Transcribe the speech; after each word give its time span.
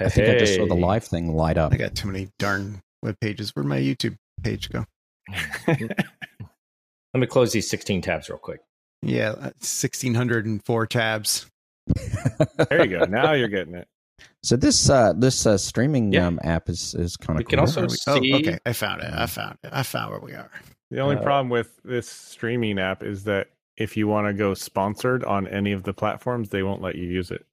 I 0.00 0.08
think 0.08 0.28
I 0.28 0.38
just 0.38 0.54
saw 0.56 0.66
the 0.66 0.74
live 0.74 1.04
thing 1.04 1.34
light 1.34 1.58
up. 1.58 1.72
I 1.72 1.76
got 1.76 1.94
too 1.94 2.08
many 2.08 2.28
darn 2.38 2.80
web 3.02 3.18
pages. 3.20 3.50
Where'd 3.54 3.66
my 3.66 3.78
YouTube 3.78 4.16
page 4.42 4.70
go? 4.70 4.84
Let 5.68 7.20
me 7.20 7.26
close 7.26 7.52
these 7.52 7.68
16 7.68 8.00
tabs 8.02 8.28
real 8.28 8.38
quick. 8.38 8.60
Yeah, 9.02 9.30
uh, 9.38 9.50
sixteen 9.60 10.14
hundred 10.14 10.46
and 10.46 10.64
four 10.64 10.86
tabs. 10.86 11.46
there 12.70 12.86
you 12.86 12.98
go. 12.98 13.04
Now 13.04 13.32
you're 13.32 13.48
getting 13.48 13.74
it. 13.74 13.86
So 14.42 14.56
this 14.56 14.88
uh, 14.90 15.12
this 15.14 15.44
uh, 15.46 15.56
streaming 15.58 16.12
Yeah. 16.12 16.26
um, 16.26 16.38
app 16.44 16.68
is 16.68 16.94
is 16.94 17.16
kind 17.16 17.38
We 17.38 17.44
of 17.44 17.48
can 17.48 17.58
cool. 17.58 17.62
also 17.66 17.80
Where 17.80 17.84
are 17.86 18.20
we- 18.20 18.28
see- 18.28 18.32
Oh, 18.34 18.36
okay. 18.38 18.58
I 18.66 18.72
found 18.74 19.02
it. 19.02 19.10
I 19.12 19.26
found 19.26 19.58
it. 19.64 19.70
I 19.72 19.82
found 19.82 20.10
where 20.12 20.20
we 20.20 20.32
are. 20.34 20.50
The 20.90 21.00
only 21.00 21.16
Uh, 21.16 21.22
problem 21.22 21.48
with 21.50 21.80
this 21.82 22.08
streaming 22.08 22.78
app 22.78 23.02
is 23.02 23.24
that 23.24 23.48
if 23.78 23.96
you 23.96 24.06
want 24.06 24.26
to 24.28 24.32
go 24.34 24.52
sponsored 24.54 25.24
on 25.24 25.46
any 25.48 25.72
of 25.72 25.82
the 25.82 25.92
platforms, 25.94 26.50
they 26.50 26.62
won't 26.62 26.80
let 26.82 26.94
you 26.94 27.04
use 27.06 27.30
it. 27.30 27.44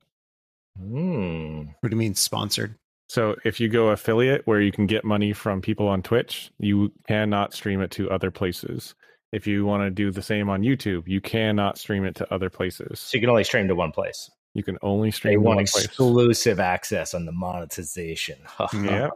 Hmm. 0.78 1.64
What 1.80 1.90
do 1.90 1.96
you 1.96 2.00
mean 2.00 2.16
sponsored? 2.16 2.76
So 3.10 3.36
if 3.44 3.60
you 3.60 3.68
go 3.68 3.90
affiliate 3.90 4.48
where 4.48 4.62
you 4.62 4.72
can 4.72 4.88
get 4.88 5.04
money 5.04 5.34
from 5.34 5.62
people 5.62 5.88
on 5.88 6.02
Twitch, 6.02 6.50
you 6.60 6.92
cannot 7.08 7.54
stream 7.54 7.82
it 7.82 7.92
to 7.92 8.10
other 8.10 8.32
places. 8.32 8.96
If 9.34 9.48
you 9.48 9.66
want 9.66 9.84
to 9.84 9.90
do 9.92 10.12
the 10.12 10.22
same 10.22 10.50
on 10.50 10.62
YouTube, 10.62 11.08
you 11.08 11.20
cannot 11.22 11.78
stream 11.78 12.06
it 12.06 12.16
to 12.16 12.34
other 12.34 12.50
places. 12.50 13.00
So 13.00 13.18
you 13.18 13.22
can 13.22 13.30
only 13.30 13.44
stream 13.44 13.68
to 13.68 13.76
one 13.76 13.92
place. 13.92 14.30
You 14.54 14.64
can 14.64 14.78
only 14.82 15.10
They 15.10 15.12
stream 15.12 15.34
to 15.36 15.40
want 15.42 15.56
one 15.58 15.66
place. 15.66 15.86
exclusive 15.86 16.60
access 16.60 17.14
on 17.14 17.26
the 17.26 17.32
monetization. 17.32 18.38
Yeah. 18.74 19.10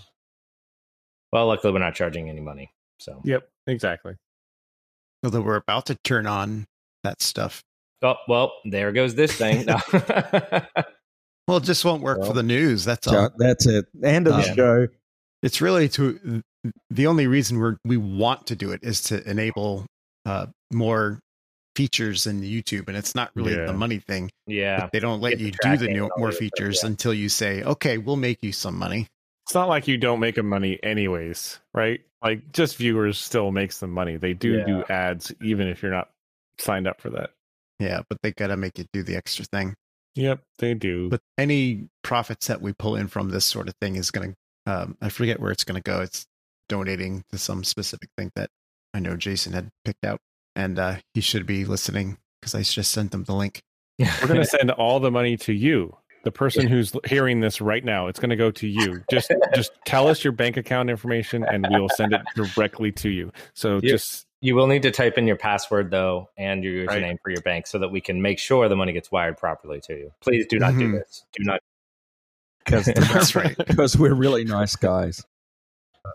well, 1.32 1.48
luckily 1.48 1.74
we're 1.74 1.80
not 1.80 1.96
charging 1.96 2.30
any 2.30 2.42
money. 2.42 2.72
So 3.00 3.22
Yep, 3.24 3.48
exactly. 3.68 4.16
Although 5.24 5.42
we're 5.42 5.56
about 5.56 5.86
to 5.88 5.96
turn 6.04 6.28
on 6.28 6.66
that 7.04 7.22
stuff. 7.22 7.64
Oh, 8.02 8.16
well, 8.28 8.54
there 8.66 8.92
goes 8.92 9.16
this 9.16 9.34
thing. 9.34 9.66
No. 9.66 9.78
Well, 11.48 11.58
it 11.58 11.64
just 11.64 11.84
won't 11.84 12.04
work 12.04 12.20
Well, 12.20 12.28
for 12.28 12.34
the 12.36 12.44
news. 12.44 12.86
That's 12.86 13.08
all. 13.08 13.14
So 13.14 13.30
that's 13.40 13.66
it. 13.66 13.86
End 14.04 14.28
of 14.28 14.36
the 14.36 14.54
show. 14.54 14.88
It's 15.42 15.62
really 15.62 15.90
to 15.90 16.44
the 16.92 17.08
only 17.08 17.26
reason 17.26 17.58
we're 17.58 17.78
we 17.84 17.98
want 17.98 18.46
to 18.48 18.56
do 18.56 18.72
it 18.72 18.82
is 18.84 19.02
to 19.06 19.28
enable 19.28 19.88
uh, 20.28 20.46
more 20.72 21.18
features 21.76 22.28
in 22.28 22.42
YouTube, 22.42 22.88
and 22.88 22.96
it's 22.96 23.16
not 23.16 23.32
really 23.34 23.56
Yeah. 23.56 23.66
the 23.66 23.74
money 23.74 23.98
thing. 23.98 24.30
yeah. 24.46 24.90
They 24.94 25.00
don't 25.00 25.22
let 25.22 25.32
Get 25.32 25.38
the 25.40 25.46
you 25.46 25.52
do 25.64 25.78
the 25.78 25.88
new, 25.92 26.10
more 26.18 26.28
the 26.28 26.34
stuff, 26.34 26.40
features 26.40 26.82
yeah. 26.84 26.90
until 26.90 27.16
you 27.16 27.30
say, 27.30 27.64
"Okay, 27.64 27.98
we'll 27.98 28.16
make 28.16 28.44
you 28.44 28.52
some 28.52 28.78
money." 28.78 29.08
It's 29.48 29.56
not 29.56 29.70
like 29.70 29.88
you 29.88 29.98
don't 29.98 30.20
make 30.20 30.36
them 30.36 30.48
money 30.50 30.78
anyways, 30.84 31.60
right? 31.74 32.00
Like 32.22 32.52
just 32.52 32.76
viewers 32.78 33.18
still 33.18 33.50
makes 33.50 33.80
them 33.80 33.90
money. 33.90 34.18
They 34.18 34.36
do 34.36 34.64
do 34.66 34.84
ads 34.88 35.34
even 35.42 35.68
if 35.68 35.82
you're 35.82 35.92
not 35.92 36.12
signed 36.60 36.88
up 36.88 37.02
for 37.02 37.10
that. 37.10 37.32
Yeah, 37.80 38.02
but 38.10 38.20
they 38.22 38.32
gotta 38.32 38.58
make 38.58 38.78
you 38.78 38.86
do 38.94 39.04
the 39.04 39.16
extra 39.16 39.46
thing. 39.46 39.76
Yep, 40.16 40.42
they 40.58 40.74
do. 40.74 41.10
But 41.10 41.22
any 41.38 41.88
profits 42.04 42.48
that 42.48 42.62
we 42.62 42.74
pull 42.74 42.96
in 42.96 43.08
from 43.08 43.30
this 43.30 43.46
sort 43.46 43.68
of 43.70 43.76
thing 43.82 43.96
is 43.96 44.12
gonna, 44.12 44.34
um, 44.66 44.98
I 45.02 45.10
forget 45.10 45.40
where 45.40 45.52
it's 45.52 45.64
gonna 45.64 45.82
go. 45.82 46.02
It's 46.02 46.26
donating 46.68 47.24
to 47.32 47.38
some 47.38 47.64
specific 47.64 48.10
thing 48.18 48.32
that 48.36 48.50
I 48.94 49.00
know 49.00 49.16
Jason 49.16 49.54
had 49.54 49.70
picked 49.86 50.06
out, 50.06 50.20
and 50.56 50.80
uh, 50.80 50.96
he 51.14 51.22
should 51.22 51.46
be 51.46 51.66
listening 51.66 52.18
because 52.40 52.56
I 52.56 52.62
just 52.62 52.92
sent 52.92 53.14
him 53.14 53.24
the 53.24 53.34
link. 53.34 53.62
We're 54.00 54.28
going 54.28 54.40
to 54.40 54.46
send 54.46 54.72
all 54.72 55.00
the 55.00 55.12
money 55.12 55.38
to 55.38 55.54
you. 55.54 55.96
The 56.24 56.32
person 56.32 56.68
who's 56.68 56.92
hearing 57.06 57.40
this 57.40 57.62
right 57.62 57.84
now, 57.84 58.08
it's 58.08 58.20
going 58.20 58.30
to 58.30 58.36
go 58.36 58.52
to 58.52 58.68
you. 58.68 59.02
Just 59.10 59.32
just 59.56 59.72
tell 59.86 60.08
us 60.08 60.24
your 60.24 60.34
bank 60.34 60.58
account 60.58 60.90
information 60.90 61.46
and 61.46 61.66
we 61.70 61.80
will 61.80 61.90
send 61.90 62.14
it 62.14 62.22
directly 62.36 62.92
to 62.94 63.10
you. 63.10 63.32
So 63.54 63.80
Yeah. 63.82 63.92
just 63.92 64.26
You 64.42 64.56
will 64.56 64.68
need 64.68 64.84
to 64.84 64.92
type 64.92 65.18
in 65.18 65.28
your 65.28 65.36
password 65.36 65.92
though 65.92 66.30
and 66.38 66.64
your 66.64 66.86
Right. 66.86 67.02
username 67.04 67.18
for 67.22 67.30
your 67.30 67.42
bank 67.42 67.68
so 67.68 67.80
that 67.80 67.90
we 67.90 68.00
can 68.02 68.22
make 68.22 68.40
sure 68.40 68.70
the 68.70 68.76
money 68.76 68.94
gets 68.94 69.12
wired 69.12 69.38
properly 69.38 69.82
to 69.82 69.94
you. 69.94 70.14
Please 70.22 70.46
do 70.48 70.58
not 70.60 70.78
do 70.78 70.88
Mhm. 70.88 70.94
this. 71.00 71.26
Do 71.34 71.44
not. 71.44 71.60
Because 72.64 72.86
That's 72.96 73.36
right. 73.36 73.56
Because 73.68 73.98
we're 73.98 74.14
really 74.14 74.46
nice 74.46 74.76
guys. 74.76 75.24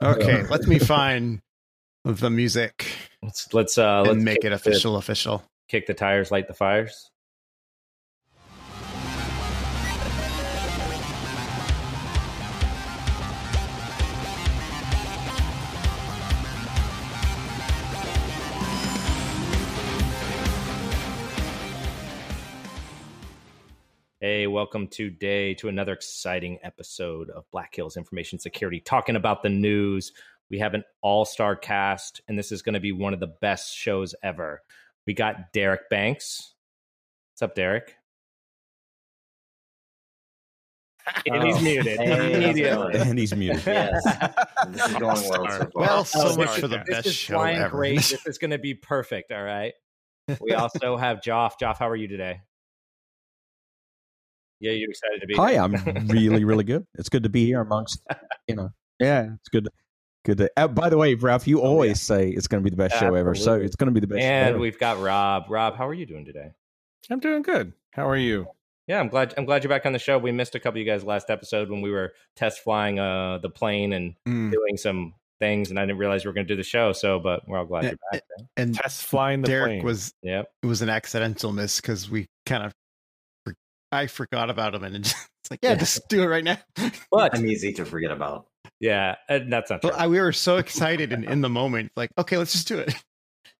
Okay, 0.03 0.43
let 0.45 0.63
me 0.67 0.79
find 0.79 1.43
the 2.05 2.31
music 2.31 2.87
Let's 3.23 3.53
let's 3.55 3.77
uh 3.79 4.03
let's 4.03 4.17
make 4.23 4.37
kick 4.37 4.45
it 4.47 4.49
the- 4.51 4.55
official. 4.57 4.97
Official. 4.97 5.43
kick 5.69 5.87
the 5.87 5.95
tires, 5.95 6.31
light 6.31 6.49
the 6.49 6.55
fires. 6.55 7.11
Hey, 24.25 24.47
welcome 24.47 24.89
today 24.89 25.53
to 25.57 25.69
another 25.69 25.93
exciting 25.93 26.59
episode 26.63 27.29
of 27.29 27.45
Black 27.51 27.75
Hills 27.75 27.99
Information 27.99 28.39
Security, 28.39 28.81
talking 28.81 29.17
about 29.17 29.43
the 29.43 29.51
news. 29.51 30.13
We 30.49 30.59
have 30.61 30.73
an 30.73 30.83
all 31.03 31.27
star 31.27 31.55
cast, 31.55 32.23
and 32.27 32.39
this 32.39 32.51
is 32.51 32.63
going 32.63 32.73
to 32.73 32.81
be 32.81 32.91
one 32.91 33.13
of 33.13 33.21
the 33.21 33.27
best 33.43 33.77
shows 33.77 34.15
ever. 34.23 34.63
We 35.07 35.13
got 35.13 35.53
Derek 35.53 35.91
Banks. 35.91 36.55
What's 37.35 37.43
up, 37.43 37.55
Derek? 37.55 37.97
And 41.27 41.45
he's 41.47 41.57
Oh. 41.57 41.61
muted 41.61 42.01
Hey, 42.01 42.33
immediately. 42.33 42.95
And 42.95 43.19
he's 43.19 43.37
muted. 43.37 43.63
Yes. 43.67 44.03
This 44.69 44.87
is 44.87 44.93
going 44.95 45.03
well 45.03 45.17
so 45.17 45.45
far. 45.45 45.71
Well, 45.75 46.05
so 46.07 46.29
Oh, 46.31 46.37
much 46.39 46.61
for 46.61 46.69
the 46.69 46.79
this 46.87 47.03
best 47.03 47.15
show 47.15 47.35
flying 47.35 47.59
ever. 47.59 47.77
Great. 47.77 47.97
This 48.11 48.27
is 48.27 48.39
going 48.39 48.53
to 48.53 48.59
be 48.59 48.73
perfect. 48.73 49.33
All 49.33 49.45
right. 49.45 49.75
We 50.41 50.55
also 50.55 50.97
have 50.97 51.19
Joff. 51.21 51.59
Joff, 51.61 51.77
how 51.77 51.91
are 51.91 51.97
you 51.97 52.09
today? 52.09 52.41
Yeah, 54.61 54.73
you're 54.73 54.91
excited 54.91 55.21
to 55.21 55.27
be. 55.27 55.35
Hi, 55.35 55.53
here. 55.53 55.63
I'm 55.63 56.07
really, 56.09 56.45
really 56.45 56.65
good. 56.65 56.87
It's 56.99 57.09
good 57.09 57.23
to 57.25 57.29
be 57.29 57.47
here 57.47 57.61
amongst, 57.61 58.01
you 58.49 58.55
know, 58.57 58.71
yeah, 59.01 59.31
it's 59.39 59.49
good. 59.49 59.69
Good. 60.25 60.39
To, 60.39 60.51
uh, 60.57 60.69
by 60.69 60.89
the 60.89 60.97
way, 60.97 61.15
Ralph, 61.15 61.47
you 61.47 61.61
always 61.61 62.01
say 62.01 62.31
it's 62.31 62.47
going 62.49 62.63
to 62.63 62.65
be 62.65 62.71
the 62.75 62.79
best 62.83 62.99
show 62.99 63.15
ever, 63.15 63.35
so 63.35 63.55
it's 63.55 63.77
going 63.77 63.89
to 63.89 63.93
be 63.93 64.01
the 64.01 64.07
best. 64.07 64.23
show 64.23 64.27
and 64.27 64.49
ever. 64.51 64.59
we've 64.59 64.79
got 64.79 64.99
Rob. 65.01 65.45
Rob, 65.51 65.77
how 65.77 65.87
are 65.87 65.93
you 65.93 66.07
doing 66.07 66.25
today? 66.25 66.53
I'm 67.11 67.21
doing 67.21 67.43
good. 67.43 67.75
How 67.91 68.09
are 68.09 68.17
you? 68.17 68.47
Yeah, 68.87 69.01
I'm 69.01 69.09
glad. 69.09 69.35
I'm 69.37 69.45
glad 69.45 69.63
you're 69.65 69.69
back 69.69 69.85
on 69.85 69.93
the 69.93 69.99
show. 69.99 70.17
We 70.19 70.33
missed 70.33 70.55
a 70.55 70.61
couple 70.61 70.81
of 70.81 70.87
you 70.87 70.91
guys 70.91 71.05
last 71.05 71.29
episode 71.29 71.69
when 71.71 71.83
we 71.83 71.91
were 71.91 72.13
test 72.37 72.61
flying 72.61 72.99
uh, 72.99 73.39
the 73.39 73.51
plane 73.51 73.93
and 73.93 74.15
Mm. 74.27 74.51
doing 74.53 74.77
some 74.79 75.15
things, 75.41 75.69
and 75.71 75.79
I 75.79 75.83
didn't 75.85 75.99
realize 75.99 76.25
we 76.25 76.29
were 76.31 76.35
going 76.35 76.47
to 76.47 76.53
do 76.55 76.57
the 76.57 76.63
show. 76.63 76.93
So, 76.93 77.19
but 77.19 77.47
we're 77.47 77.59
all 77.59 77.67
glad 77.67 77.85
Yeah, 77.85 77.91
you're 77.91 77.99
back. 78.13 78.23
And 78.57 78.75
Test 78.75 79.05
flying 79.05 79.43
the 79.43 79.49
Derek 79.49 79.67
plane. 79.73 79.85
was 79.85 80.15
Yep. 80.23 80.51
it 80.63 80.67
was 80.67 80.81
an 80.81 80.89
accidental 80.89 81.53
miss 81.53 81.81
because 81.83 82.09
we 82.11 82.29
kind 82.47 82.63
of 82.65 82.73
I 83.95 84.07
forgot 84.09 84.51
about 84.51 84.75
him 84.75 84.85
and 84.85 84.97
it's 85.07 85.51
like 85.51 85.61
yeah, 85.63 85.71
Yeah. 85.71 85.77
just 85.77 86.09
do 86.09 86.23
it 86.23 86.27
right 86.27 86.45
now. 86.45 86.59
But 87.11 87.35
I'm 87.37 87.47
easy 87.47 87.73
to 87.75 87.85
forget 87.85 88.11
about. 88.11 88.47
yeah, 88.81 89.15
and 89.29 89.53
that's 89.53 89.71
not 89.71 89.81
true. 89.83 89.91
But 89.91 89.99
I, 90.01 90.07
we 90.09 90.21
were 90.21 90.33
so 90.33 90.57
excited 90.59 91.13
and 91.13 91.25
in 91.25 91.41
the 91.41 91.49
moment, 91.49 91.93
like 91.97 92.11
okay, 92.19 92.37
let's 92.37 92.53
just 92.53 92.69
do 92.69 92.79
it. 92.79 92.95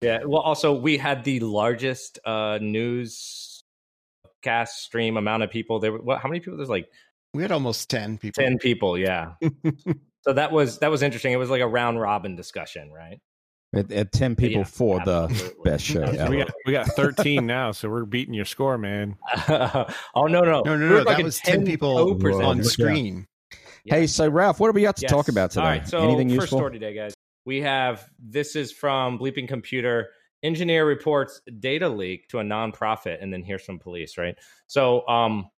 Yeah. 0.03 0.25
Well, 0.25 0.43
also 0.43 0.75
we 0.75 0.99
had 0.99 1.25
the 1.25 1.41
largest 1.41 2.19
uh, 2.27 2.59
news 2.61 3.63
cast 4.43 4.83
stream 4.85 5.17
amount 5.17 5.43
of 5.45 5.51
people. 5.51 5.79
There. 5.81 5.93
were- 5.93 6.03
What? 6.03 6.19
How 6.21 6.29
many 6.29 6.41
people? 6.41 6.59
There's 6.59 6.69
like 6.69 6.89
We 7.33 7.41
had 7.43 7.53
almost 7.53 7.89
ten 7.89 8.19
people. 8.19 8.43
ten 8.43 8.59
people. 8.59 8.99
Yeah. 8.99 9.33
so 10.23 10.33
that 10.35 10.53
was 10.53 10.79
that 10.81 10.91
was 10.91 11.03
interesting. 11.03 11.33
It 11.33 11.37
was 11.37 11.49
like 11.49 11.63
a 11.63 11.67
round 11.69 11.99
robin 12.01 12.37
discussion, 12.37 12.93
right? 12.93 13.19
At, 13.77 13.93
at 13.93 14.13
ten 14.13 14.37
people 14.37 14.61
Yeah, 14.61 14.65
for 14.65 15.01
the 15.05 15.55
best 15.65 15.85
show. 15.85 16.03
Ever. 16.03 16.31
we 16.31 16.39
got 16.39 16.51
we 16.67 16.73
got 16.73 16.87
13 16.89 17.47
now, 17.47 17.73
so 17.73 17.89
we're 17.89 18.05
beating 18.05 18.35
your 18.35 18.45
score, 18.45 18.79
man. 18.79 19.17
oh 19.49 19.87
no 20.17 20.41
no 20.41 20.63
No, 20.63 20.63
no, 20.63 20.73
We 20.73 20.77
no, 20.99 21.05
that 21.05 21.23
was 21.23 21.39
10 21.41 21.65
people 21.67 22.17
10% 22.17 22.45
on 22.47 22.63
screen. 22.65 23.27
Yeah. 23.85 23.97
Hey, 23.97 24.07
so 24.07 24.29
Ralph, 24.29 24.61
what 24.61 24.69
are 24.69 24.73
we 24.73 24.83
got 24.83 24.97
to 24.97 25.03
Yes. 25.03 25.11
talk 25.11 25.29
about 25.29 25.51
today? 25.51 25.63
All 25.63 25.69
right, 25.71 25.87
so 25.89 25.99
Anything 26.01 26.29
first 26.31 26.41
useful? 26.43 26.59
story 26.59 26.73
today, 26.73 26.95
guys. 26.95 27.15
We 27.45 27.61
have 27.61 28.09
this 28.19 28.57
is 28.57 28.73
from 28.73 29.19
Bleeping 29.19 29.47
Computer. 29.49 30.09
Engineer 30.43 30.85
reports 30.87 31.41
data 31.59 31.89
leak 31.89 32.29
to 32.29 32.39
a 32.39 32.43
nonprofit, 32.43 33.23
and 33.23 33.33
then 33.33 33.43
here's 33.43 33.63
from 33.63 33.79
police. 33.79 34.17
Right. 34.19 34.37
So, 34.67 35.07
um, 35.09 35.51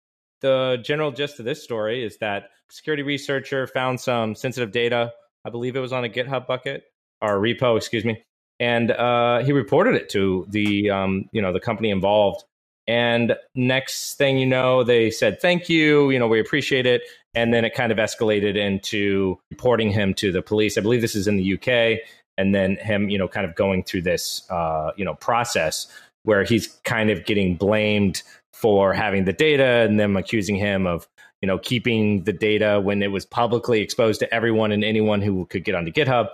the 0.41 0.79
general 0.85 1.11
gist 1.11 1.39
of 1.39 1.47
this 1.47 1.63
story 1.63 2.05
is 2.05 2.19
that 2.19 2.51
security 2.71 3.03
researcher 3.03 3.67
found 3.67 3.99
some 4.01 4.35
sensitive 4.35 4.73
data. 4.73 5.13
I 5.45 5.51
believe 5.51 5.75
it 5.77 5.81
was 5.81 5.93
on 5.95 6.05
a 6.05 6.09
GitHub 6.09 6.47
bucket 6.47 6.85
or 7.25 7.41
repo, 7.41 7.77
excuse 7.77 8.05
me, 8.05 8.23
and 8.61 8.91
uh, 8.91 9.39
he 9.41 9.53
reported 9.53 9.95
it 9.95 10.09
to 10.11 10.47
the 10.49 10.91
um, 10.91 11.29
you 11.33 11.43
know 11.43 11.53
the 11.53 11.61
company 11.61 11.91
involved. 11.91 12.45
And 12.87 13.35
next 13.55 14.19
thing 14.19 14.37
you 14.37 14.47
know, 14.47 14.85
they 14.85 15.11
said 15.11 15.41
thank 15.41 15.69
you. 15.69 16.11
You 16.11 16.19
know, 16.19 16.29
we 16.29 16.39
appreciate 16.39 16.87
it 16.87 17.03
and 17.35 17.53
then 17.53 17.65
it 17.65 17.75
kind 17.75 17.91
of 17.93 17.99
escalated 17.99 18.57
into 18.57 19.39
reporting 19.51 19.91
him 19.91 20.15
to 20.15 20.31
the 20.33 20.43
police. 20.43 20.79
I 20.79 20.81
believe 20.81 21.01
this 21.01 21.17
is 21.17 21.27
in 21.27 21.37
the 21.37 21.55
UK, 21.55 22.01
and 22.39 22.55
then 22.55 22.77
him, 22.77 23.09
you 23.09 23.19
know, 23.19 23.29
kind 23.29 23.47
of 23.47 23.55
going 23.55 23.83
through 23.83 24.03
this, 24.03 24.49
uh, 24.51 24.93
you 24.97 25.05
know, 25.05 25.15
process 25.15 25.87
where 26.23 26.45
he's 26.45 26.69
kind 26.85 27.11
of 27.11 27.25
getting 27.27 27.57
blamed 27.57 28.23
for 28.53 28.95
having 28.95 29.25
the 29.25 29.33
data, 29.33 29.85
and 29.87 29.99
them 29.99 30.17
accusing 30.17 30.57
him 30.57 30.87
of, 30.87 31.09
you 31.43 31.47
know, 31.47 31.59
keeping 31.59 32.23
the 32.25 32.33
data 32.33 32.81
when 32.83 33.03
it 33.03 33.11
was 33.11 33.27
publicly 33.27 33.81
exposed 33.81 34.21
to 34.21 34.33
everyone 34.33 34.73
and 34.73 34.85
anyone 34.85 35.21
who 35.21 35.45
could 35.47 35.65
get 35.65 35.75
onto 35.75 35.91
GitHub. 35.91 36.29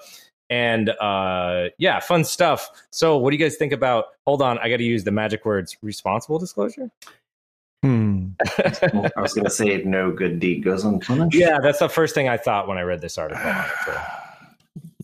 And 0.50 0.90
uh, 0.90 1.68
yeah, 1.78 2.00
fun 2.00 2.24
stuff. 2.24 2.68
So, 2.90 3.16
what 3.16 3.30
do 3.30 3.36
you 3.36 3.42
guys 3.42 3.56
think 3.56 3.72
about? 3.72 4.06
Hold 4.26 4.42
on, 4.42 4.58
I 4.58 4.68
got 4.68 4.78
to 4.78 4.84
use 4.84 5.04
the 5.04 5.12
magic 5.12 5.44
words: 5.44 5.76
responsible 5.80 6.38
disclosure. 6.38 6.90
Hmm. 7.82 8.30
I 8.58 9.10
was 9.16 9.32
going 9.32 9.44
to 9.44 9.50
say 9.50 9.82
no 9.84 10.10
good 10.10 10.40
deed 10.40 10.64
goes 10.64 10.84
unpunished. 10.84 11.34
yeah, 11.34 11.58
that's 11.62 11.78
the 11.78 11.88
first 11.88 12.14
thing 12.14 12.28
I 12.28 12.36
thought 12.36 12.68
when 12.68 12.76
I 12.76 12.82
read 12.82 13.00
this 13.00 13.16
article. 13.16 13.42
on 13.42 13.64
it, 13.64 13.70
too. 13.86 13.92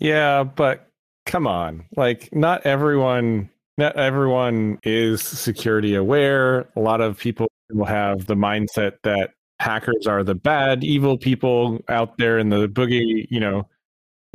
Yeah, 0.01 0.45
but 0.45 0.91
come 1.27 1.47
on. 1.47 1.85
Like 1.97 2.29
not 2.35 2.67
everyone 2.67 3.51
not 3.79 3.97
everyone 3.97 4.79
is 4.83 5.23
security 5.23 5.95
aware. 5.95 6.69
A 6.77 6.81
lot 6.81 7.01
of 7.01 7.19
people 7.19 7.49
will 7.71 7.85
have 7.85 8.27
the 8.27 8.35
mindset 8.35 8.99
that 9.03 9.31
hackers 9.61 10.07
are 10.07 10.23
the 10.23 10.35
bad, 10.35 10.85
evil 10.85 11.19
people 11.19 11.81
out 11.89 12.17
there 12.19 12.39
in 12.39 12.49
the 12.49 12.69
boogie, 12.69 13.27
you 13.31 13.41
know, 13.41 13.69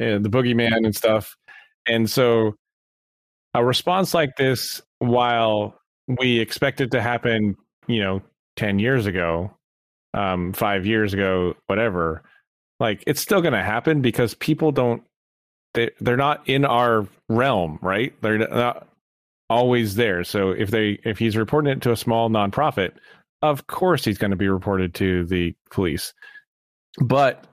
uh, 0.01 0.18
the 0.19 0.30
boogeyman 0.30 0.86
and 0.86 0.95
stuff. 0.95 1.36
And 1.88 2.09
so 2.09 2.56
a 3.53 3.63
response 3.63 4.13
like 4.13 4.36
this, 4.38 4.81
while 5.00 5.80
we 6.07 6.39
expect 6.39 6.81
it 6.81 6.92
to 6.92 7.01
happen, 7.01 7.56
you 7.88 8.01
know, 8.01 8.21
10 8.56 8.80
years 8.80 9.06
ago, 9.06 9.51
um, 10.13 10.53
five 10.53 10.86
years 10.86 11.13
ago, 11.13 11.56
whatever, 11.68 12.24
like 12.80 13.03
it's 13.07 13.21
still 13.21 13.42
going 13.42 13.53
to 13.53 13.63
happen 13.63 14.01
because 14.01 14.33
people 14.36 14.71
don't 14.71 15.03
they 15.74 15.89
they're 16.01 16.18
not 16.18 16.48
in 16.50 16.65
our 16.65 17.07
realm, 17.30 17.80
right? 17.81 18.13
They're 18.21 18.39
not 18.39 18.88
always 19.50 19.95
there. 19.95 20.24
So 20.24 20.51
if 20.51 20.71
they 20.71 21.00
if 21.03 21.18
he's 21.18 21.38
reporting 21.38 21.71
it 21.71 21.81
to 21.83 21.92
a 21.92 21.98
small 21.98 22.30
nonprofit, 22.30 22.94
of 23.42 23.68
course 23.68 24.03
he's 24.03 24.18
going 24.18 24.31
to 24.31 24.38
be 24.38 24.50
reported 24.50 24.94
to 24.95 25.25
the 25.25 25.53
police. 25.69 26.13
But 27.00 27.45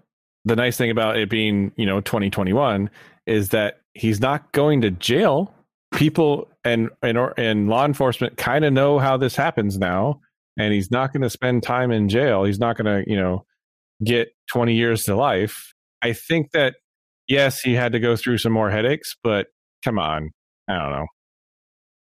the 0.48 0.56
nice 0.56 0.76
thing 0.76 0.90
about 0.90 1.16
it 1.16 1.28
being, 1.30 1.72
you 1.76 1.86
know, 1.86 2.00
2021 2.00 2.90
is 3.26 3.50
that 3.50 3.80
he's 3.94 4.20
not 4.20 4.50
going 4.52 4.80
to 4.82 4.90
jail. 4.90 5.54
People 5.92 6.48
and 6.64 6.90
and 7.02 7.18
and 7.36 7.68
law 7.68 7.84
enforcement 7.84 8.36
kind 8.36 8.64
of 8.64 8.72
know 8.72 8.98
how 8.98 9.16
this 9.16 9.36
happens 9.36 9.78
now, 9.78 10.20
and 10.58 10.72
he's 10.74 10.90
not 10.90 11.12
going 11.12 11.22
to 11.22 11.30
spend 11.30 11.62
time 11.62 11.90
in 11.90 12.08
jail. 12.08 12.44
He's 12.44 12.58
not 12.58 12.76
going 12.76 13.04
to, 13.04 13.10
you 13.10 13.16
know, 13.16 13.44
get 14.04 14.28
20 14.52 14.74
years 14.74 15.04
to 15.04 15.16
life. 15.16 15.72
I 16.02 16.12
think 16.12 16.50
that 16.52 16.74
yes, 17.26 17.60
he 17.60 17.74
had 17.74 17.92
to 17.92 18.00
go 18.00 18.16
through 18.16 18.38
some 18.38 18.52
more 18.52 18.70
headaches, 18.70 19.16
but 19.22 19.46
come 19.84 19.98
on. 19.98 20.30
I 20.68 20.78
don't 20.78 20.90
know. 20.92 21.06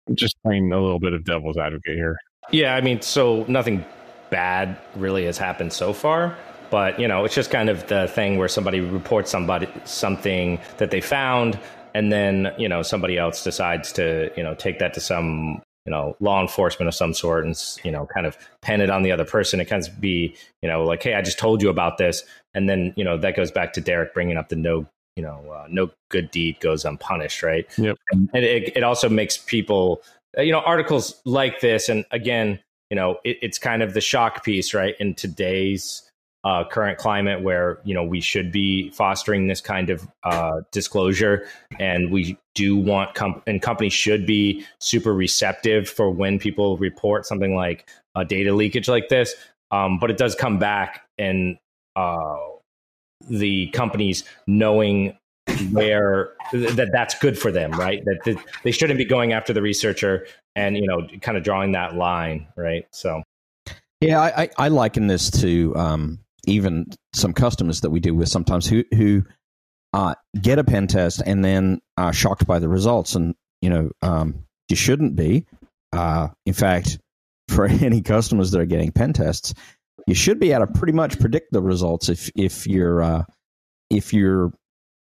I'm 0.09 0.15
just 0.15 0.35
playing 0.43 0.71
a 0.71 0.81
little 0.81 0.99
bit 0.99 1.13
of 1.13 1.23
devil's 1.23 1.57
advocate 1.57 1.95
here. 1.95 2.17
Yeah, 2.51 2.75
I 2.75 2.81
mean, 2.81 3.01
so 3.01 3.45
nothing 3.47 3.85
bad 4.29 4.77
really 4.95 5.25
has 5.25 5.37
happened 5.37 5.71
so 5.71 5.93
far, 5.93 6.37
but 6.71 6.99
you 6.99 7.07
know, 7.07 7.25
it's 7.25 7.35
just 7.35 7.51
kind 7.51 7.69
of 7.69 7.87
the 7.87 8.07
thing 8.07 8.37
where 8.37 8.47
somebody 8.47 8.79
reports 8.79 9.29
somebody 9.29 9.67
something 9.83 10.59
that 10.77 10.89
they 10.89 11.01
found, 11.01 11.59
and 11.93 12.11
then 12.11 12.51
you 12.57 12.67
know 12.69 12.81
somebody 12.81 13.17
else 13.17 13.43
decides 13.43 13.91
to 13.93 14.31
you 14.35 14.43
know 14.43 14.55
take 14.55 14.79
that 14.79 14.93
to 14.95 15.01
some 15.01 15.61
you 15.85 15.91
know 15.91 16.15
law 16.19 16.41
enforcement 16.41 16.87
of 16.87 16.95
some 16.95 17.13
sort 17.13 17.45
and 17.45 17.61
you 17.83 17.91
know 17.91 18.07
kind 18.07 18.25
of 18.25 18.37
pen 18.61 18.81
it 18.81 18.89
on 18.89 19.03
the 19.03 19.11
other 19.11 19.25
person. 19.25 19.59
It 19.59 19.65
kind 19.65 19.85
of 19.85 19.99
be 19.99 20.35
you 20.61 20.69
know 20.69 20.83
like, 20.83 21.03
hey, 21.03 21.13
I 21.13 21.21
just 21.21 21.37
told 21.37 21.61
you 21.61 21.69
about 21.69 21.97
this, 21.97 22.23
and 22.53 22.69
then 22.69 22.93
you 22.95 23.03
know 23.03 23.17
that 23.17 23.35
goes 23.35 23.51
back 23.51 23.73
to 23.73 23.81
Derek 23.81 24.13
bringing 24.13 24.37
up 24.37 24.49
the 24.49 24.55
no 24.55 24.87
you 25.15 25.23
know 25.23 25.43
uh, 25.51 25.67
no 25.69 25.91
good 26.09 26.31
deed 26.31 26.59
goes 26.61 26.85
unpunished, 26.85 27.43
right? 27.43 27.67
Yep. 27.77 27.97
And 28.11 28.29
it, 28.33 28.77
it 28.77 28.83
also 28.83 29.09
makes 29.09 29.37
people 29.37 30.01
uh, 30.37 30.41
you 30.41 30.53
know 30.53 30.61
articles 30.61 31.21
like 31.25 31.59
this 31.59 31.89
and 31.89 32.05
again 32.11 32.59
you 32.89 32.95
know 32.95 33.17
it, 33.25 33.37
it's 33.41 33.57
kind 33.57 33.83
of 33.83 33.93
the 33.93 33.99
shock 33.99 34.45
piece 34.45 34.73
right 34.73 34.95
in 34.99 35.13
today's 35.13 36.09
uh, 36.43 36.63
current 36.63 36.97
climate 36.97 37.41
where 37.41 37.79
you 37.83 37.93
know 37.93 38.03
we 38.03 38.19
should 38.19 38.51
be 38.51 38.89
fostering 38.91 39.47
this 39.47 39.61
kind 39.61 39.89
of 39.89 40.07
uh, 40.23 40.61
disclosure 40.71 41.45
and 41.79 42.11
we 42.11 42.37
do 42.55 42.75
want 42.75 43.13
com- 43.13 43.41
and 43.45 43.61
companies 43.61 43.93
should 43.93 44.25
be 44.25 44.65
super 44.79 45.13
receptive 45.13 45.87
for 45.87 46.09
when 46.09 46.39
people 46.39 46.77
report 46.77 47.25
something 47.25 47.55
like 47.55 47.87
a 48.15 48.25
data 48.25 48.53
leakage 48.53 48.89
like 48.89 49.07
this 49.09 49.35
um, 49.71 49.99
but 49.99 50.09
it 50.09 50.17
does 50.17 50.35
come 50.35 50.57
back 50.59 51.05
and 51.17 51.57
uh, 51.95 52.37
the 53.29 53.67
companies 53.67 54.23
knowing 54.47 55.17
where 55.71 56.31
that 56.51 56.89
that's 56.91 57.17
good 57.19 57.37
for 57.37 57.51
them, 57.51 57.71
right? 57.71 58.03
That, 58.05 58.19
that 58.25 58.37
they 58.63 58.71
shouldn't 58.71 58.97
be 58.97 59.05
going 59.05 59.33
after 59.33 59.53
the 59.53 59.61
researcher 59.61 60.27
and 60.55 60.75
you 60.75 60.85
know 60.85 61.07
kind 61.21 61.37
of 61.37 61.43
drawing 61.43 61.71
that 61.73 61.95
line, 61.95 62.47
right? 62.55 62.85
So 62.91 63.23
Yeah, 63.99 64.21
I, 64.21 64.43
I, 64.43 64.49
I 64.57 64.67
liken 64.67 65.07
this 65.07 65.29
to 65.41 65.75
um, 65.75 66.19
even 66.47 66.87
some 67.13 67.33
customers 67.33 67.81
that 67.81 67.89
we 67.89 67.99
deal 67.99 68.15
with 68.15 68.29
sometimes 68.29 68.67
who 68.67 68.83
who 68.95 69.23
uh, 69.93 70.15
get 70.39 70.59
a 70.59 70.63
pen 70.63 70.87
test 70.87 71.21
and 71.25 71.43
then 71.43 71.79
are 71.97 72.13
shocked 72.13 72.47
by 72.47 72.59
the 72.59 72.69
results, 72.69 73.15
and 73.15 73.35
you 73.61 73.69
know 73.69 73.91
um, 74.01 74.45
you 74.69 74.75
shouldn't 74.75 75.15
be. 75.15 75.45
Uh, 75.93 76.29
in 76.45 76.53
fact, 76.53 76.99
for 77.49 77.65
any 77.65 78.01
customers 78.01 78.51
that 78.51 78.61
are 78.61 78.65
getting 78.65 78.91
pen 78.91 79.13
tests, 79.13 79.53
you 80.07 80.15
should 80.15 80.39
be 80.39 80.51
able 80.51 80.67
to 80.67 80.73
pretty 80.73 80.93
much 80.93 81.19
predict 81.19 81.51
the 81.51 81.61
results 81.61 82.09
if 82.09 82.29
if 82.35 82.65
you're 82.67 83.01
uh, 83.01 83.23
if 83.89 84.13
you're 84.13 84.53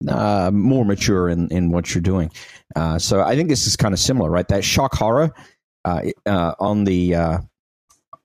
uh, 0.08 0.52
more 0.54 0.86
mature 0.86 1.30
in, 1.30 1.50
in 1.50 1.72
what 1.72 1.94
you're 1.94 2.02
doing. 2.02 2.32
Uh, 2.76 3.00
so 3.00 3.22
I 3.22 3.36
think 3.36 3.50
this 3.50 3.66
is 3.66 3.76
kind 3.76 3.94
of 3.94 4.00
similar, 4.00 4.30
right? 4.30 4.48
That 4.48 4.64
shock 4.64 4.94
horror 4.96 5.34
uh, 5.86 6.02
uh, 6.26 6.54
on 6.60 6.84
the 6.84 7.16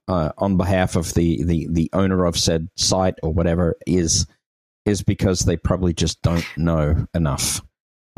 uh, 0.07 0.31
on 0.37 0.57
behalf 0.57 0.95
of 0.95 1.13
the, 1.13 1.43
the 1.43 1.67
the 1.71 1.89
owner 1.93 2.25
of 2.25 2.37
said 2.37 2.67
site 2.75 3.15
or 3.23 3.31
whatever 3.31 3.75
is 3.87 4.27
is 4.85 5.01
because 5.01 5.41
they 5.41 5.55
probably 5.57 5.93
just 5.93 6.21
don't 6.21 6.45
know 6.57 7.07
enough, 7.13 7.61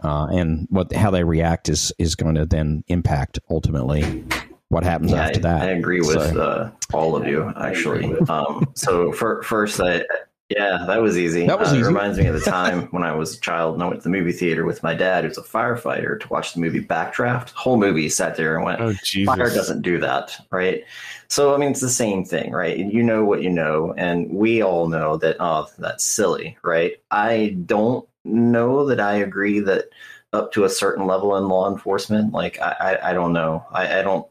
uh, 0.03 0.27
and 0.31 0.67
what 0.69 0.91
how 0.93 1.11
they 1.11 1.23
react 1.23 1.69
is 1.69 1.93
is 1.99 2.15
going 2.15 2.35
to 2.35 2.45
then 2.45 2.83
impact 2.87 3.39
ultimately 3.49 4.23
what 4.69 4.83
happens 4.83 5.11
Yeah, 5.11 5.27
after 5.27 5.39
I, 5.39 5.41
that. 5.43 5.61
I 5.61 5.71
agree 5.71 5.99
with 6.01 6.33
So- 6.33 6.41
uh, 6.41 6.71
all 6.93 7.15
of 7.15 7.27
you, 7.27 7.51
actually. 7.55 8.13
Um, 8.29 8.65
so 8.73 9.11
for, 9.11 9.43
first, 9.43 9.79
I, 9.79 10.01
yeah, 10.49 10.85
that 10.87 11.01
was 11.01 11.17
easy. 11.17 11.47
That 11.47 11.59
was 11.59 11.69
Uh, 11.69 11.75
easy. 11.75 11.81
It 11.81 11.87
reminds 11.87 12.17
me 12.17 12.27
of 12.27 12.35
the 12.35 12.41
time 12.51 12.83
when 12.87 13.03
I 13.03 13.13
was 13.13 13.35
a 13.35 13.39
child 13.39 13.73
and 13.73 13.83
I 13.83 13.87
went 13.87 14.01
to 14.01 14.03
the 14.03 14.15
movie 14.15 14.31
theater 14.31 14.65
with 14.65 14.83
my 14.83 14.93
dad, 14.93 15.23
who's 15.23 15.37
a 15.37 15.43
firefighter, 15.43 16.19
to 16.19 16.27
watch 16.29 16.53
the 16.53 16.59
movie 16.59 16.83
Backdraft. 16.83 17.51
Whole 17.51 17.77
movie 17.77 18.09
sat 18.09 18.35
there 18.35 18.55
and 18.55 18.65
went, 18.65 18.79
Oh 18.79 18.93
Jesus! 19.03 19.33
Fire 19.33 19.49
doesn't 19.49 19.81
do 19.81 19.99
that, 19.99 20.35
right? 20.51 20.83
So 21.29 21.55
I 21.55 21.57
mean, 21.57 21.71
it's 21.71 21.81
the 21.81 21.89
same 21.89 22.23
thing, 22.23 22.51
right? 22.51 22.77
You 22.77 23.01
know 23.01 23.25
what 23.25 23.41
you 23.41 23.49
know, 23.49 23.93
and 23.97 24.29
we 24.31 24.61
all 24.61 24.87
know 24.87 25.17
that. 25.17 25.37
Oh, 25.39 25.67
that's 25.79 26.03
silly, 26.03 26.57
right? 26.63 26.93
I 27.11 27.57
don't 27.65 28.07
know 28.23 28.85
that 28.87 28.99
I 28.99 29.15
agree 29.15 29.59
that 29.61 29.85
up 30.33 30.51
to 30.51 30.65
a 30.65 30.69
certain 30.69 31.07
level 31.07 31.35
in 31.37 31.47
law 31.47 31.71
enforcement, 31.71 32.33
like 32.33 32.59
I, 32.61 32.71
I, 33.01 33.11
I 33.11 33.13
don't 33.13 33.33
know, 33.33 33.65
I, 33.71 33.99
I 33.99 34.01
don't, 34.01 34.27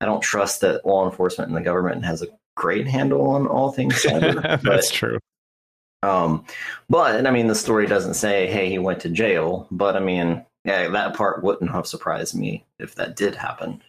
I 0.00 0.04
don't 0.04 0.20
trust 0.20 0.60
that 0.62 0.84
law 0.84 1.08
enforcement 1.08 1.48
and 1.48 1.56
the 1.56 1.62
government 1.62 2.04
has 2.04 2.22
a 2.22 2.26
great 2.56 2.86
handle 2.86 3.28
on 3.30 3.46
all 3.46 3.70
things 3.70 3.94
cyber. 4.02 4.60
That's 4.62 4.90
true. 4.90 5.18
Um, 6.04 6.44
but 6.88 7.26
I 7.26 7.30
mean, 7.30 7.46
the 7.46 7.54
story 7.54 7.86
doesn't 7.86 8.14
say, 8.14 8.46
"Hey, 8.46 8.68
he 8.68 8.78
went 8.78 9.00
to 9.00 9.08
jail," 9.08 9.66
but 9.70 9.96
I 9.96 10.00
mean, 10.00 10.44
yeah, 10.64 10.88
that 10.88 11.14
part 11.14 11.42
wouldn't 11.42 11.70
have 11.70 11.86
surprised 11.86 12.34
me 12.34 12.64
if 12.78 12.94
that 12.96 13.16
did 13.16 13.34
happen. 13.34 13.82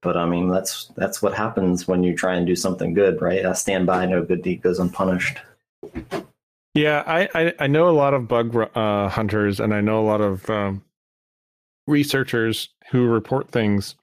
But 0.00 0.16
I 0.16 0.26
mean, 0.26 0.48
that's 0.48 0.86
that's 0.96 1.22
what 1.22 1.34
happens 1.34 1.86
when 1.86 2.02
you 2.02 2.16
try 2.16 2.34
and 2.34 2.46
do 2.46 2.56
something 2.56 2.94
good, 2.94 3.22
right? 3.22 3.46
I 3.46 3.52
stand 3.52 3.86
by, 3.86 4.04
no 4.06 4.24
good 4.24 4.42
deed 4.42 4.62
goes 4.62 4.78
unpunished. 4.78 5.38
Yeah, 6.74 7.04
I, 7.06 7.28
I, 7.34 7.54
I 7.60 7.66
know 7.66 7.88
a 7.88 7.92
lot 7.92 8.14
of 8.14 8.28
bug 8.28 8.56
uh, 8.74 9.08
hunters, 9.08 9.60
and 9.60 9.74
I 9.74 9.80
know 9.80 10.00
a 10.00 10.06
lot 10.06 10.22
of 10.22 10.48
um, 10.48 10.82
researchers 11.86 12.70
who 12.90 13.06
report 13.06 13.50
things 13.50 13.94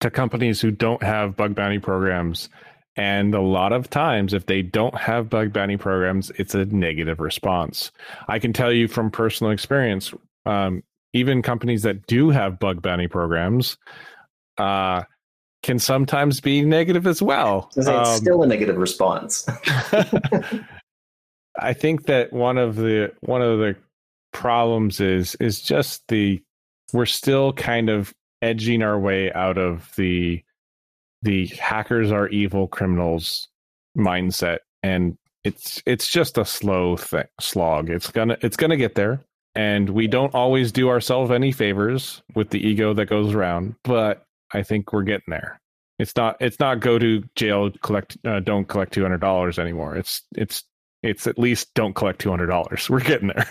to 0.00 0.10
companies 0.10 0.60
who 0.60 0.70
don't 0.70 1.02
have 1.02 1.36
bug 1.36 1.54
bounty 1.54 1.78
programs. 1.78 2.48
And 2.96 3.34
a 3.34 3.40
lot 3.40 3.72
of 3.72 3.90
times, 3.90 4.32
if 4.32 4.46
they 4.46 4.62
don't 4.62 4.96
have 4.96 5.28
bug 5.28 5.52
bounty 5.52 5.76
programs, 5.76 6.30
it's 6.36 6.54
a 6.54 6.64
negative 6.66 7.18
response. 7.18 7.90
I 8.28 8.38
can 8.38 8.52
tell 8.52 8.72
you 8.72 8.86
from 8.86 9.10
personal 9.10 9.50
experience, 9.52 10.14
um, 10.46 10.82
even 11.12 11.42
companies 11.42 11.82
that 11.82 12.06
do 12.06 12.30
have 12.30 12.60
bug 12.60 12.82
bounty 12.82 13.08
programs 13.08 13.76
uh, 14.58 15.02
can 15.64 15.78
sometimes 15.80 16.40
be 16.40 16.62
negative 16.62 17.06
as 17.06 17.20
well. 17.20 17.70
It's 17.76 17.88
Um, 17.88 18.04
still 18.04 18.42
a 18.42 18.46
negative 18.46 18.76
response. 18.76 19.44
I 21.58 21.72
think 21.72 22.06
that 22.06 22.32
one 22.32 22.58
of 22.58 22.76
the 22.76 23.12
one 23.20 23.42
of 23.42 23.58
the 23.58 23.76
problems 24.32 25.00
is 25.00 25.36
is 25.36 25.60
just 25.60 26.06
the 26.08 26.42
we're 26.92 27.06
still 27.06 27.52
kind 27.54 27.88
of 27.88 28.12
edging 28.42 28.82
our 28.82 28.98
way 28.98 29.32
out 29.32 29.56
of 29.56 29.90
the 29.96 30.43
the 31.24 31.46
hackers 31.46 32.12
are 32.12 32.28
evil 32.28 32.68
criminals 32.68 33.48
mindset 33.96 34.58
and 34.82 35.16
it's 35.44 35.82
it's 35.86 36.08
just 36.08 36.38
a 36.38 36.44
slow 36.44 36.96
th- 36.96 37.26
slog. 37.40 37.90
It's 37.90 38.10
gonna 38.10 38.36
it's 38.42 38.56
gonna 38.56 38.76
get 38.76 38.94
there 38.94 39.20
and 39.54 39.90
we 39.90 40.06
don't 40.06 40.34
always 40.34 40.72
do 40.72 40.88
ourselves 40.88 41.30
any 41.30 41.52
favors 41.52 42.22
with 42.34 42.50
the 42.50 42.66
ego 42.66 42.92
that 42.94 43.06
goes 43.06 43.34
around 43.34 43.76
but 43.84 44.24
i 44.52 44.62
think 44.62 44.92
we're 44.92 45.02
getting 45.02 45.24
there. 45.28 45.60
It's 45.98 46.16
not 46.16 46.36
it's 46.40 46.58
not 46.60 46.80
go 46.80 46.98
to 46.98 47.22
jail 47.36 47.70
collect 47.82 48.16
uh, 48.26 48.40
don't 48.40 48.66
collect 48.66 48.94
$200 48.94 49.58
anymore. 49.58 49.96
It's 49.96 50.22
it's 50.36 50.64
it's 51.02 51.26
at 51.26 51.38
least 51.38 51.72
don't 51.74 51.94
collect 51.94 52.22
$200 52.24 52.88
we're 52.90 53.00
getting 53.00 53.28
there. 53.28 53.50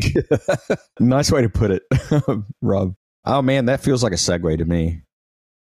Nice 1.00 1.30
way 1.30 1.42
to 1.42 1.48
put 1.48 1.70
it, 1.70 1.82
Rob. 2.62 2.94
Oh 3.24 3.42
man, 3.42 3.66
that 3.66 3.80
feels 3.80 4.02
like 4.02 4.12
a 4.12 4.16
segue 4.16 4.58
to 4.58 4.64
me. 4.64 5.02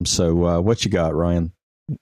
So, 0.05 0.45
uh, 0.45 0.59
what 0.61 0.85
you 0.85 0.91
got, 0.91 1.13
Ryan? 1.15 1.51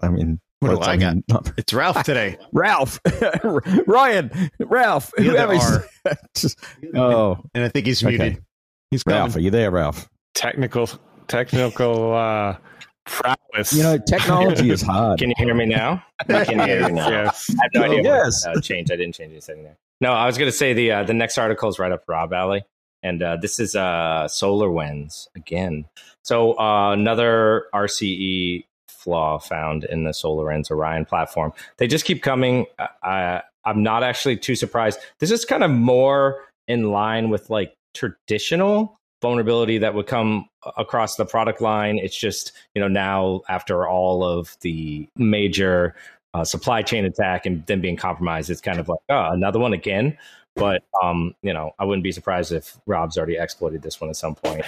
I 0.01 0.10
mean, 0.10 0.39
What 0.60 0.70
do 0.70 0.75
What's 0.77 0.88
I 0.88 0.98
got? 0.98 1.16
your 1.16 1.24
number? 1.30 1.54
It's 1.58 1.74
Ralph 1.74 2.04
today. 2.04 2.38
Ralph, 2.54 3.00
Ryan, 3.88 4.51
Ralph, 4.60 5.12
The 5.18 5.38
other 5.38 5.56
whoever. 5.58 5.88
Just- 6.36 6.60
oh, 6.96 7.38
And 7.54 7.63
I 7.63 7.70
think 7.70 7.86
he's 7.88 8.04
Okay. 8.04 8.18
muted. 8.18 8.44
He's 8.92 9.04
coming. 9.04 9.20
Ralph, 9.20 9.36
are 9.36 9.39
you 9.39 9.50
there, 9.51 9.72
Ralph? 9.72 10.08
Technical, 10.34 10.88
technical 11.27 12.13
uh, 12.13 12.58
prowess. 13.06 13.74
You 13.74 13.84
know, 13.84 13.98
technology 13.98 14.70
is 14.70 14.82
hard. 14.82 15.20
Can 15.20 15.30
you 15.30 15.36
hear 15.38 15.54
me 15.56 15.66
now? 15.66 16.04
I 16.30 16.46
can 16.46 16.60
hear 16.60 16.82
you 16.88 16.94
now. 16.94 17.10
yes. 17.10 17.50
I 17.60 17.63
have 17.63 17.72
no 17.74 17.84
idea. 17.84 18.04
yes. 18.04 18.46
What, 18.46 18.58
uh, 18.58 18.62
change. 18.62 18.92
I 18.92 18.96
didn't 18.96 19.16
change 19.16 19.32
anything 19.32 19.63
there. 19.63 19.77
No, 20.00 20.12
I 20.13 20.25
was 20.27 20.38
going 20.38 20.50
to 20.51 20.56
say 20.56 20.74
the 20.74 20.92
uh, 20.92 21.04
the 21.04 21.13
next 21.16 21.38
article 21.39 21.70
is 21.70 21.80
right 21.80 21.92
up 21.92 22.04
Rob 22.08 22.32
Alley, 22.32 22.63
and 23.08 23.24
uh, 23.24 23.38
this 23.38 23.60
is 23.60 23.76
uh, 23.76 24.28
Solar 24.28 24.70
Winds 24.70 25.30
again. 25.36 25.86
So 26.24 26.60
uh, 26.60 26.92
another 26.92 27.68
RCE 27.74 28.66
flaw 28.90 29.40
found 29.40 29.86
in 29.86 30.04
the 30.04 30.12
SolarWinds 30.12 30.70
Orion 30.70 31.06
platform. 31.06 31.54
They 31.78 31.88
just 31.88 32.04
keep 32.04 32.22
coming. 32.22 32.66
I, 33.02 33.42
I'm 33.64 33.82
not 33.82 34.04
actually 34.04 34.36
too 34.36 34.56
surprised. 34.56 35.00
This 35.20 35.32
is 35.32 35.46
kind 35.46 35.64
of 35.64 35.72
more 35.72 36.44
in 36.68 36.92
line 36.92 37.30
with 37.30 37.50
like 37.50 37.74
traditional 37.94 39.00
vulnerability 39.22 39.78
that 39.78 39.94
would 39.96 40.08
come 40.08 40.48
across 40.76 41.16
the 41.16 41.26
product 41.26 41.62
line. 41.62 41.98
It's 41.98 42.18
just 42.18 42.52
you 42.76 42.82
know 42.82 42.90
now 42.90 43.42
after 43.48 43.88
all 43.88 44.24
of 44.24 44.58
the 44.62 45.08
major 45.16 45.96
uh, 46.34 46.44
supply 46.44 46.82
chain 46.82 47.06
attack 47.06 47.46
and 47.46 47.66
then 47.66 47.80
being 47.80 47.96
compromised, 47.96 48.50
it's 48.50 48.62
kind 48.62 48.80
of 48.80 48.90
like 48.90 49.00
oh 49.10 49.30
another 49.32 49.60
one 49.60 49.74
again. 49.74 50.18
But 50.58 50.84
um, 51.02 51.36
you 51.42 51.54
know, 51.54 51.72
I 51.80 51.86
wouldn't 51.86 52.04
be 52.04 52.12
surprised 52.12 52.52
if 52.52 52.78
Rob's 52.86 53.18
already 53.18 53.38
exploited 53.38 53.82
this 53.82 54.02
one 54.02 54.10
at 54.10 54.16
some 54.16 54.36
point. 54.36 54.66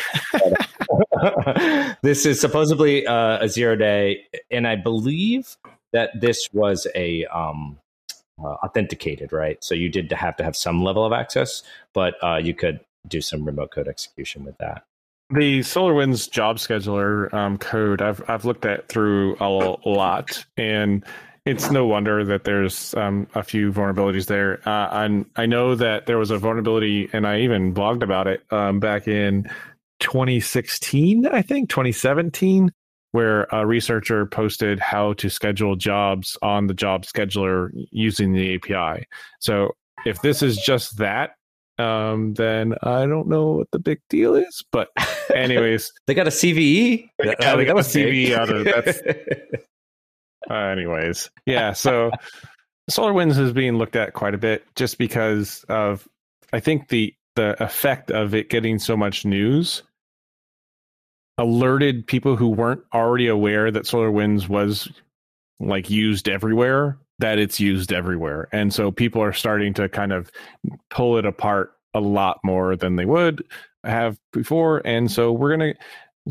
this 2.01 2.25
is 2.25 2.39
supposedly 2.39 3.05
uh, 3.05 3.43
a 3.43 3.49
zero 3.49 3.75
day, 3.75 4.25
and 4.51 4.67
I 4.67 4.75
believe 4.75 5.57
that 5.91 6.11
this 6.19 6.47
was 6.53 6.87
a 6.95 7.25
um, 7.25 7.77
uh, 8.41 8.55
authenticated, 8.63 9.33
right? 9.33 9.63
So 9.63 9.75
you 9.75 9.89
did 9.89 10.11
have 10.11 10.35
to 10.37 10.43
have 10.43 10.55
some 10.55 10.83
level 10.83 11.05
of 11.05 11.11
access, 11.11 11.63
but 11.93 12.15
uh, 12.23 12.37
you 12.37 12.53
could 12.53 12.79
do 13.07 13.21
some 13.21 13.43
remote 13.43 13.71
code 13.71 13.87
execution 13.87 14.43
with 14.43 14.57
that. 14.59 14.83
The 15.31 15.59
SolarWinds 15.59 16.29
job 16.31 16.57
scheduler 16.57 17.31
um, 17.33 17.57
code 17.57 18.01
I've 18.01 18.23
I've 18.27 18.45
looked 18.45 18.65
at 18.65 18.87
through 18.87 19.37
a 19.39 19.47
lot, 19.87 20.43
and 20.57 21.05
it's 21.45 21.71
no 21.71 21.85
wonder 21.85 22.23
that 22.25 22.43
there's 22.43 22.93
um, 22.95 23.27
a 23.35 23.43
few 23.43 23.71
vulnerabilities 23.71 24.27
there. 24.27 24.59
Uh, 24.67 24.89
and 24.91 25.25
I 25.35 25.45
know 25.45 25.75
that 25.75 26.05
there 26.05 26.17
was 26.17 26.31
a 26.31 26.37
vulnerability, 26.37 27.09
and 27.13 27.25
I 27.27 27.39
even 27.41 27.73
blogged 27.73 28.03
about 28.03 28.27
it 28.27 28.41
um, 28.51 28.79
back 28.79 29.07
in 29.07 29.49
2016, 29.99 31.25
I 31.27 31.41
think 31.41 31.69
2017, 31.69 32.71
where 33.11 33.43
a 33.51 33.65
researcher 33.65 34.25
posted 34.25 34.79
how 34.79 35.13
to 35.13 35.29
schedule 35.29 35.75
jobs 35.75 36.37
on 36.41 36.67
the 36.67 36.73
job 36.73 37.03
scheduler 37.05 37.69
using 37.91 38.33
the 38.33 38.55
API. 38.55 39.05
So 39.39 39.71
if 40.05 40.21
this 40.21 40.41
is 40.43 40.57
just 40.57 40.97
that, 40.97 41.31
um, 41.79 42.33
then 42.35 42.75
I 42.83 43.05
don't 43.05 43.27
know 43.27 43.51
what 43.51 43.71
the 43.71 43.79
big 43.79 43.99
deal 44.09 44.35
is. 44.35 44.63
But 44.71 44.89
anyways, 45.33 45.91
They 46.07 46.13
got 46.13 46.27
a 46.27 46.31
CVE. 46.31 47.09
Yeah, 47.23 47.35
That- 47.39 47.55
they 47.57 47.65
got 47.65 47.77
a. 47.77 47.81
CVE 47.81 48.33
out 48.33 48.49
of- 48.49 48.65
that's- 48.65 49.01
uh, 50.49 50.53
anyways, 50.53 51.29
yeah. 51.45 51.73
So 51.73 52.11
SolarWinds 52.89 53.39
is 53.39 53.53
being 53.53 53.77
looked 53.77 53.95
at 53.95 54.13
quite 54.13 54.33
a 54.33 54.37
bit 54.37 54.65
just 54.75 54.97
because 54.97 55.65
of 55.69 56.07
I 56.53 56.59
think 56.59 56.89
the 56.89 57.13
the 57.35 57.61
effect 57.63 58.11
of 58.11 58.33
it 58.33 58.49
getting 58.49 58.79
so 58.79 58.97
much 58.97 59.25
news 59.25 59.83
alerted 61.37 62.05
people 62.05 62.35
who 62.35 62.49
weren't 62.49 62.81
already 62.93 63.27
aware 63.27 63.71
that 63.71 63.83
SolarWinds 63.83 64.49
was 64.49 64.89
like 65.59 65.89
used 65.89 66.27
everywhere 66.27 66.97
that 67.19 67.37
it's 67.37 67.59
used 67.59 67.93
everywhere. 67.93 68.47
And 68.51 68.73
so 68.73 68.91
people 68.91 69.21
are 69.21 69.33
starting 69.33 69.73
to 69.75 69.87
kind 69.89 70.11
of 70.11 70.31
pull 70.89 71.17
it 71.17 71.25
apart 71.25 71.73
a 71.93 71.99
lot 71.99 72.39
more 72.43 72.75
than 72.75 72.95
they 72.95 73.05
would 73.05 73.43
have 73.83 74.17
before. 74.31 74.81
And 74.85 75.11
so 75.11 75.31
we're 75.31 75.55
going 75.55 75.73
to 75.73 75.79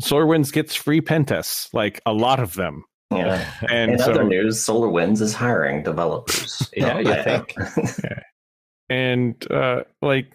SolarWinds 0.01 0.51
gets 0.51 0.75
free 0.75 1.01
pentests 1.01 1.73
like 1.73 2.01
a 2.05 2.13
lot 2.13 2.39
of 2.39 2.55
them. 2.55 2.83
Yeah. 3.11 3.49
And 3.69 3.91
In 3.93 3.99
so 3.99 4.11
other 4.11 4.23
news, 4.23 4.57
SolarWinds 4.57 5.21
is 5.21 5.33
hiring 5.33 5.83
developers. 5.83 6.69
Yeah, 6.75 6.99
you 6.99 7.11
I- 7.11 7.23
think. 7.23 7.55
and 8.89 9.51
uh 9.51 9.83
like 10.01 10.31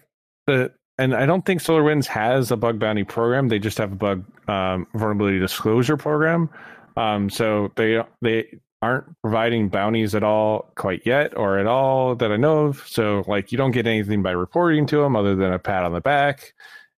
the 0.47 0.71
and 0.97 1.13
I 1.13 1.25
don't 1.25 1.45
think 1.45 1.61
SolarWinds 1.61 2.05
has 2.07 2.51
a 2.51 2.57
bug 2.57 2.79
bounty 2.79 3.03
program. 3.03 3.49
They 3.49 3.59
just 3.59 3.77
have 3.79 3.91
a 3.91 3.95
bug 3.95 4.23
um, 4.49 4.87
vulnerability 4.93 5.39
disclosure 5.39 5.97
program. 5.97 6.49
Um, 6.95 7.29
so 7.29 7.71
they 7.75 8.01
they 8.21 8.59
aren't 8.81 9.05
providing 9.21 9.67
bounties 9.67 10.15
at 10.15 10.23
all 10.23 10.71
quite 10.77 11.05
yet, 11.05 11.35
or 11.35 11.59
at 11.59 11.67
all 11.67 12.15
that 12.15 12.31
I 12.31 12.37
know 12.37 12.67
of. 12.67 12.83
So 12.87 13.23
like 13.27 13.51
you 13.51 13.57
don't 13.57 13.71
get 13.71 13.87
anything 13.87 14.21
by 14.23 14.31
reporting 14.31 14.85
to 14.87 14.97
them 15.01 15.15
other 15.17 15.35
than 15.35 15.51
a 15.51 15.59
pat 15.59 15.83
on 15.83 15.91
the 15.91 15.99
back. 16.01 16.53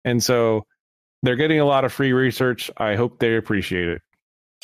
And 0.05 0.23
so 0.23 0.67
they're 1.23 1.37
getting 1.37 1.61
a 1.61 1.65
lot 1.65 1.85
of 1.87 1.93
free 1.93 2.13
research. 2.13 2.71
I 2.77 2.97
hope 2.97 3.19
they 3.19 3.37
appreciate 3.37 3.89
it. 3.89 4.03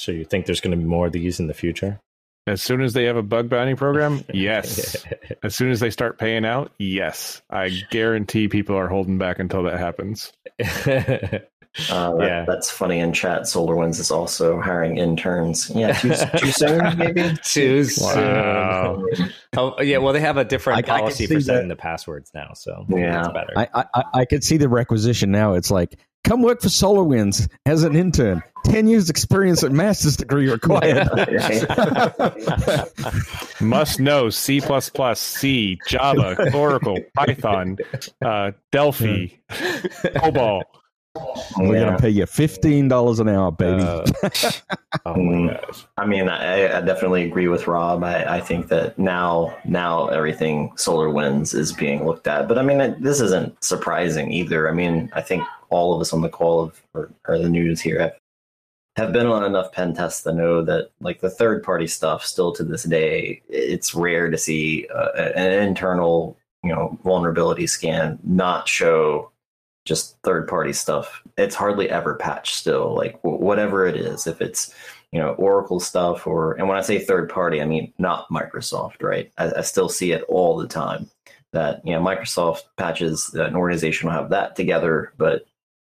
So 0.02 0.10
you 0.10 0.24
think 0.24 0.46
there's 0.46 0.60
going 0.60 0.72
to 0.72 0.76
be 0.76 0.82
more 0.84 1.06
of 1.06 1.12
these 1.12 1.38
in 1.38 1.46
the 1.46 1.54
future? 1.54 2.00
As 2.48 2.60
soon 2.60 2.80
as 2.82 2.92
they 2.92 3.04
have 3.04 3.16
a 3.16 3.22
bug 3.22 3.48
bounty 3.48 3.76
program, 3.76 4.24
yes. 4.34 4.96
As 5.44 5.54
soon 5.54 5.70
as 5.70 5.78
they 5.78 5.90
start 5.90 6.18
paying 6.18 6.44
out, 6.44 6.72
yes. 6.78 7.40
I 7.50 7.70
guarantee 7.92 8.48
people 8.48 8.76
are 8.76 8.88
holding 8.88 9.16
back 9.16 9.38
until 9.38 9.62
that 9.64 9.78
happens. 9.78 10.32
Uh, 11.90 12.14
that- 12.16 12.26
Yeah. 12.28 12.44
that's 12.46 12.70
funny 12.70 12.98
in 12.98 13.14
chat. 13.14 13.42
SolarWinds 13.44 13.98
is 13.98 14.10
also 14.10 14.60
hiring 14.60 14.98
interns. 14.98 15.70
Yeah, 15.70 15.92
too, 15.92 16.12
too 16.36 16.50
soon, 16.52 16.98
maybe. 16.98 17.32
Too 17.42 17.88
Wow. 17.98 19.02
soon. 19.14 19.32
Oh, 19.56 19.80
yeah. 19.80 19.96
Well, 19.96 20.12
they 20.12 20.20
have 20.20 20.36
a 20.36 20.44
different 20.44 20.86
I- 20.86 20.94
I 20.96 20.98
policy 21.00 21.26
see 21.26 21.34
for 21.34 21.40
setting 21.40 21.68
that. 21.68 21.76
the 21.76 21.80
passwords 21.80 22.30
now, 22.34 22.50
so 22.52 22.84
Yeah. 22.90 23.20
it's 23.20 23.28
better. 23.32 23.52
I, 23.56 23.68
I 23.74 23.84
I- 23.94 24.04
I 24.20 24.24
could 24.26 24.44
see 24.44 24.58
the 24.58 24.68
requisition 24.68 25.30
now. 25.30 25.54
It's 25.54 25.70
like, 25.70 25.96
come 26.24 26.42
work 26.42 26.60
for 26.60 26.68
SolarWinds 26.68 27.48
as 27.66 27.82
an 27.82 27.96
intern. 27.96 28.42
Ten 28.64 28.86
years 28.86 29.10
experience 29.10 29.62
and 29.62 29.76
master's 29.76 30.16
degree 30.16 30.48
required. 30.48 31.08
Must 33.60 33.98
know 33.98 34.30
C, 34.30 34.60
C, 35.14 35.78
Java, 35.88 36.52
Oracle, 36.54 36.98
Python, 37.14 37.78
uh, 38.24 38.52
Delphi, 38.70 39.26
COBOL. 39.50 40.62
We're 41.58 41.74
Yeah. 41.76 41.84
gonna 41.84 41.98
pay 41.98 42.08
you 42.08 42.24
fifteen 42.26 42.88
dollars 42.88 43.20
an 43.20 43.28
hour, 43.28 43.50
baby. 43.52 43.82
Uh, 43.82 44.06
oh 45.06 45.16
my 45.16 45.52
gosh. 45.52 45.84
I 45.98 46.06
mean, 46.06 46.28
I, 46.28 46.78
I 46.78 46.80
definitely 46.80 47.24
agree 47.24 47.48
with 47.48 47.66
Rob. 47.66 48.02
I, 48.02 48.36
I 48.36 48.40
think 48.40 48.68
that 48.68 48.98
now, 48.98 49.54
now 49.64 50.06
everything 50.08 50.70
SolarWinds 50.76 51.54
is 51.54 51.72
being 51.72 52.06
looked 52.06 52.26
at. 52.26 52.48
But 52.48 52.58
I 52.58 52.62
mean, 52.62 52.80
it, 52.80 53.02
this 53.02 53.20
isn't 53.20 53.62
surprising 53.62 54.32
either. 54.32 54.68
I 54.68 54.72
mean, 54.72 55.10
I 55.12 55.20
think 55.20 55.44
all 55.68 55.94
of 55.94 56.00
us 56.00 56.12
on 56.12 56.22
the 56.22 56.28
call 56.30 56.60
of, 56.62 56.80
or, 56.94 57.10
or 57.28 57.38
the 57.38 57.48
news 57.48 57.80
here 57.80 58.00
have 58.00 58.14
have 58.96 59.12
been 59.12 59.26
on 59.26 59.42
enough 59.44 59.72
pen 59.72 59.94
tests 59.94 60.22
to 60.22 60.32
know 60.32 60.62
that, 60.64 60.90
like 61.00 61.20
the 61.20 61.30
third 61.30 61.62
party 61.62 61.86
stuff, 61.86 62.24
still 62.24 62.52
to 62.52 62.62
this 62.64 62.84
day, 62.84 63.42
it's 63.48 63.94
rare 63.94 64.30
to 64.30 64.36
see 64.38 64.86
uh, 64.94 65.08
an 65.34 65.50
internal, 65.62 66.36
you 66.62 66.70
know, 66.70 66.98
vulnerability 67.02 67.66
scan 67.66 68.18
not 68.22 68.68
show 68.68 69.30
just 69.84 70.16
third 70.22 70.48
party 70.48 70.72
stuff. 70.72 71.22
It's 71.36 71.54
hardly 71.54 71.90
ever 71.90 72.14
patched 72.14 72.56
still. 72.56 72.94
Like 72.94 73.18
whatever 73.22 73.86
it 73.86 73.96
is, 73.96 74.26
if 74.26 74.40
it's 74.40 74.74
you 75.10 75.18
know 75.18 75.30
Oracle 75.34 75.80
stuff 75.80 76.26
or 76.26 76.54
and 76.54 76.68
when 76.68 76.78
I 76.78 76.82
say 76.82 76.98
third 76.98 77.28
party, 77.28 77.60
I 77.60 77.66
mean 77.66 77.92
not 77.98 78.28
Microsoft, 78.28 79.02
right? 79.02 79.30
I, 79.38 79.52
I 79.58 79.60
still 79.62 79.88
see 79.88 80.12
it 80.12 80.24
all 80.28 80.56
the 80.56 80.68
time. 80.68 81.10
That 81.52 81.82
you 81.84 81.92
know 81.92 82.00
Microsoft 82.00 82.62
patches 82.78 83.28
that 83.34 83.48
an 83.48 83.56
organization 83.56 84.08
will 84.08 84.16
have 84.16 84.30
that 84.30 84.56
together, 84.56 85.12
but 85.18 85.44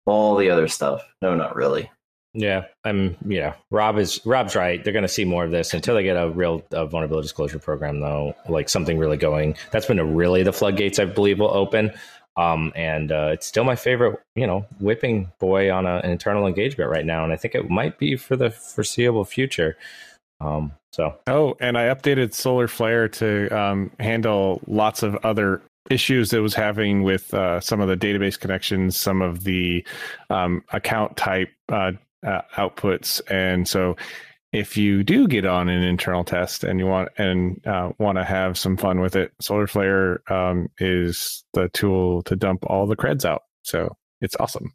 all 0.06 0.38
the 0.38 0.50
other 0.50 0.68
stuff, 0.68 1.02
no, 1.22 1.36
not 1.36 1.56
really. 1.56 1.90
Yeah, 2.34 2.66
I'm. 2.84 3.18
Yeah, 3.26 3.56
Rob 3.72 3.98
is. 3.98 4.24
Rob's 4.24 4.56
right. 4.56 4.84
They're 4.84 4.94
going 4.94 5.02
to 5.02 5.10
see 5.10 5.26
more 5.26 5.44
of 5.44 5.50
this 5.50 5.74
until 5.74 5.96
they 5.96 6.04
get 6.04 6.18
a 6.18 6.30
real 6.30 6.64
vulnerability 6.70 7.24
disclosure 7.24 7.58
program, 7.58 8.00
though. 8.00 8.36
Like 8.48 8.70
something 8.70 9.00
really 9.00 9.18
going. 9.18 9.56
That's 9.72 9.88
been 9.88 9.98
a 9.98 10.06
really 10.06 10.44
the 10.44 10.54
floodgates 10.54 11.00
I 11.00 11.06
believe 11.06 11.40
will 11.40 11.52
open. 11.52 11.92
Um, 12.38 12.72
and 12.76 13.12
uh, 13.12 13.32
it's 13.34 13.48
still 13.48 13.64
my 13.64 13.76
favorite, 13.76 14.20
you 14.36 14.46
know, 14.46 14.66
whipping 14.80 15.32
boy 15.40 15.72
on 15.72 15.88
a, 15.88 15.98
an 15.98 16.12
internal 16.12 16.46
engagement 16.46 16.92
right 16.92 17.06
now, 17.06 17.24
and 17.24 17.34
I 17.34 17.36
think 17.36 17.56
it 17.56 17.70
might 17.70 17.98
be 17.98 18.16
for 18.16 18.36
the 18.36 18.52
foreseeable 18.52 19.26
future. 19.26 19.76
Um, 20.40 20.72
so 20.92 21.18
Oh, 21.26 21.58
and 21.60 21.78
I 21.78 21.86
updated 21.88 22.34
Solar 22.36 22.68
Flare 22.68 23.08
to 23.10 23.50
um, 23.50 23.92
handle 24.00 24.62
lots 24.68 25.02
of 25.02 25.16
other 25.26 25.62
issues 25.90 26.34
it 26.34 26.40
was 26.40 26.54
having 26.54 27.02
with 27.02 27.34
uh, 27.34 27.60
some 27.60 27.82
of 27.82 27.88
the 27.88 27.98
database 27.98 28.40
connections, 28.40 29.00
some 29.00 29.22
of 29.22 29.44
the 29.44 29.84
um, 30.30 30.64
account 30.72 31.18
type 31.18 31.50
uh, 31.70 31.94
uh, 32.26 32.42
outputs, 32.56 33.22
and 33.32 33.68
so 33.68 33.96
if 34.54 34.78
you 34.78 35.04
do 35.04 35.28
get 35.28 35.46
on 35.46 35.70
an 35.70 35.84
internal 35.84 36.24
test 36.24 36.64
and 36.64 36.80
you 36.80 36.88
want 36.88 37.10
and 37.18 37.66
uh, 37.68 37.92
want 38.00 38.18
to 38.18 38.24
have 38.24 38.58
some 38.58 38.78
fun 38.78 39.00
with 39.00 39.16
it, 39.16 39.34
Solar 39.42 39.68
Flare 39.68 40.22
um, 40.32 40.70
is 40.80 41.44
the 41.54 41.70
tool 41.70 42.24
to 42.24 42.36
dump 42.36 42.66
all 42.66 42.88
the 42.88 42.96
creds 42.96 43.26
out. 43.26 43.44
So 43.64 43.96
it's 44.22 44.36
awesome. 44.40 44.74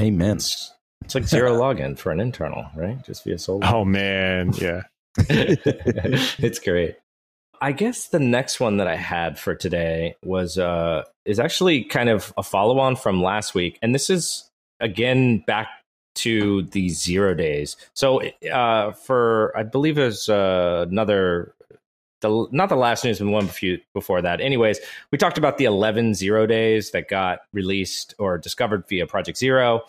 Amen. 0.00 0.36
it's, 0.36 0.72
it's 1.04 1.14
like 1.14 1.24
Zerologon 1.24 1.98
for 1.98 2.12
an 2.12 2.20
internal, 2.20 2.66
right? 2.76 3.02
Just 3.04 3.24
via 3.24 3.38
Solar. 3.38 3.66
Oh 3.66 3.84
man, 3.84 4.52
yeah. 4.54 4.82
it's 5.18 6.58
great. 6.60 6.96
I 7.60 7.72
guess 7.72 8.08
the 8.08 8.20
next 8.20 8.60
one 8.60 8.78
that 8.78 8.86
I 8.86 8.96
had 8.96 9.38
for 9.38 9.54
today 9.54 10.16
was 10.24 10.56
uh 10.56 11.02
is 11.26 11.38
actually 11.38 11.84
kind 11.84 12.08
of 12.08 12.32
a 12.38 12.42
follow 12.42 12.78
on 12.78 12.96
from 12.96 13.22
last 13.22 13.54
week, 13.54 13.78
and 13.82 13.94
this 13.94 14.08
is 14.08 14.48
again 14.78 15.44
back 15.46 15.68
to 16.16 16.62
the 16.62 16.88
zero 16.88 17.34
days. 17.34 17.76
So 17.94 18.22
uh, 18.52 18.92
for 18.92 19.56
I 19.56 19.62
believe 19.62 19.96
was 19.96 20.28
uh, 20.28 20.86
another 20.88 21.54
the 22.20 22.46
not 22.50 22.68
the 22.68 22.76
last 22.76 23.04
news, 23.04 23.18
but 23.18 23.28
one 23.28 23.48
few 23.48 23.78
before 23.94 24.22
that. 24.22 24.40
Anyways, 24.40 24.78
we 25.10 25.18
talked 25.18 25.38
about 25.38 25.58
the 25.58 25.64
11 25.64 26.14
zero 26.14 26.46
days 26.46 26.90
that 26.90 27.08
got 27.08 27.40
released 27.52 28.14
or 28.18 28.38
discovered 28.38 28.84
via 28.88 29.06
Project 29.06 29.38
Zero, 29.38 29.82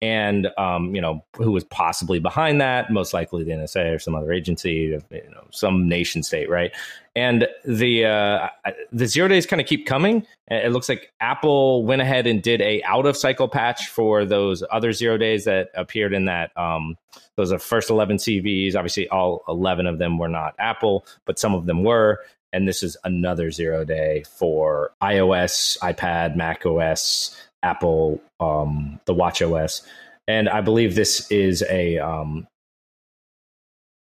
and 0.00 0.48
um, 0.58 0.94
you 0.94 1.00
know 1.00 1.24
who 1.36 1.50
was 1.50 1.64
possibly 1.64 2.20
behind 2.20 2.60
that 2.60 2.90
most 2.90 3.12
likely 3.12 3.42
the 3.42 3.50
nsa 3.50 3.94
or 3.96 3.98
some 3.98 4.14
other 4.14 4.32
agency 4.32 4.96
you 5.10 5.30
know 5.30 5.46
some 5.50 5.88
nation 5.88 6.22
state 6.22 6.48
right? 6.48 6.72
And 7.16 7.48
the 7.64 8.04
uh, 8.04 8.48
the 8.92 9.06
zero 9.06 9.26
days 9.26 9.44
kind 9.44 9.60
of 9.60 9.66
keep 9.66 9.86
coming. 9.86 10.24
It 10.48 10.70
looks 10.70 10.88
like 10.88 11.12
apple 11.20 11.84
went 11.84 12.00
ahead 12.00 12.26
and 12.28 12.40
did 12.40 12.60
a 12.60 12.82
out 12.84 13.06
of 13.06 13.16
cycle 13.16 13.48
patch 13.48 13.88
for 13.88 14.24
those 14.24 14.62
other 14.70 14.92
zero 14.92 15.16
days 15.16 15.44
that 15.44 15.70
appeared 15.74 16.14
in 16.14 16.26
that 16.26 16.56
um, 16.56 16.96
those 17.34 17.52
are 17.52 17.58
first 17.58 17.90
11 17.90 18.18
CVEs 18.18 18.76
obviously 18.76 19.08
all 19.08 19.42
11 19.48 19.86
of 19.86 19.98
them 19.98 20.18
were 20.18 20.28
not 20.28 20.54
apple 20.58 21.04
but 21.24 21.38
some 21.38 21.54
of 21.54 21.66
them 21.66 21.82
were. 21.82 22.20
And 22.50 22.66
this 22.66 22.82
is 22.82 22.96
another 23.04 23.50
zero 23.50 23.84
day 23.84 24.24
for 24.38 24.92
iOS 25.02 25.76
iPad 25.80 26.36
mac 26.36 26.64
os 26.64 27.36
Apple, 27.62 28.20
um, 28.40 29.00
the 29.06 29.14
Watch 29.14 29.42
OS, 29.42 29.82
and 30.26 30.48
I 30.48 30.60
believe 30.60 30.94
this 30.94 31.30
is 31.30 31.62
a 31.68 31.98
um, 31.98 32.46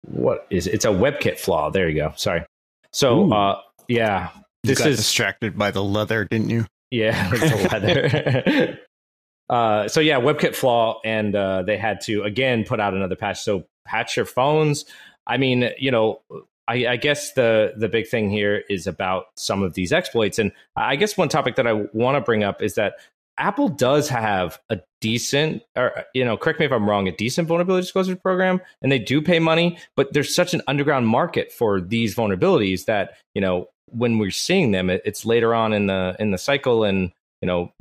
what 0.02 0.48
is 0.50 0.68
it's 0.68 0.86
a 0.86 0.90
WebKit 0.90 1.40
flaw. 1.40 1.70
There 1.70 1.90
you 1.90 1.96
go. 1.96 2.14
Sorry. 2.16 2.44
So 2.92 3.32
uh, 3.32 3.62
yeah, 3.88 4.30
this 4.64 4.86
is 4.86 4.98
distracted 4.98 5.58
by 5.58 5.72
the 5.72 5.84
leather, 5.84 6.26
didn't 6.26 6.50
you? 6.50 6.66
Yeah, 6.92 7.30
the 7.32 7.70
leather. 7.72 8.80
uh, 9.50 9.88
so 9.88 10.00
yeah, 10.00 10.20
WebKit 10.20 10.56
flaw, 10.56 11.00
and 11.04 11.36
uh, 11.36 11.64
they 11.64 11.78
had 11.78 12.02
to 12.02 12.24
again 12.24 12.64
put 12.64 12.80
out 12.80 12.94
another 12.94 13.16
patch. 13.16 13.42
So 13.42 13.66
patch 13.86 14.16
your 14.16 14.26
phones. 14.26 14.86
I 15.26 15.38
mean, 15.38 15.70
you 15.78 15.92
know, 15.92 16.22
I, 16.68 16.88
I, 16.88 16.96
guess 16.98 17.34
the 17.34 17.74
the 17.78 17.88
big 17.88 18.08
thing 18.08 18.30
here 18.30 18.64
is 18.70 18.88
about 18.88 19.26
some 19.36 19.64
of 19.64 19.74
these 19.74 19.92
exploits, 19.92 20.40
and 20.40 20.52
I 20.76 20.96
guess 20.96 21.18
one 21.18 21.30
topic 21.30 21.56
that 21.56 21.68
I 21.68 21.74
want 21.94 22.16
to 22.16 22.22
bring 22.22 22.44
up 22.44 22.62
is 22.62 22.76
that 22.76 22.94
Apple 23.38 23.70
does 23.70 24.10
have 24.10 24.60
a 24.70 24.80
decent, 25.00 25.64
or 25.76 26.04
you 26.14 26.24
know, 26.24 26.38
correct 26.38 26.60
me 26.60 26.66
if 26.66 26.72
I'm 26.72 26.90
wrong, 26.90 27.08
a 27.08 27.12
decent 27.12 27.48
vulnerability 27.48 27.84
disclosure 27.84 28.16
program, 28.16 28.62
and 28.82 28.92
they 28.92 29.00
do 29.00 29.22
pay 29.22 29.40
money. 29.40 29.78
But 29.96 30.14
there's 30.14 30.34
such 30.34 30.54
an 30.54 30.62
underground 30.68 31.08
market 31.08 31.52
for 31.52 31.82
these 31.82 32.16
vulnerabilities 32.16 32.86
that 32.86 33.18
you 33.34 33.42
know 33.42 33.68
when 33.88 34.18
we're 34.18 34.32
seeing 34.32 34.72
them, 34.72 34.90
it's 34.90 35.26
later 35.26 35.54
on 35.54 35.74
in 35.74 35.88
the 35.88 36.16
in 36.20 36.32
the 36.32 36.38
cycle, 36.38 36.84
and 36.84 37.12
you 37.42 37.48
know 37.48 37.72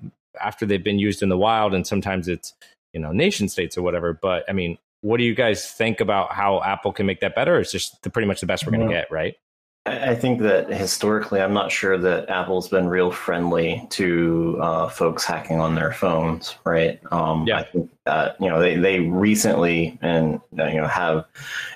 after 0.40 0.66
they've 0.66 0.85
been 0.85 0.99
used 0.99 1.23
in 1.23 1.28
the 1.28 1.38
wild, 1.38 1.75
and 1.75 1.87
sometimes 1.87 2.28
it's 2.28 2.54
you 2.92 3.00
know 3.00 3.12
nation 3.12 3.49
states 3.49 3.76
or 3.76 3.83
whatever. 3.83 4.12
But 4.12 4.45
I 4.49 4.52
mean, 4.52 4.78
what 5.02 5.19
do 5.19 5.25
you 5.25 5.35
guys 5.35 5.71
think 5.71 6.00
about 6.00 6.33
how 6.33 6.62
Apple 6.62 6.92
can 6.92 7.07
make 7.07 7.21
that 7.21 7.35
better? 7.35 7.59
It's 7.59 7.73
just 7.73 8.02
the, 8.02 8.11
pretty 8.11 8.28
much 8.28 8.40
the 8.40 8.47
best 8.47 8.66
we're 8.66 8.73
going 8.73 8.88
to 8.88 8.95
get, 8.95 9.11
right? 9.11 9.37
I 9.87 10.14
think 10.14 10.40
that 10.42 10.70
historically, 10.70 11.40
I'm 11.40 11.54
not 11.54 11.72
sure 11.72 11.96
that 11.96 12.28
Apple's 12.28 12.68
been 12.68 12.87
real 12.87 13.10
friendly 13.10 13.87
to 13.90 14.58
uh, 14.60 14.88
folks 14.88 15.25
hacking 15.25 15.58
on 15.58 15.75
their 15.75 15.92
phones, 15.92 16.56
right? 16.64 17.00
Um, 17.10 17.46
yeah. 17.46 17.58
I 17.58 17.62
think 17.64 17.90
that 18.04 18.37
you 18.40 18.50
know 18.50 18.60
they, 18.60 18.76
they 18.76 19.00
recently 19.00 19.99
and 20.02 20.40
you 20.52 20.80
know 20.80 20.87
have 20.87 21.25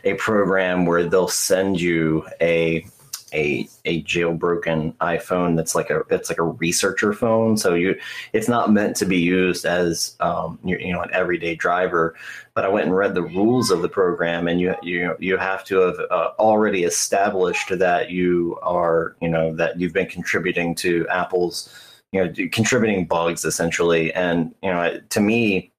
a 0.05 0.15
program 0.15 0.85
where 0.85 1.05
they'll 1.05 1.29
send 1.29 1.81
you 1.81 2.27
a 2.43 2.87
a 3.35 3.69
a 3.85 4.03
jailbroken 4.05 4.95
iPhone 4.97 5.57
that's 5.57 5.75
like 5.75 5.91
a 5.91 6.03
it's 6.11 6.29
like 6.31 6.39
a 6.39 6.45
researcher 6.45 7.13
phone. 7.13 7.57
So 7.57 7.75
you 7.75 7.99
it's 8.33 8.49
not 8.49 8.73
meant 8.73 8.97
to 8.97 9.07
be 9.07 9.19
used 9.19 9.67
as 9.67 10.17
um, 10.21 10.59
you, 10.65 10.79
you 10.79 10.93
know 10.93 11.03
an 11.03 11.11
everyday 11.13 11.55
driver. 11.55 12.15
But 12.55 12.65
I 12.65 12.69
went 12.69 12.87
and 12.87 12.97
read 12.97 13.15
the 13.15 13.23
rules 13.23 13.71
of 13.71 13.83
the 13.83 13.89
program, 13.89 14.49
and 14.49 14.61
you 14.61 14.75
you 14.83 15.17
you 15.19 15.37
have 15.37 15.65
to 15.65 15.79
have 15.81 15.99
uh, 16.11 16.31
already 16.39 16.85
established 16.85 17.77
that 17.79 18.11
you 18.11 18.59
are 18.63 19.17
you 19.21 19.29
know 19.29 19.55
that 19.57 19.79
you've 19.79 19.93
been 19.93 20.09
contributing 20.09 20.75
to 20.77 21.07
Apple's 21.09 21.69
you 22.13 22.25
know 22.25 22.33
contributing 22.53 23.07
bugs 23.07 23.45
essentially. 23.45 24.13
And 24.15 24.55
you 24.63 24.71
know 24.71 25.01
to 25.11 25.21
me 25.21 25.73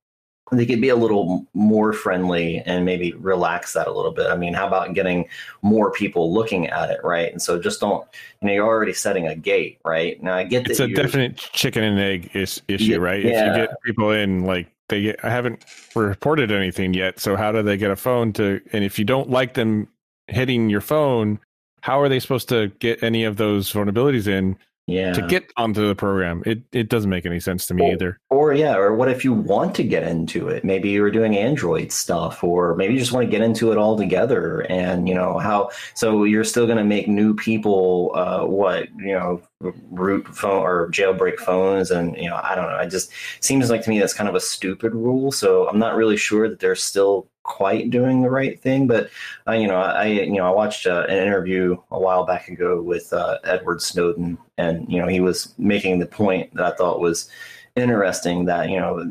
they 0.52 0.66
could 0.66 0.82
be 0.82 0.90
a 0.90 0.96
little 0.96 1.46
more 1.54 1.92
friendly 1.92 2.60
and 2.60 2.86
maybe 2.86 3.14
relax 3.14 3.74
that 3.74 3.88
a 3.88 3.92
little 3.92 4.12
bit. 4.12 4.28
I 4.28 4.38
mean, 4.38 4.54
how 4.54 4.68
about 4.68 4.94
getting 4.94 5.28
more 5.64 5.92
people 5.92 6.32
looking 6.34 6.68
at 6.68 6.92
it, 6.92 7.00
right? 7.04 7.32
And 7.32 7.42
so 7.42 7.60
just 7.60 7.80
don't, 7.82 8.08
you 8.42 8.48
know, 8.48 8.54
you're 8.54 8.66
already 8.66 8.94
setting 8.94 9.28
a 9.28 9.36
gate, 9.36 9.80
right? 9.84 10.22
Now 10.22 10.36
I 10.36 10.44
get 10.44 10.66
that 10.66 10.72
it's 10.72 10.80
a 10.80 10.88
definite 10.88 11.38
chicken 11.38 11.84
and 11.84 12.00
egg 12.00 12.30
is, 12.36 12.62
issue, 12.68 12.84
yeah, 12.84 12.98
right? 12.98 13.24
Yeah. 13.24 13.30
If 13.30 13.58
you 13.58 13.66
get 13.66 13.76
people 13.84 14.12
in, 14.12 14.46
like 14.46 14.68
they 14.88 15.02
get, 15.02 15.20
I 15.24 15.32
haven't 15.32 15.66
reported 15.96 16.52
anything 16.52 16.94
yet, 16.94 17.20
so 17.20 17.36
how 17.36 17.52
do 17.52 17.64
they 17.64 17.78
get 17.78 17.90
a 17.90 17.96
phone 17.96 18.32
to? 18.34 18.62
And 18.72 18.84
if 18.84 19.00
you 19.00 19.06
don't 19.06 19.32
like 19.32 19.56
them 19.56 19.88
hitting 20.28 20.70
your 20.70 20.82
phone, 20.82 21.40
how 21.82 22.00
are 22.00 22.10
they 22.10 22.20
supposed 22.20 22.50
to 22.50 22.68
get 22.80 23.02
any 23.02 23.24
of 23.24 23.38
those 23.38 23.72
vulnerabilities 23.72 24.28
in? 24.28 24.58
Yeah. 24.88 25.14
to 25.14 25.22
get 25.28 25.52
onto 25.58 25.88
the 25.88 25.96
program. 25.96 26.44
It 26.46 26.64
it 26.72 26.90
doesn't 26.90 27.10
make 27.10 27.26
any 27.26 27.40
sense 27.40 27.66
to 27.68 27.74
me 27.74 27.84
or, 27.84 27.94
either. 27.94 28.20
Or 28.30 28.54
yeah, 28.54 28.76
or 28.76 28.96
what 28.96 29.10
if 29.10 29.24
you 29.24 29.34
want 29.34 29.76
to 29.76 29.84
get 29.84 30.04
into 30.04 30.48
it? 30.48 30.64
Maybe 30.64 30.90
you're 30.90 31.12
doing 31.12 31.38
Android 31.38 31.92
stuff, 31.92 32.44
or 32.44 32.76
maybe 32.76 32.94
you 32.94 33.00
just 33.00 33.12
want 33.12 33.26
to 33.26 33.32
get 33.32 33.42
into 33.42 33.72
it 33.72 33.78
all 33.78 33.98
together. 33.98 34.62
And 34.70 35.08
you 35.08 35.16
know 35.16 35.40
how? 35.40 35.70
So 35.94 36.24
you're 36.24 36.44
still 36.44 36.66
going 36.66 36.78
to 36.78 36.84
make 36.84 37.08
new 37.08 37.34
people 37.34 38.12
uh, 38.16 38.46
what 38.46 38.90
you 38.98 39.14
know 39.14 39.42
root 39.62 40.28
phone 40.28 40.64
or 40.64 40.90
jailbreak 40.90 41.38
phones, 41.38 41.92
and 41.92 42.16
you 42.18 42.30
know 42.30 42.40
I 42.44 42.56
don't 42.56 42.70
know. 42.70 42.78
It 42.78 42.90
just 42.90 43.12
seems 43.40 43.70
like 43.70 43.84
to 43.84 43.90
me 43.90 44.00
that's 44.00 44.14
kind 44.14 44.30
of 44.30 44.36
a 44.36 44.40
stupid 44.40 44.94
rule. 44.94 45.32
So 45.32 45.68
I'm 45.68 45.80
not 45.80 45.96
really 45.96 46.18
sure 46.18 46.50
that 46.50 46.60
they're 46.60 46.76
still 46.76 47.28
quite 47.44 47.90
doing 47.90 48.22
the 48.22 48.30
right 48.30 48.60
thing. 48.60 48.88
But 48.88 49.10
uh, 49.48 49.54
you 49.54 49.68
know, 49.68 49.78
I 49.78 50.06
you 50.06 50.34
know 50.34 50.46
I 50.46 50.52
watched 50.52 50.88
uh, 50.88 51.06
an 51.08 51.18
interview 51.18 51.78
a 51.92 52.00
while 52.00 52.26
back 52.26 52.50
ago 52.50 52.82
with 52.82 53.14
uh, 53.14 53.38
Edward 53.44 53.82
Snowden, 53.82 54.38
and 54.58 54.92
you 54.92 55.00
know 55.00 55.08
he 55.08 55.22
was 55.22 55.54
making 55.58 56.00
the 56.00 56.06
point 56.06 56.54
that 56.56 56.74
I 56.74 56.76
thought 56.76 57.00
was 57.00 57.30
interesting 57.76 58.46
that 58.46 58.70
you 58.70 58.80
know 58.80 59.10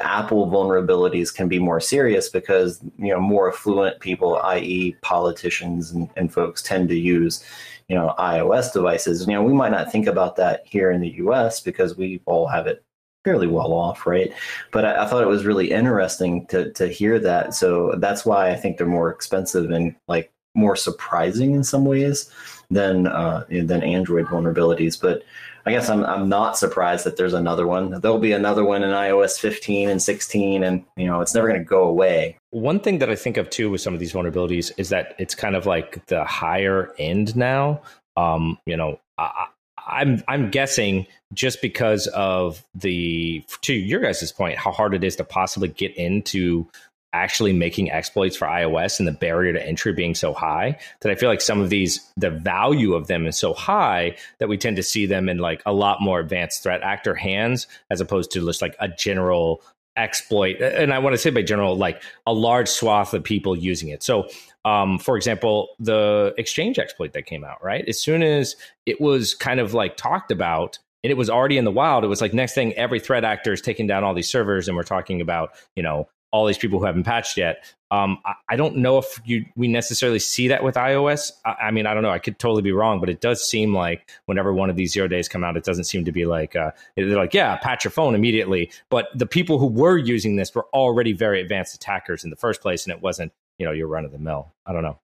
Apple 0.00 0.48
vulnerabilities 0.48 1.34
can 1.34 1.48
be 1.48 1.58
more 1.58 1.80
serious 1.80 2.28
because 2.28 2.80
you 2.98 3.12
know 3.12 3.20
more 3.20 3.52
affluent 3.52 4.00
people, 4.00 4.36
i.e., 4.38 4.96
politicians 5.02 5.92
and, 5.92 6.08
and 6.16 6.32
folks, 6.32 6.62
tend 6.62 6.88
to 6.88 6.98
use 6.98 7.44
you 7.88 7.94
know 7.94 8.14
iOS 8.18 8.72
devices. 8.72 9.26
You 9.26 9.34
know, 9.34 9.42
we 9.42 9.52
might 9.52 9.72
not 9.72 9.90
think 9.90 10.06
about 10.06 10.36
that 10.36 10.62
here 10.66 10.90
in 10.90 11.00
the 11.00 11.10
U.S. 11.16 11.60
because 11.60 11.96
we 11.96 12.20
all 12.26 12.46
have 12.46 12.66
it 12.66 12.84
fairly 13.24 13.46
well 13.46 13.72
off, 13.72 14.06
right? 14.06 14.32
But 14.70 14.84
I, 14.84 15.04
I, 15.04 15.06
thought 15.06 15.22
it 15.22 15.28
was 15.28 15.46
really 15.46 15.70
interesting 15.70 16.46
to 16.46 16.70
to 16.72 16.88
hear 16.88 17.18
that. 17.20 17.54
So 17.54 17.94
that's 17.98 18.24
why 18.26 18.50
I 18.50 18.56
think 18.56 18.76
they're 18.76 18.86
more 18.86 19.10
expensive 19.10 19.70
and 19.70 19.94
like 20.08 20.30
more 20.54 20.76
surprising 20.76 21.52
in 21.52 21.64
some 21.64 21.84
ways 21.84 22.30
than 22.70 23.06
uh, 23.06 23.44
than 23.48 23.82
Android 23.82 24.26
vulnerabilities. 24.26 25.00
But 25.00 25.22
I 25.66 25.70
guess 25.70 25.88
I'm 25.88 26.04
I'm 26.04 26.28
not 26.28 26.58
surprised 26.58 27.04
that 27.06 27.16
there's 27.16 27.32
another 27.32 27.66
one. 27.66 28.00
There'll 28.00 28.18
be 28.18 28.32
another 28.32 28.64
one 28.64 28.82
in 28.82 28.90
iOS 28.90 29.38
15 29.38 29.88
and 29.88 30.02
16, 30.02 30.62
and 30.62 30.84
you 30.96 31.06
know 31.06 31.20
it's 31.20 31.34
never 31.34 31.48
going 31.48 31.60
to 31.60 31.64
go 31.64 31.84
away. 31.84 32.36
One 32.50 32.80
thing 32.80 32.98
that 32.98 33.08
I 33.08 33.16
think 33.16 33.36
of 33.36 33.48
too 33.50 33.70
with 33.70 33.80
some 33.80 33.94
of 33.94 34.00
these 34.00 34.12
vulnerabilities 34.12 34.72
is 34.76 34.90
that 34.90 35.14
it's 35.18 35.34
kind 35.34 35.56
of 35.56 35.64
like 35.64 36.04
the 36.06 36.24
higher 36.24 36.92
end 36.98 37.34
now. 37.34 37.80
Um, 38.16 38.58
you 38.66 38.76
know, 38.76 39.00
I, 39.16 39.46
I'm 39.86 40.22
I'm 40.28 40.50
guessing 40.50 41.06
just 41.32 41.62
because 41.62 42.06
of 42.08 42.62
the 42.74 43.42
to 43.62 43.72
your 43.72 44.00
guys' 44.00 44.32
point, 44.32 44.58
how 44.58 44.70
hard 44.70 44.94
it 44.94 45.02
is 45.02 45.16
to 45.16 45.24
possibly 45.24 45.68
get 45.68 45.96
into 45.96 46.68
actually 47.14 47.52
making 47.52 47.90
exploits 47.90 48.36
for 48.36 48.46
iOS 48.46 48.98
and 48.98 49.06
the 49.06 49.12
barrier 49.12 49.52
to 49.52 49.66
entry 49.66 49.92
being 49.92 50.14
so 50.14 50.34
high 50.34 50.76
that 51.00 51.10
I 51.10 51.14
feel 51.14 51.30
like 51.30 51.40
some 51.40 51.60
of 51.60 51.70
these 51.70 52.00
the 52.16 52.30
value 52.30 52.94
of 52.94 53.06
them 53.06 53.26
is 53.26 53.38
so 53.38 53.54
high 53.54 54.16
that 54.40 54.48
we 54.48 54.58
tend 54.58 54.76
to 54.76 54.82
see 54.82 55.06
them 55.06 55.28
in 55.28 55.38
like 55.38 55.62
a 55.64 55.72
lot 55.72 56.02
more 56.02 56.18
advanced 56.18 56.62
threat 56.64 56.82
actor 56.82 57.14
hands 57.14 57.68
as 57.88 58.00
opposed 58.00 58.32
to 58.32 58.44
just 58.44 58.60
like 58.60 58.76
a 58.80 58.88
general 58.88 59.62
exploit. 59.96 60.60
And 60.60 60.92
i 60.92 60.98
want 60.98 61.14
to 61.14 61.18
say 61.18 61.30
by 61.30 61.42
general 61.42 61.76
like 61.76 62.02
a 62.26 62.32
large 62.32 62.68
swath 62.68 63.14
of 63.14 63.22
people 63.22 63.56
using 63.56 63.88
it. 63.88 64.02
So 64.02 64.28
um, 64.64 64.98
for 64.98 65.16
example 65.16 65.68
the 65.78 66.34
exchange 66.36 66.80
exploit 66.80 67.12
that 67.12 67.26
came 67.26 67.44
out 67.44 67.62
right? 67.62 67.84
As 67.88 67.98
soon 68.00 68.24
as 68.24 68.56
it 68.86 69.00
was 69.00 69.34
kind 69.34 69.60
of 69.60 69.72
like 69.72 69.96
talked 69.96 70.32
about 70.32 70.80
and 71.04 71.10
it 71.12 71.16
was 71.16 71.30
already 71.30 71.58
in 71.58 71.64
the 71.64 71.70
wild 71.70 72.02
it 72.02 72.08
was 72.08 72.20
like 72.20 72.34
next 72.34 72.54
thing 72.54 72.72
every 72.74 72.98
threat 72.98 73.22
actor 73.22 73.52
is 73.52 73.60
taking 73.60 73.86
down 73.86 74.02
all 74.02 74.14
these 74.14 74.28
servers 74.28 74.66
and 74.66 74.76
we're 74.76 74.82
talking 74.82 75.20
about 75.20 75.50
you 75.76 75.82
know 75.82 76.08
all 76.34 76.46
these 76.46 76.58
people 76.58 76.80
who 76.80 76.84
haven't 76.84 77.04
patched 77.04 77.36
yet. 77.36 77.64
Um, 77.92 78.18
I, 78.24 78.34
I, 78.48 78.56
don't 78.56 78.78
know 78.78 78.98
if 78.98 79.20
you 79.24 79.46
we 79.54 79.68
necessarily 79.68 80.18
see 80.18 80.48
that 80.48 80.64
with 80.64 80.74
iOS. 80.74 81.30
I, 81.44 81.52
I, 81.66 81.70
mean, 81.70 81.86
I 81.86 81.94
don't 81.94 82.02
know. 82.02 82.10
I 82.10 82.18
could 82.18 82.40
totally 82.40 82.60
be 82.60 82.72
wrong, 82.72 82.98
but 82.98 83.08
it 83.08 83.20
does 83.20 83.48
seem 83.48 83.72
like 83.72 84.10
whenever 84.26 84.52
one 84.52 84.68
of 84.68 84.74
these 84.74 84.92
zero 84.92 85.06
days 85.06 85.28
come 85.28 85.44
out, 85.44 85.56
it 85.56 85.62
doesn't 85.62 85.84
seem 85.84 86.04
to 86.06 86.10
be 86.10 86.26
like 86.26 86.56
uh, 86.56 86.72
they're 86.96 87.06
like, 87.06 87.34
yeah, 87.34 87.56
patch 87.58 87.84
your 87.84 87.92
phone 87.92 88.16
immediately. 88.16 88.72
But 88.90 89.06
the 89.14 89.26
people 89.26 89.60
who 89.60 89.68
were 89.68 89.96
using 89.96 90.34
this 90.34 90.52
were 90.52 90.66
already 90.74 91.12
very 91.12 91.40
advanced 91.40 91.76
attackers 91.76 92.24
in 92.24 92.30
the 92.30 92.36
first 92.36 92.60
place, 92.60 92.84
and 92.84 92.92
it 92.92 93.00
wasn't 93.00 93.32
you 93.60 93.64
know 93.64 93.72
your 93.72 93.86
run 93.86 94.04
of 94.04 94.10
the 94.10 94.18
mill. 94.18 94.52
I 94.66 94.72
don't 94.72 94.82
know. 94.82 94.98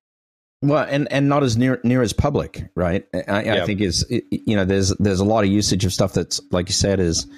Well, 0.60 0.84
and 0.90 1.06
and 1.12 1.28
not 1.28 1.44
as 1.44 1.56
near 1.56 1.80
near 1.84 2.02
as 2.02 2.12
public, 2.12 2.70
right? 2.74 3.06
I, 3.14 3.44
Yeah. 3.44 3.62
I 3.62 3.66
think 3.66 3.80
is 3.82 4.04
you 4.10 4.56
know 4.56 4.64
there's 4.64 4.88
there's 4.96 5.20
a 5.20 5.24
lot 5.24 5.44
of 5.44 5.50
usage 5.50 5.84
of 5.84 5.92
stuff 5.92 6.12
that's 6.12 6.40
like 6.50 6.68
you 6.68 6.74
said 6.74 6.98
is 6.98 7.28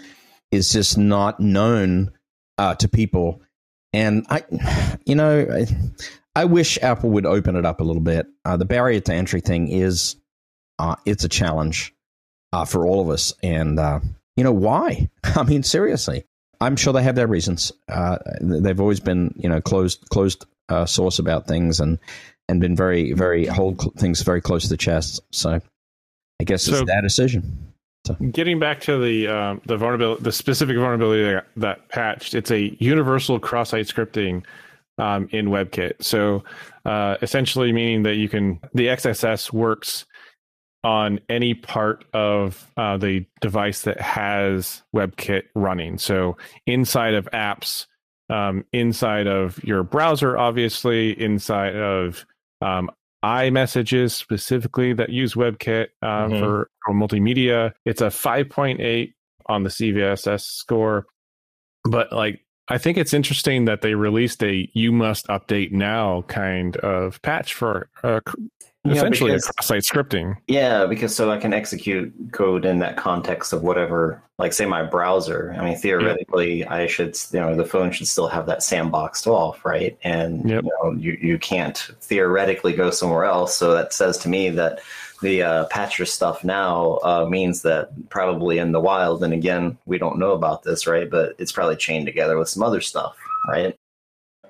is 0.51 0.73
just 0.73 0.97
not 0.97 1.41
known 1.41 2.11
uh, 2.59 2.75
to 2.77 2.89
people, 2.89 3.43
and 3.93 4.27
I, 4.31 4.43
you 5.05 5.15
know, 5.15 5.47
I, 5.51 5.67
I 6.35 6.45
wish 6.47 6.79
Apple 6.83 7.11
would 7.11 7.27
open 7.27 7.57
it 7.57 7.67
up 7.67 7.81
a 7.81 7.85
little 7.85 8.03
bit. 8.03 8.27
Uh, 8.45 8.57
the 8.57 8.65
barrier 8.65 9.01
to 9.01 9.13
entry 9.15 9.41
thing 9.41 9.69
is 9.69 10.17
uh, 10.79 10.97
it's 11.05 11.25
a 11.25 11.29
challenge 11.29 11.95
uh, 12.53 12.65
for 12.65 12.87
all 12.87 13.01
of 13.01 13.11
us, 13.11 13.35
and 13.43 13.79
uh, 13.79 14.01
you 14.37 14.45
know 14.45 14.53
why? 14.53 15.11
I 15.25 15.43
mean, 15.43 15.63
seriously, 15.63 16.25
I'm 16.61 16.77
sure 16.77 16.93
they 16.93 17.03
have 17.03 17.17
their 17.17 17.27
reasons. 17.27 17.73
Uh, 17.89 18.19
they've 18.41 18.81
always 18.81 19.01
been 19.01 19.35
you 19.37 19.49
know 19.49 19.61
closed 19.61 20.09
closed 20.11 20.47
uh, 20.69 20.87
source 20.87 21.19
about 21.19 21.47
things 21.47 21.81
and 21.81 21.99
and 22.49 22.61
been 22.61 22.77
very 22.77 23.13
very 23.13 23.47
hold 23.47 23.95
things 23.99 24.23
very 24.23 24.41
close 24.41 24.63
to 24.65 24.69
the 24.69 24.77
chest. 24.77 25.21
So 25.31 25.61
I 26.41 26.45
guess 26.45 26.67
it's 26.67 26.85
their 26.85 27.03
decision. 27.03 27.72
Getting 28.33 28.59
back 28.59 28.81
to 28.83 28.99
the 28.99 29.29
um, 29.29 29.61
the 29.67 29.77
vulnerability, 29.77 30.25
the 30.25 30.33
specific 30.33 30.77
vulnerability 30.77 31.23
that, 31.23 31.47
that 31.57 31.89
patched, 31.89 32.35
it's 32.35 32.51
a 32.51 32.77
universal 32.83 33.39
cross-site 33.39 33.87
scripting 33.87 34.45
um, 34.99 35.29
in 35.31 35.47
WebKit. 35.47 36.03
So 36.03 36.43
uh, 36.85 37.17
essentially, 37.23 37.73
meaning 37.73 38.03
that 38.03 38.17
you 38.17 38.29
can 38.29 38.59
the 38.75 38.89
XSS 38.89 39.53
works 39.53 40.05
on 40.85 41.21
any 41.29 41.55
part 41.55 42.05
of 42.13 42.69
uh, 42.77 42.97
the 42.97 43.25
device 43.41 43.83
that 43.83 44.01
has 44.01 44.83
WebKit 44.95 45.45
running. 45.55 45.97
So 45.97 46.37
inside 46.67 47.15
of 47.15 47.29
apps, 47.33 47.87
um, 48.31 48.65
inside 48.73 49.29
of 49.29 49.63
your 49.63 49.85
browser, 49.85 50.37
obviously, 50.37 51.13
inside 51.21 51.77
of 51.77 52.27
um, 52.61 52.91
iMessages 53.25 54.13
specifically 54.13 54.93
that 54.95 55.11
use 55.11 55.35
WebKit 55.35 55.89
uh, 56.03 56.07
Mhm. 56.29 56.41
for, 56.41 56.71
for 56.85 56.95
multimedia. 56.95 57.73
It's 57.85 58.01
a 58.01 58.07
5.8 58.07 59.13
on 59.47 59.63
the 59.63 59.71
CVSS 59.71 60.43
score. 60.43 61.07
But 61.85 62.13
like, 62.13 62.45
I 62.69 62.79
think 62.79 62.97
it's 62.97 63.13
interesting 63.13 63.65
that 63.67 63.83
they 63.83 63.95
released 63.95 64.43
a 64.43 64.69
"you 64.73 64.93
must 64.93 65.27
update 65.29 65.73
now" 65.73 66.23
kind 66.29 66.77
of 66.79 67.21
patch 67.23 67.55
for 67.55 67.89
uh, 68.05 68.21
Yeah, 68.85 68.95
essentially 68.95 69.31
because- 69.31 69.49
a 69.49 69.53
cross-site 69.53 69.83
scripting. 69.83 70.37
Yeah, 70.49 70.87
because 70.87 71.15
so 71.15 71.31
I 71.31 71.39
can 71.39 71.53
execute 71.53 72.13
code 72.33 72.65
in 72.65 72.81
that 72.81 72.97
context 72.97 73.53
of 73.53 73.63
whatever, 73.63 74.21
like 74.39 74.53
say 74.53 74.67
my 74.67 74.83
browser. 74.83 75.55
I 75.57 75.65
mean, 75.65 75.77
theoretically, 75.77 76.67
I 76.67 76.89
should, 76.89 77.17
you 77.33 77.39
know, 77.41 77.55
the 77.55 77.65
phone 77.65 77.93
should 77.93 78.09
still 78.09 78.27
have 78.27 78.47
that 78.47 78.59
sandboxed 78.59 79.29
off, 79.29 79.65
right? 79.65 79.97
And 80.03 80.49
Yep. 80.49 80.65
you 80.65 80.71
know, 80.83 80.93
you 80.93 81.17
you 81.21 81.39
can't 81.39 81.79
theoretically 82.01 82.73
go 82.73 82.91
somewhere 82.91 83.25
else. 83.25 83.57
So 83.57 83.73
that 83.75 83.93
says 83.93 84.19
to 84.19 84.29
me 84.29 84.51
that 84.51 84.81
the 85.21 85.45
uh, 85.45 85.65
patcher 85.67 86.05
stuff 86.05 86.43
now 86.43 86.99
uh, 87.05 87.25
means 87.31 87.63
that 87.63 87.91
probably 88.09 88.59
in 88.59 88.73
the 88.73 88.81
wild, 88.81 89.23
and 89.23 89.33
again, 89.33 89.79
we 89.87 89.97
don't 89.97 90.19
know 90.19 90.33
about 90.33 90.65
this, 90.65 90.89
right? 90.89 91.09
But 91.09 91.37
it's 91.39 91.53
probably 91.53 91.77
chained 91.77 92.07
together 92.07 92.37
with 92.37 92.49
some 92.49 92.65
other 92.65 92.81
stuff, 92.81 93.17
right? 93.49 93.77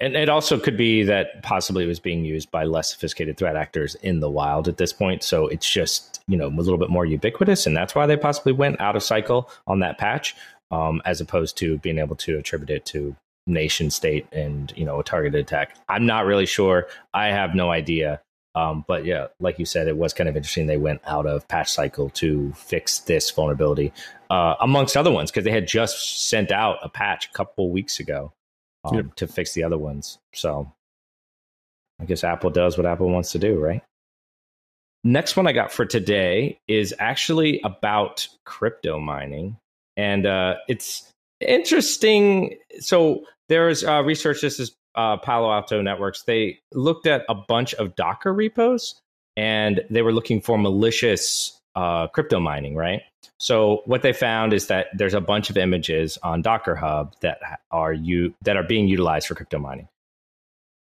And 0.03 0.17
it 0.17 0.29
also 0.29 0.59
could 0.59 0.77
be 0.77 1.05
that 1.05 1.45
possibly 1.45 1.85
it 1.85 1.87
was 1.87 2.01
being 2.01 2.25
used 2.25 2.51
by 2.51 2.65
less 2.65 2.91
sophisticated 2.91 3.37
threat 3.37 3.55
actors 3.55 3.95
in 4.03 4.19
the 4.19 4.29
wild 4.29 4.67
at 4.67 4.77
this 4.77 4.93
point. 4.93 5.23
So 5.23 5.47
it's 5.47 5.71
just, 5.71 6.21
you 6.27 6.37
know, 6.37 6.49
a 6.49 6.49
little 6.49 6.77
bit 6.77 6.91
more 6.91 7.07
ubiquitous. 7.07 7.67
And 7.67 7.77
that's 7.77 7.95
why 7.95 8.07
they 8.07 8.17
possibly 8.17 8.53
went 8.53 8.81
out 8.81 8.97
of 8.97 9.05
cycle 9.05 9.49
on 9.69 9.79
that 9.79 9.99
patch, 9.99 10.35
um, 10.73 11.03
as 11.05 11.21
opposed 11.21 11.57
to 11.59 11.79
being 11.79 12.01
able 12.01 12.17
to 12.17 12.37
attribute 12.37 12.71
it 12.71 12.85
to 12.87 13.15
nation 13.47 13.91
state 13.91 14.27
and, 14.33 14.73
you 14.77 14.85
know, 14.85 14.99
a 14.99 15.05
targeted 15.05 15.41
attack. 15.41 15.77
I'm 15.89 16.05
not 16.05 16.27
really 16.27 16.47
sure. 16.47 16.89
I 17.15 17.29
have 17.29 17.55
no 17.55 17.71
idea. 17.71 18.21
Um, 18.57 18.85
but 18.89 19.05
yeah, 19.05 19.29
like 19.39 19.61
you 19.61 19.65
said, 19.65 19.87
it 19.87 19.97
was 19.97 20.13
kind 20.13 20.29
of 20.29 20.37
interesting. 20.37 20.67
They 20.67 20.79
went 20.79 21.01
out 21.07 21.27
of 21.27 21.47
patch 21.47 21.71
cycle 21.71 22.11
to 22.11 22.53
fix 22.55 22.99
this 22.99 23.31
vulnerability, 23.31 23.93
uh, 24.31 24.57
amongst 24.61 24.97
other 24.97 25.13
ones, 25.13 25.31
because 25.31 25.45
they 25.45 25.53
had 25.53 25.69
just 25.69 26.29
sent 26.29 26.51
out 26.51 26.79
a 26.83 26.89
patch 26.89 27.29
a 27.29 27.33
couple 27.33 27.71
weeks 27.71 28.01
ago 28.01 28.33
um, 28.85 28.95
Yep. 28.97 29.15
to 29.17 29.27
fix 29.27 29.55
the 29.55 29.65
other 29.65 29.79
ones. 29.79 30.19
So 30.35 30.73
I 32.01 32.05
guess 32.05 32.25
Apple 32.25 32.51
does 32.51 32.77
what 32.77 32.87
Apple 32.87 33.09
wants 33.09 33.33
to 33.33 33.39
do, 33.39 33.59
right? 33.59 33.83
Next 35.05 35.37
one 35.37 35.47
I 35.47 35.53
got 35.53 35.73
for 35.73 35.85
today 35.85 36.59
is 36.69 36.95
actually 36.99 37.61
about 37.65 38.27
crypto 38.45 39.01
mining. 39.01 39.57
And 39.97 40.27
uh, 40.27 40.57
it's 40.69 41.11
interesting. 41.41 42.57
So 42.79 43.25
there's 43.49 43.85
uh, 43.85 44.03
research, 44.05 44.41
this 44.41 44.61
is 44.61 44.75
uh, 44.95 45.17
Palo 45.17 45.53
Alto 45.53 45.83
Networks. 45.83 46.23
They 46.23 46.61
looked 46.73 47.07
at 47.07 47.25
a 47.29 47.35
bunch 47.35 47.75
of 47.75 47.97
Docker 47.97 48.33
repos 48.33 48.95
and 49.37 49.81
they 49.91 50.03
were 50.03 50.13
looking 50.13 50.41
for 50.41 50.57
malicious 50.57 51.59
uh, 51.75 52.09
crypto 52.09 52.41
mining, 52.41 52.75
right? 52.75 53.03
So 53.39 53.83
what 53.87 54.03
they 54.03 54.13
found 54.13 54.53
is 54.53 54.67
that 54.69 54.89
there's 54.95 55.15
a 55.15 55.21
bunch 55.21 55.51
of 55.51 55.57
images 55.57 56.19
on 56.23 56.43
Docker 56.43 56.75
Hub 56.75 57.15
that 57.21 57.41
are 57.71 57.93
you 57.93 58.35
that 58.43 58.57
are 58.57 58.63
being 58.63 58.89
utilized 58.89 59.27
for 59.27 59.35
crypto 59.35 59.59
mining. 59.59 59.89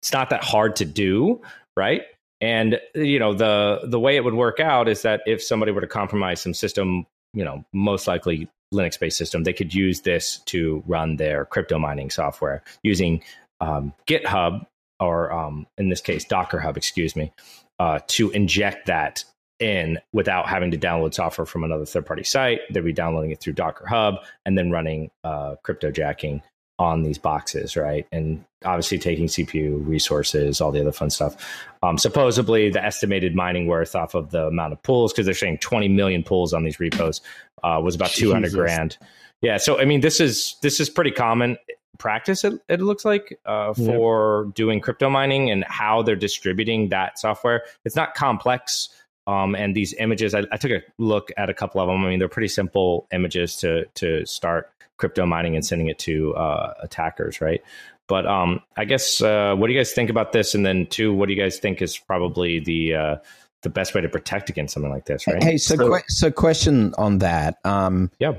It's 0.02 0.12
not 0.12 0.30
that 0.30 0.42
hard 0.42 0.76
to 0.76 0.84
do, 0.84 1.40
right? 1.76 2.02
And 2.40 2.80
you 2.94 3.18
know 3.18 3.34
the 3.34 3.80
the 3.84 4.00
way 4.00 4.16
it 4.16 4.24
would 4.24 4.34
work 4.34 4.60
out 4.60 4.88
is 4.88 5.02
that 5.02 5.20
if 5.26 5.42
somebody 5.42 5.72
were 5.72 5.80
to 5.80 5.86
compromise 5.86 6.40
some 6.40 6.54
system, 6.54 7.06
you 7.34 7.44
know, 7.44 7.64
most 7.72 8.06
likely 8.06 8.48
Linux 8.74 8.98
based 8.98 9.16
system, 9.18 9.44
they 9.44 9.52
could 9.52 9.72
use 9.72 10.00
this 10.00 10.38
to 10.46 10.82
run 10.86 11.16
their 11.16 11.44
crypto 11.44 11.78
mining 11.78 12.10
software 12.10 12.62
using 12.82 13.22
um, 13.60 13.94
GitHub 14.08 14.66
or 14.98 15.32
um, 15.32 15.66
in 15.78 15.88
this 15.88 16.00
case 16.00 16.24
Docker 16.24 16.58
Hub, 16.58 16.76
excuse 16.76 17.14
me, 17.14 17.32
uh, 17.78 18.00
to 18.08 18.30
inject 18.30 18.86
that 18.86 19.24
in 19.62 19.98
without 20.12 20.48
having 20.48 20.70
to 20.72 20.78
download 20.78 21.14
software 21.14 21.46
from 21.46 21.64
another 21.64 21.86
third 21.86 22.04
party 22.04 22.24
site. 22.24 22.60
They'd 22.70 22.84
be 22.84 22.92
downloading 22.92 23.30
it 23.30 23.40
through 23.40 23.54
Docker 23.54 23.86
Hub 23.86 24.16
and 24.44 24.58
then 24.58 24.70
running 24.70 25.10
uh, 25.24 25.54
crypto 25.62 25.90
jacking 25.90 26.42
on 26.78 27.02
these 27.04 27.18
boxes, 27.18 27.76
right? 27.76 28.06
And 28.10 28.44
obviously 28.64 28.98
taking 28.98 29.26
CPU 29.26 29.86
resources, 29.86 30.60
all 30.60 30.72
the 30.72 30.80
other 30.80 30.90
fun 30.92 31.10
stuff. 31.10 31.36
Um, 31.82 31.96
supposedly, 31.96 32.70
the 32.70 32.84
estimated 32.84 33.34
mining 33.36 33.66
worth 33.68 33.94
off 33.94 34.14
of 34.14 34.30
the 34.30 34.46
amount 34.46 34.72
of 34.72 34.82
pools, 34.82 35.12
because 35.12 35.26
they're 35.26 35.34
saying 35.34 35.58
20 35.58 35.88
million 35.88 36.24
pools 36.24 36.52
on 36.52 36.64
these 36.64 36.80
repos, 36.80 37.20
uh, 37.62 37.80
was 37.82 37.94
about 37.94 38.10
200 38.10 38.52
grand. 38.52 38.98
Yeah, 39.42 39.58
so 39.58 39.80
I 39.80 39.84
mean, 39.84 40.00
this 40.00 40.20
is 40.20 40.56
this 40.62 40.80
is 40.80 40.88
pretty 40.88 41.10
common 41.10 41.56
practice. 41.98 42.42
It, 42.44 42.60
it 42.68 42.80
looks 42.80 43.04
like 43.04 43.38
uh, 43.46 43.74
Yep. 43.76 43.86
for 43.86 44.50
doing 44.54 44.80
crypto 44.80 45.08
mining 45.10 45.50
and 45.50 45.64
how 45.64 46.02
they're 46.02 46.16
distributing 46.16 46.88
that 46.88 47.18
software. 47.18 47.62
It's 47.84 47.96
not 47.96 48.14
complex. 48.14 48.88
Um, 49.26 49.54
and 49.54 49.74
these 49.74 49.94
images, 49.94 50.34
I, 50.34 50.42
I 50.50 50.56
took 50.56 50.70
a 50.72 50.82
look 50.98 51.30
at 51.36 51.48
a 51.48 51.54
couple 51.54 51.80
of 51.80 51.86
them. 51.88 52.04
I 52.04 52.08
mean, 52.10 52.18
they're 52.18 52.28
pretty 52.28 52.48
simple 52.48 53.06
images 53.12 53.56
to 53.56 53.84
to 53.94 54.24
start 54.26 54.70
crypto 54.98 55.26
mining 55.26 55.54
and 55.56 55.64
sending 55.64 55.88
it 55.88 55.98
to 56.00 56.34
uh, 56.34 56.74
attackers, 56.82 57.40
right? 57.40 57.62
But 58.08 58.26
um, 58.26 58.60
I 58.76 58.84
guess 58.84 59.20
uh, 59.22 59.54
what 59.56 59.68
do 59.68 59.72
you 59.72 59.78
guys 59.78 59.92
think 59.92 60.10
about 60.10 60.32
this? 60.32 60.54
And 60.54 60.66
then 60.66 60.86
two, 60.86 61.14
what 61.14 61.26
do 61.28 61.34
you 61.34 61.40
guys 61.40 61.58
think 61.58 61.80
is 61.80 61.96
probably 61.96 62.58
the 62.60 62.94
uh, 62.94 63.16
the 63.62 63.70
best 63.70 63.94
way 63.94 64.00
to 64.00 64.08
protect 64.08 64.50
against 64.50 64.74
something 64.74 64.90
like 64.90 65.06
this, 65.06 65.24
right? 65.28 65.42
Hey, 65.42 65.56
so 65.56 65.76
So- 65.76 65.88
que- 65.88 66.04
so 66.08 66.30
question 66.32 66.92
on 66.98 67.18
that. 67.18 67.58
Um, 67.64 68.10
Yeah. 68.18 68.32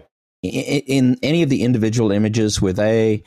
i- 0.43 0.47
i- 0.47 0.83
In 0.85 1.17
any 1.23 1.43
of 1.43 1.49
the 1.49 1.63
individual 1.63 2.11
images, 2.11 2.61
were 2.61 2.73
they 2.73 3.23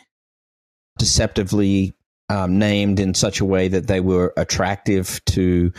deceptively 0.98 1.94
um, 2.28 2.58
named 2.58 2.98
in 3.00 3.14
such 3.14 3.40
a 3.40 3.44
way 3.44 3.68
that 3.68 3.86
they 3.86 4.00
were 4.00 4.32
attractive 4.36 5.20
to 5.26 5.72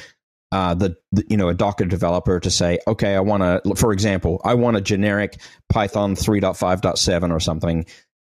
uh, 0.52 0.74
the, 0.74 0.96
the 1.12 1.26
you 1.30 1.38
know 1.38 1.50
a 1.50 1.54
Docker 1.54 1.86
developer 1.86 2.40
to 2.40 2.50
say, 2.50 2.80
okay, 2.88 3.16
I 3.16 3.20
want 3.20 3.44
to, 3.44 3.76
for 3.76 3.92
example, 3.92 4.42
I 4.44 4.54
want 4.54 4.78
a 4.78 4.82
generic 4.82 5.40
Python 5.70 6.16
3.5.7 6.16 7.32
or 7.32 7.40
something, 7.40 7.86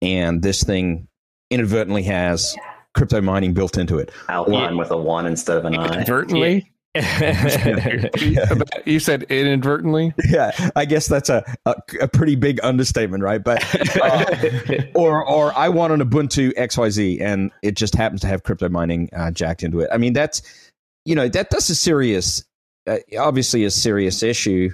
and 0.00 0.42
this 0.42 0.62
thing 0.62 1.08
inadvertently 1.50 2.02
has 2.04 2.56
crypto 2.94 3.20
mining 3.20 3.54
built 3.54 3.78
into 3.78 3.98
it. 3.98 4.10
Outline 4.28 4.76
with 4.76 4.90
a 4.90 4.96
one 4.96 5.26
instead 5.26 5.56
of 5.56 5.64
an 5.64 5.74
I. 5.74 5.94
Inadvertently, 5.94 6.72
you 8.84 9.00
said 9.00 9.22
inadvertently. 9.24 10.12
Yeah, 10.28 10.50
I 10.76 10.84
guess 10.84 11.06
that's 11.06 11.30
a, 11.30 11.42
a, 11.64 11.74
a 12.02 12.08
pretty 12.08 12.34
big 12.34 12.60
understatement, 12.62 13.22
right? 13.22 13.42
But 13.42 13.64
uh, 13.96 14.82
or 14.94 15.26
or 15.26 15.56
I 15.56 15.70
want 15.70 15.94
an 15.94 16.00
Ubuntu 16.00 16.52
XYZ 16.52 17.22
and 17.22 17.50
it 17.62 17.76
just 17.76 17.94
happens 17.94 18.20
to 18.20 18.26
have 18.26 18.42
crypto 18.42 18.68
mining 18.68 19.08
uh, 19.16 19.30
jacked 19.30 19.62
into 19.62 19.80
it. 19.80 19.88
I 19.90 19.96
mean, 19.96 20.12
that's 20.12 20.42
you 21.04 21.14
know 21.14 21.28
that 21.28 21.50
that's 21.50 21.68
a 21.70 21.74
serious, 21.74 22.44
uh, 22.86 22.98
obviously 23.18 23.64
a 23.64 23.70
serious 23.70 24.22
issue. 24.22 24.70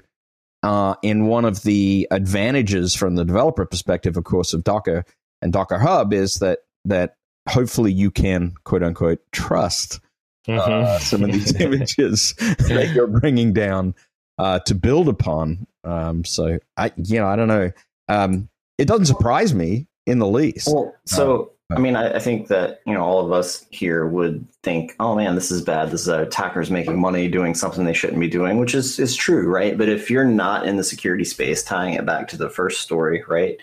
Uh, 0.64 0.94
and 1.04 1.28
one 1.28 1.44
of 1.44 1.62
the 1.62 2.08
advantages 2.10 2.94
from 2.94 3.14
the 3.14 3.24
developer 3.24 3.64
perspective, 3.64 4.16
of 4.16 4.24
course, 4.24 4.52
of 4.52 4.64
Docker 4.64 5.04
and 5.40 5.52
Docker 5.52 5.78
Hub 5.78 6.12
is 6.12 6.40
that 6.40 6.60
that 6.84 7.14
hopefully 7.48 7.92
you 7.92 8.10
can 8.10 8.54
quote 8.64 8.82
unquote 8.82 9.20
trust 9.32 10.00
Mhm. 10.48 10.58
uh, 10.58 10.98
some 10.98 11.22
of 11.22 11.30
these 11.30 11.54
images 11.60 12.34
that 12.38 12.92
you're 12.94 13.06
bringing 13.06 13.52
down 13.52 13.94
uh, 14.38 14.58
to 14.60 14.74
build 14.74 15.08
upon. 15.08 15.66
Um, 15.84 16.24
so 16.24 16.58
I, 16.76 16.90
you 16.96 17.18
know, 17.20 17.26
I 17.26 17.36
don't 17.36 17.48
know. 17.48 17.70
Um, 18.08 18.48
it 18.78 18.86
doesn't 18.88 19.06
surprise 19.06 19.54
me 19.54 19.86
in 20.06 20.18
the 20.18 20.26
least. 20.26 20.68
Well, 20.72 20.94
so 21.04 21.52
I 21.70 21.78
mean, 21.78 21.96
I, 21.96 22.14
I, 22.14 22.18
think 22.18 22.48
that 22.48 22.80
you 22.86 22.94
know 22.94 23.04
all 23.04 23.22
of 23.22 23.30
us 23.30 23.66
here 23.68 24.06
would 24.06 24.46
think, 24.62 24.96
"Oh 24.98 25.14
man, 25.14 25.34
this 25.34 25.50
is 25.50 25.60
bad. 25.60 25.90
This 25.90 26.00
is 26.00 26.08
attackers 26.08 26.70
making 26.70 26.98
money 26.98 27.28
doing 27.28 27.54
something 27.54 27.84
they 27.84 27.92
shouldn't 27.92 28.18
be 28.18 28.28
doing," 28.28 28.56
which 28.56 28.74
is 28.74 28.98
is 28.98 29.14
true, 29.14 29.46
right? 29.46 29.76
But 29.76 29.90
if 29.90 30.10
you're 30.10 30.24
not 30.24 30.66
in 30.66 30.78
the 30.78 30.84
security 30.84 31.24
space, 31.24 31.62
tying 31.62 31.92
it 31.92 32.06
back 32.06 32.28
to 32.28 32.38
the 32.38 32.48
first 32.48 32.80
story, 32.80 33.22
right? 33.28 33.58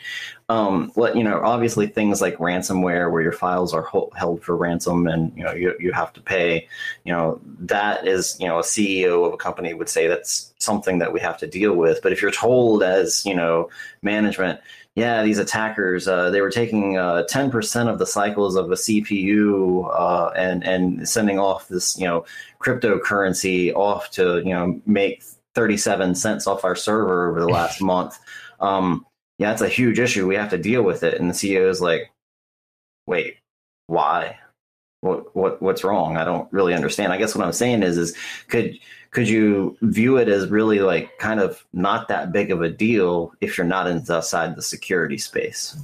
Um, 0.50 0.92
let 0.96 1.16
you 1.16 1.24
know, 1.24 1.42
obviously 1.44 1.88
things 1.88 2.22
like 2.22 2.38
ransomware, 2.38 3.12
where 3.12 3.24
your 3.24 3.32
files 3.32 3.74
are 3.74 3.82
ho- 3.82 4.12
held 4.16 4.44
for 4.44 4.56
ransom, 4.56 5.08
and 5.08 5.36
you 5.36 5.44
know 5.44 5.54
you 5.54 5.76
you 5.80 5.92
have 5.92 6.14
to 6.14 6.22
pay. 6.22 6.68
You 7.06 7.14
know 7.14 7.42
that 7.62 8.08
is 8.08 8.38
you 8.40 8.48
know 8.48 8.60
a 8.60 8.64
CEO 8.64 9.26
of 9.26 9.34
a 9.34 9.38
company 9.38 9.74
would 9.74 9.90
say 9.90 10.06
that's 10.06 10.54
something 10.60 11.00
that 11.00 11.12
we 11.12 11.20
have 11.22 11.40
to 11.40 11.48
deal 11.48 11.74
with. 11.74 12.04
But 12.04 12.12
if 12.12 12.22
you're 12.22 12.30
told 12.30 12.84
as 12.84 13.26
you 13.26 13.34
know 13.34 13.72
management 14.04 14.60
yeah, 14.96 15.24
these 15.24 15.40
attackers, 15.40 16.08
uh, 16.08 16.30
they 16.30 16.40
were 16.40 16.50
taking 16.50 16.98
uh, 16.98 17.24
10% 17.30 17.90
of 17.90 18.00
the 18.00 18.06
cycles 18.06 18.56
of 18.56 18.72
a 18.72 18.76
CPU 18.76 19.92
uh, 19.94 20.32
and, 20.38 20.64
and 20.64 21.08
sending 21.08 21.38
off 21.38 21.68
this, 21.68 22.00
you 22.00 22.06
know, 22.06 22.26
cryptocurrency 22.62 23.74
off 23.74 24.10
to, 24.12 24.38
you 24.38 24.54
know, 24.54 24.82
make 24.86 25.22
37 25.54 26.16
cents 26.16 26.48
off 26.48 26.64
our 26.64 26.78
server 26.78 27.30
over 27.30 27.42
the 27.42 27.50
last 27.50 27.82
month. 27.82 28.18
Um, 28.62 29.06
yeah, 29.38 29.52
it's 29.52 29.62
a 29.62 29.68
huge 29.68 30.00
issue. 30.00 30.28
We 30.28 30.36
have 30.36 30.52
to 30.52 30.58
deal 30.58 30.82
with 30.82 31.04
it. 31.04 31.20
And 31.20 31.30
the 31.30 31.34
CEO 31.34 31.70
is 31.70 31.82
like, 31.82 32.10
wait, 33.06 33.38
why? 33.88 34.40
What, 35.02 35.36
what, 35.36 35.62
what's 35.62 35.84
wrong? 35.84 36.16
I 36.16 36.24
don't 36.24 36.52
really 36.54 36.74
understand. 36.74 37.12
I 37.12 37.18
guess 37.18 37.36
what 37.36 37.46
I'm 37.46 37.52
saying 37.52 37.84
is, 37.84 37.98
is 37.98 38.16
could, 38.48 38.80
could 39.16 39.30
you 39.30 39.78
view 39.82 40.18
it 40.18 40.28
as 40.28 40.50
really 40.50 40.80
like 40.80 41.18
kind 41.20 41.40
of 41.40 41.66
not 41.72 42.10
that 42.10 42.34
big 42.34 42.52
of 42.52 42.62
a 42.62 42.70
deal 42.70 43.32
if 43.40 43.58
you're 43.58 43.66
not 43.66 43.88
inside 43.88 44.58
the 44.58 44.62
security 44.62 45.18
space? 45.18 45.78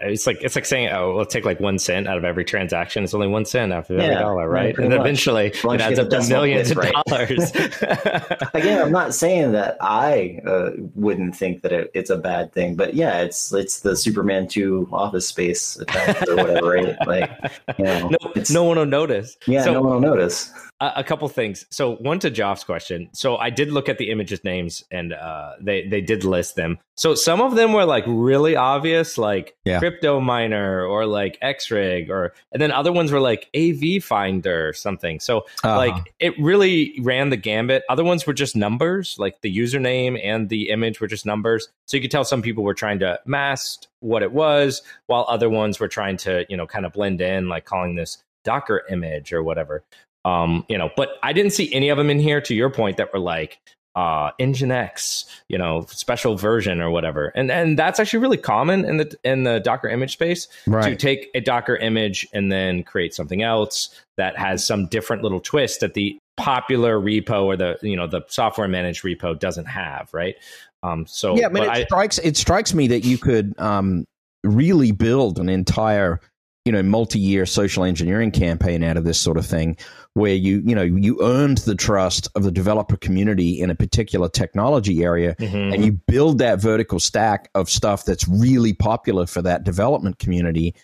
It's 0.00 0.26
like 0.26 0.38
it's 0.40 0.56
like 0.56 0.64
saying, 0.64 0.88
"Oh, 0.88 1.14
we'll 1.14 1.26
take 1.26 1.44
like 1.44 1.60
one 1.60 1.78
cent 1.78 2.08
out 2.08 2.16
of 2.16 2.24
every 2.24 2.46
transaction. 2.46 3.04
It's 3.04 3.12
only 3.12 3.26
one 3.26 3.44
cent 3.44 3.74
out 3.74 3.90
of 3.90 3.90
every 3.90 4.06
yeah, 4.06 4.20
dollar, 4.20 4.48
right?" 4.48 4.74
and 4.78 4.88
much. 4.88 5.00
eventually, 5.00 5.48
it 5.48 5.80
adds 5.82 5.98
up 5.98 6.08
to 6.08 6.26
millions 6.30 6.70
of 6.70 6.78
right. 6.78 6.94
dollars. 7.06 7.50
Again, 8.54 8.80
I'm 8.80 8.90
not 8.90 9.12
saying 9.12 9.52
that 9.52 9.76
I 9.82 10.40
uh, 10.46 10.70
wouldn't 10.94 11.36
think 11.36 11.60
that 11.60 11.72
it, 11.72 11.90
it's 11.92 12.08
a 12.08 12.16
bad 12.16 12.54
thing, 12.54 12.74
but 12.74 12.94
yeah, 12.94 13.20
it's 13.20 13.52
it's 13.52 13.80
the 13.80 13.94
Superman 13.94 14.48
two 14.48 14.88
Office 14.90 15.28
Space 15.28 15.76
attack 15.76 16.26
or 16.26 16.36
whatever, 16.36 16.70
right? 16.70 17.06
Like, 17.06 17.30
you 17.76 17.84
know, 17.84 18.08
no, 18.34 18.42
no 18.48 18.64
one 18.64 18.78
will 18.78 18.86
notice. 18.86 19.36
Yeah, 19.46 19.62
so, 19.62 19.74
no 19.74 19.82
one 19.82 19.92
will 19.92 20.00
notice 20.00 20.50
a, 20.80 20.92
a 20.96 21.04
couple 21.04 21.28
things. 21.28 21.66
So 21.70 21.96
one 21.96 22.18
to 22.20 22.30
Joff's 22.30 22.64
question. 22.64 23.08
So 23.12 23.36
I 23.36 23.50
did 23.50 23.70
look 23.72 23.88
at 23.88 23.98
the 23.98 24.10
images 24.10 24.44
names 24.44 24.84
and 24.90 25.12
uh, 25.12 25.52
they 25.60 25.86
they 25.86 26.00
did 26.00 26.24
list 26.24 26.56
them. 26.56 26.78
So 26.94 27.14
some 27.14 27.42
of 27.42 27.54
them 27.54 27.72
were 27.72 27.84
like 27.84 28.04
really 28.06 28.56
obvious, 28.56 29.18
like 29.18 29.56
yeah. 29.64 29.78
crypto 29.78 30.20
miner 30.20 30.84
or 30.84 31.06
like 31.06 31.38
XMRig, 31.42 32.08
or 32.08 32.32
and 32.52 32.60
then 32.60 32.72
other 32.72 32.92
ones 32.92 33.12
were 33.12 33.20
like 33.20 33.48
AV 33.56 34.02
finder 34.02 34.68
or 34.68 34.72
something. 34.72 35.20
So 35.20 35.40
uh-huh. 35.62 35.76
like 35.76 36.14
it 36.18 36.38
really 36.38 36.98
ran 37.00 37.30
the 37.30 37.36
gambit. 37.36 37.82
Other 37.88 38.04
ones 38.04 38.26
were 38.26 38.34
just 38.34 38.56
numbers, 38.56 39.16
like 39.18 39.40
the 39.42 39.54
username 39.54 40.18
and 40.22 40.48
the 40.48 40.70
image 40.70 41.00
were 41.00 41.06
just 41.08 41.26
numbers. 41.26 41.68
So 41.86 41.96
you 41.96 42.00
could 42.00 42.10
tell 42.10 42.24
some 42.24 42.42
people 42.42 42.64
were 42.64 42.74
trying 42.74 42.98
to 43.00 43.20
mask 43.26 43.86
what 44.00 44.22
it 44.22 44.32
was, 44.32 44.82
while 45.06 45.26
other 45.28 45.48
ones 45.50 45.80
were 45.80 45.88
trying 45.88 46.16
to 46.18 46.44
you 46.48 46.56
know 46.56 46.66
kind 46.66 46.86
of 46.86 46.92
blend 46.92 47.20
in, 47.20 47.48
like 47.48 47.64
calling 47.64 47.94
this 47.96 48.22
Docker 48.44 48.84
image 48.88 49.32
or 49.32 49.42
whatever. 49.42 49.82
Um, 50.26 50.64
you 50.68 50.76
know, 50.76 50.90
but 50.96 51.10
I 51.22 51.32
didn't 51.32 51.52
see 51.52 51.72
any 51.72 51.88
of 51.88 51.96
them 51.96 52.10
in 52.10 52.18
here. 52.18 52.40
To 52.40 52.54
your 52.54 52.68
point, 52.68 52.96
that 52.96 53.12
were 53.12 53.20
like 53.20 53.60
uh, 53.94 54.32
Nginx, 54.40 55.24
you 55.48 55.56
know, 55.56 55.86
special 55.88 56.36
version 56.36 56.80
or 56.80 56.90
whatever, 56.90 57.28
and 57.36 57.48
and 57.48 57.78
that's 57.78 58.00
actually 58.00 58.18
really 58.18 58.36
common 58.36 58.84
in 58.84 58.96
the 58.96 59.16
in 59.22 59.44
the 59.44 59.60
Docker 59.60 59.88
image 59.88 60.12
space 60.12 60.48
right. 60.66 60.82
to 60.90 60.96
take 60.96 61.30
a 61.34 61.40
Docker 61.40 61.76
image 61.76 62.26
and 62.32 62.50
then 62.50 62.82
create 62.82 63.14
something 63.14 63.42
else 63.42 63.88
that 64.16 64.36
has 64.36 64.66
some 64.66 64.86
different 64.86 65.22
little 65.22 65.40
twist 65.40 65.78
that 65.80 65.94
the 65.94 66.18
popular 66.36 66.98
repo 66.98 67.44
or 67.44 67.56
the 67.56 67.78
you 67.82 67.96
know 67.96 68.08
the 68.08 68.22
software 68.26 68.66
managed 68.66 69.04
repo 69.04 69.38
doesn't 69.38 69.66
have, 69.66 70.10
right? 70.12 70.34
Um, 70.82 71.06
so 71.06 71.36
yeah, 71.36 71.46
I 71.46 71.50
mean, 71.50 71.62
it 71.62 71.70
I, 71.70 71.84
strikes 71.84 72.18
it 72.18 72.36
strikes 72.36 72.74
me 72.74 72.88
that 72.88 73.04
you 73.04 73.16
could 73.16 73.54
um, 73.60 74.04
really 74.42 74.90
build 74.90 75.38
an 75.38 75.48
entire 75.48 76.20
you 76.64 76.72
know 76.72 76.82
multi-year 76.82 77.46
social 77.46 77.84
engineering 77.84 78.32
campaign 78.32 78.82
out 78.82 78.96
of 78.96 79.04
this 79.04 79.20
sort 79.20 79.36
of 79.36 79.46
thing 79.46 79.76
where 80.16 80.34
you 80.34 80.62
you 80.64 80.74
know 80.74 80.82
you 80.82 81.22
earned 81.22 81.58
the 81.58 81.74
trust 81.74 82.26
of 82.34 82.42
the 82.42 82.50
developer 82.50 82.96
community 82.96 83.60
in 83.60 83.70
a 83.70 83.74
particular 83.74 84.30
technology 84.30 85.04
area 85.04 85.34
mm-hmm. 85.34 85.74
and 85.74 85.84
you 85.84 85.92
build 85.92 86.38
that 86.38 86.58
vertical 86.58 86.98
stack 86.98 87.50
of 87.54 87.68
stuff 87.68 88.06
that's 88.06 88.26
really 88.26 88.72
popular 88.72 89.26
for 89.26 89.42
that 89.42 89.62
development 89.62 90.18
community 90.18 90.74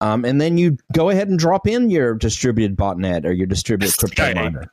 um, 0.00 0.24
and 0.24 0.40
then 0.40 0.56
you 0.56 0.78
go 0.92 1.10
ahead 1.10 1.28
and 1.28 1.38
drop 1.38 1.66
in 1.66 1.90
your 1.90 2.14
distributed 2.14 2.78
botnet 2.78 3.24
or 3.24 3.32
your 3.32 3.48
distributed 3.48 3.96
crypto 3.98 4.32
miner. 4.32 4.64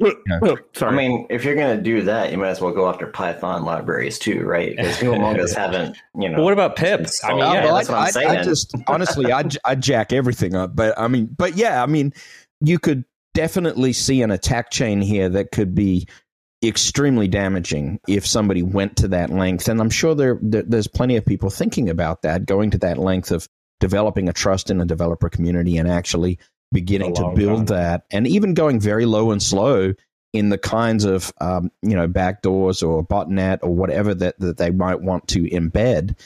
I 0.81 0.91
mean, 0.91 1.25
if 1.31 1.43
you're 1.43 1.55
going 1.55 1.75
to 1.75 1.81
do 1.81 2.03
that, 2.03 2.31
you 2.31 2.37
might 2.37 2.49
as 2.49 2.61
well 2.61 2.71
go 2.71 2.87
after 2.87 3.07
Python 3.07 3.63
libraries 3.63 4.19
too, 4.19 4.43
right? 4.43 4.77
Because 4.77 4.99
people 4.99 5.15
among 5.15 5.39
us 5.39 5.51
haven't, 5.55 5.97
you 6.15 6.29
know. 6.29 6.43
what 6.43 6.53
about 6.53 6.75
pips? 6.75 7.23
I 7.23 7.29
mean, 7.29 7.39
yeah, 7.39 7.65
well, 7.65 7.75
that's 7.75 7.89
I, 7.89 7.93
what 7.93 8.01
I'm 8.05 8.11
saying. 8.11 8.29
I 8.29 8.43
just 8.43 8.75
honestly, 8.85 9.33
I 9.33 9.43
I 9.65 9.73
jack 9.73 10.13
everything 10.13 10.53
up, 10.53 10.75
but 10.75 10.93
I 10.95 11.07
mean, 11.07 11.25
but 11.35 11.55
yeah, 11.55 11.81
I 11.81 11.87
mean, 11.87 12.13
you 12.61 12.77
could 12.77 13.03
definitely 13.35 13.93
see 13.93 14.23
an 14.23 14.31
attack 14.31 14.71
chain 14.71 15.01
here 15.01 15.29
that 15.29 15.51
could 15.51 15.75
be 15.75 16.07
extremely 16.63 17.27
damaging 17.27 17.99
if 18.07 18.25
somebody 18.25 18.63
went 18.63 18.97
to 18.97 19.09
that 19.09 19.29
length. 19.29 19.67
And 19.67 19.79
I'm 19.79 19.91
sure 19.91 20.15
there, 20.15 20.39
there, 20.41 20.63
there's 20.63 20.87
plenty 20.87 21.17
of 21.17 21.25
people 21.25 21.51
thinking 21.51 21.89
about 21.89 22.23
that, 22.23 22.47
going 22.47 22.71
to 22.71 22.79
that 22.79 22.97
length 22.97 23.31
of 23.31 23.47
developing 23.79 24.29
a 24.29 24.33
trust 24.33 24.71
in 24.71 24.81
a 24.81 24.85
developer 24.85 25.29
community 25.29 25.77
and 25.77 25.87
actually 25.87 26.39
beginning 26.71 27.13
to 27.13 27.31
build 27.35 27.67
time. 27.67 27.77
that 27.77 28.03
and 28.09 28.25
even 28.25 28.53
going 28.53 28.79
very 28.79 29.05
low 29.05 29.31
and 29.31 29.41
slow 29.43 29.93
in 30.33 30.49
the 30.49 30.57
kinds 30.57 31.05
of 31.05 31.31
um, 31.39 31.71
you 31.81 31.95
know 31.95 32.07
backdoors 32.07 32.85
or 32.85 33.05
botnet 33.05 33.59
or 33.61 33.73
whatever 33.73 34.13
that, 34.13 34.37
that 34.39 34.57
they 34.57 34.71
might 34.71 35.01
want 35.01 35.27
to 35.27 35.43
embed 35.43 36.17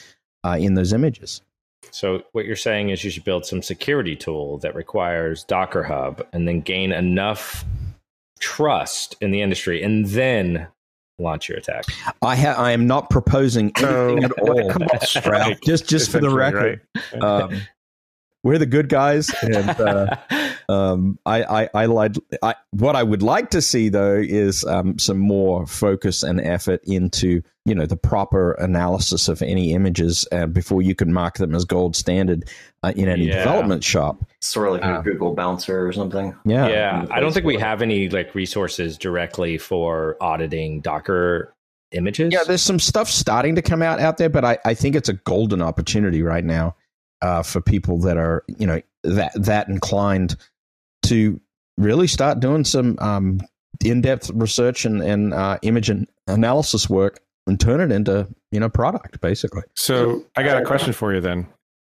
uh, 0.44 0.56
in 0.58 0.74
those 0.74 0.92
images. 0.92 1.42
So 1.90 2.22
what 2.32 2.44
you're 2.44 2.56
saying 2.56 2.90
is 2.90 3.02
you 3.04 3.10
should 3.10 3.24
build 3.24 3.46
some 3.46 3.62
security 3.62 4.16
tool 4.16 4.58
that 4.58 4.74
requires 4.74 5.44
Docker 5.44 5.82
Hub 5.82 6.26
and 6.32 6.46
then 6.46 6.60
gain 6.60 6.92
enough 6.92 7.64
trust 8.38 9.16
in 9.20 9.30
the 9.30 9.42
industry 9.42 9.82
and 9.82 10.06
then 10.06 10.68
launch 11.18 11.48
your 11.48 11.58
attack. 11.58 11.84
I 12.22 12.36
ha- 12.36 12.54
I 12.56 12.72
am 12.72 12.86
not 12.86 13.10
proposing 13.10 13.72
anything 13.76 14.24
at 14.24 14.32
all. 14.40 14.72
just 15.64 15.88
just 15.88 16.10
for 16.10 16.20
the 16.20 16.30
record. 16.30 16.80
Right. 16.94 17.22
Um, 17.22 17.60
we're 18.42 18.58
the 18.58 18.66
good 18.66 18.88
guys, 18.88 19.30
and 19.42 19.68
uh, 19.68 20.16
um, 20.70 21.18
I, 21.26 21.42
I, 21.42 21.68
I, 21.74 21.86
like 21.86 22.12
I, 22.42 22.54
what 22.70 22.96
I 22.96 23.02
would 23.02 23.22
like 23.22 23.50
to 23.50 23.60
see 23.60 23.90
though 23.90 24.16
is 24.16 24.64
um, 24.64 24.98
some 24.98 25.18
more 25.18 25.66
focus 25.66 26.22
and 26.22 26.40
effort 26.40 26.80
into 26.84 27.42
you 27.70 27.76
know 27.76 27.86
the 27.86 27.96
proper 27.96 28.52
analysis 28.54 29.28
of 29.28 29.42
any 29.42 29.72
images 29.72 30.26
uh, 30.32 30.46
before 30.46 30.82
you 30.82 30.96
can 30.96 31.12
mark 31.12 31.36
them 31.38 31.54
as 31.54 31.64
gold 31.64 31.94
standard 31.94 32.50
uh, 32.82 32.92
in 32.96 33.08
any 33.08 33.28
yeah. 33.28 33.44
development 33.44 33.84
shop. 33.84 34.24
Sort 34.40 34.66
of 34.66 34.72
like 34.74 34.82
a 34.82 34.94
uh, 34.94 35.02
Google 35.02 35.36
Bouncer 35.36 35.86
or 35.86 35.92
something. 35.92 36.36
Yeah, 36.44 36.66
yeah. 36.66 37.06
I 37.12 37.20
don't 37.20 37.32
think 37.32 37.46
we 37.46 37.56
have 37.58 37.80
any 37.80 38.08
like 38.08 38.34
resources 38.34 38.98
directly 38.98 39.56
for 39.56 40.16
auditing 40.20 40.80
Docker 40.80 41.54
images. 41.92 42.32
Yeah, 42.32 42.42
there's 42.44 42.60
some 42.60 42.80
stuff 42.80 43.08
starting 43.08 43.54
to 43.54 43.62
come 43.62 43.82
out 43.82 44.00
out 44.00 44.16
there, 44.16 44.28
but 44.28 44.44
I, 44.44 44.58
I 44.64 44.74
think 44.74 44.96
it's 44.96 45.08
a 45.08 45.14
golden 45.14 45.62
opportunity 45.62 46.22
right 46.24 46.44
now 46.44 46.74
uh, 47.22 47.44
for 47.44 47.60
people 47.60 48.00
that 48.00 48.16
are 48.16 48.42
you 48.48 48.66
know 48.66 48.82
that 49.04 49.30
that 49.36 49.68
inclined 49.68 50.34
to 51.04 51.40
really 51.78 52.08
start 52.08 52.40
doing 52.40 52.64
some 52.64 52.96
um, 52.98 53.40
in-depth 53.84 54.32
research 54.34 54.84
and, 54.84 55.00
and 55.02 55.32
uh, 55.32 55.56
image 55.62 55.88
and 55.88 56.08
analysis 56.26 56.90
work 56.90 57.20
and 57.46 57.58
turn 57.58 57.80
it 57.80 57.94
into 57.94 58.28
you 58.50 58.60
know 58.60 58.68
product 58.68 59.20
basically. 59.20 59.62
So 59.74 60.24
I 60.36 60.42
got 60.42 60.60
a 60.60 60.64
question 60.64 60.92
for 60.92 61.14
you 61.14 61.20
then. 61.20 61.46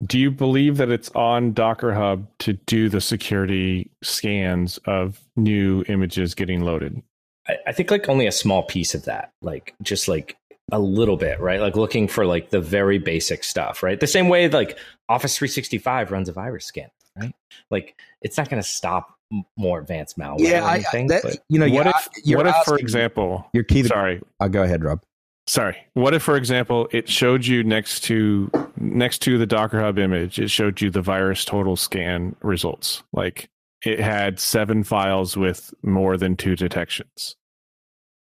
Do 0.05 0.19
you 0.19 0.31
believe 0.31 0.79
that 0.79 0.91
it's 0.91 1.11
on 1.11 1.53
Docker 1.53 1.93
Hub 1.93 2.27
to 2.39 2.55
do 2.55 2.89
the 2.89 3.03
security 3.03 3.91
scans 4.03 4.79
of 4.87 5.21
new 5.37 5.85
images 5.89 6.35
getting 6.35 6.63
loaded? 6.63 7.03
I, 7.47 7.57
I 7.67 7.73
think 7.73 7.91
like 7.91 8.09
only 8.09 8.27
a 8.27 8.33
small 8.33 8.63
piece 8.63 8.95
of 8.95 9.05
that, 9.05 9.33
like 9.43 9.75
just 9.83 10.09
like 10.09 10.39
a 10.73 10.79
little 10.79 11.17
bit, 11.17 11.39
right? 11.41 11.61
Like 11.61 11.77
looking 11.77 12.09
for 12.09 12.25
like 12.25 12.51
the 12.51 12.61
very 12.61 12.99
basic 12.99 13.45
stuff, 13.45 13.83
right? 13.83 14.01
The 14.01 14.07
same 14.07 14.29
way 14.29 14.49
like 14.49 14.79
Office 15.09 15.37
365 15.37 16.11
runs 16.13 16.29
a 16.29 16.33
virus 16.33 16.65
scan, 16.65 16.91
right? 17.21 17.35
Like 17.71 17.95
it's 18.23 18.39
not 18.39 18.49
going 18.49 18.63
to 18.63 18.69
stop 18.69 19.19
more 19.57 19.79
advanced 19.79 20.19
malware. 20.19 20.41
Yeah, 20.41 20.65
I, 20.65 20.79
that, 21.07 21.39
you 21.49 21.59
know, 21.59 21.69
what 21.69 21.87
if, 21.87 22.37
what 22.37 22.47
if, 22.47 22.57
for 22.65 22.79
example, 22.79 23.49
your 23.53 23.65
key? 23.65 23.83
Sorry, 23.85 24.21
I'll 24.41 24.49
go 24.49 24.63
ahead, 24.63 24.83
Rob. 24.83 25.03
Sorry. 25.51 25.77
What 25.95 26.15
if, 26.15 26.23
for 26.23 26.37
example, 26.37 26.89
it 26.93 27.09
showed 27.09 27.45
you 27.45 27.65
next 27.65 28.05
to 28.05 28.49
next 28.77 29.19
to 29.23 29.37
the 29.37 29.47
Docker 29.47 29.81
Hub 29.81 29.99
image, 29.99 30.39
it 30.39 30.49
showed 30.49 30.81
you 30.81 30.91
the 30.91 31.03
VirusTotal 31.03 31.77
scan 31.77 32.37
results. 32.41 33.03
Like 33.13 33.51
it 33.85 33.99
had 33.99 34.39
seven 34.39 34.85
files 34.85 35.37
with 35.37 35.75
more 35.83 36.17
than 36.17 36.37
two 36.37 36.55
detections. 36.55 37.35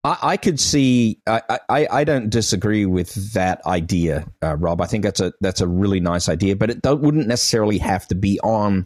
I, 0.04 0.18
I 0.22 0.38
could 0.38 0.60
see. 0.60 1.20
I, 1.26 1.42
I, 1.70 1.88
I 1.90 2.04
don't 2.04 2.30
disagree 2.30 2.86
with 2.86 3.34
that 3.34 3.66
idea, 3.66 4.32
uh, 4.44 4.56
Rob. 4.56 4.80
I 4.80 4.86
think 4.86 5.04
that's 5.04 5.20
a 5.20 5.34
that's 5.42 5.60
a 5.60 5.68
really 5.68 6.00
nice 6.00 6.30
idea, 6.30 6.56
but 6.56 6.70
it 6.70 6.86
wouldn't 6.86 7.28
necessarily 7.28 7.80
have 7.80 8.08
to 8.10 8.16
be 8.16 8.40
on 8.42 8.86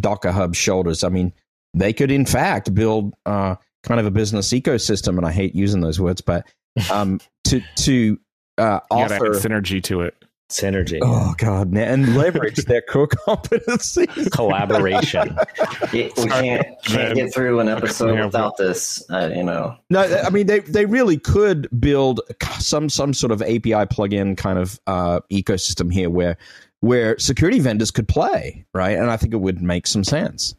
Docker 0.00 0.32
Hub's 0.32 0.58
shoulders. 0.58 1.04
I 1.04 1.08
mean, 1.08 1.32
they 1.72 1.92
could 1.92 2.10
in 2.10 2.26
fact 2.26 2.74
build 2.74 3.14
uh, 3.26 3.54
kind 3.84 4.00
of 4.00 4.06
a 4.06 4.10
business 4.10 4.48
ecosystem, 4.48 5.18
and 5.18 5.24
I 5.24 5.30
hate 5.30 5.54
using 5.54 5.82
those 5.82 6.00
words, 6.00 6.20
but 6.20 6.48
um, 6.90 7.20
to 7.50 7.60
to 7.84 8.20
uh, 8.58 8.80
You 8.92 8.98
add 8.98 9.20
synergy 9.20 9.82
to 9.84 10.02
it. 10.02 10.14
Synergy, 10.50 10.98
Oh 11.00 11.32
God, 11.38 11.72
man, 11.72 11.86
and 12.02 12.16
leverage 12.16 12.56
their 12.64 12.80
core 12.82 13.06
competencies. 13.28 14.32
collaboration. 14.32 15.36
We 15.92 16.10
can't 16.10 16.66
can't 16.84 17.14
get 17.14 17.32
through 17.32 17.60
an 17.60 17.68
episode 17.68 18.18
without 18.24 18.56
this. 18.56 19.02
Uh, 19.10 19.30
you 19.34 19.44
know, 19.44 19.76
No, 19.90 20.00
I 20.24 20.30
mean 20.30 20.46
they 20.48 20.58
they 20.60 20.86
really 20.86 21.18
could 21.18 21.68
build 21.80 22.20
some 22.58 22.88
some 22.88 23.14
sort 23.14 23.30
of 23.30 23.42
API 23.42 23.86
plugin 23.86 24.36
kind 24.36 24.58
of 24.58 24.80
uh, 24.88 25.20
ecosystem 25.32 25.92
here 25.92 26.10
where 26.10 26.36
where 26.80 27.16
security 27.18 27.60
vendors 27.60 27.90
could 27.92 28.08
play, 28.08 28.64
right? 28.74 28.96
And 28.98 29.08
I 29.10 29.16
think 29.16 29.32
it 29.34 29.40
would 29.40 29.62
make 29.62 29.86
some 29.86 30.02
sense. 30.02 30.54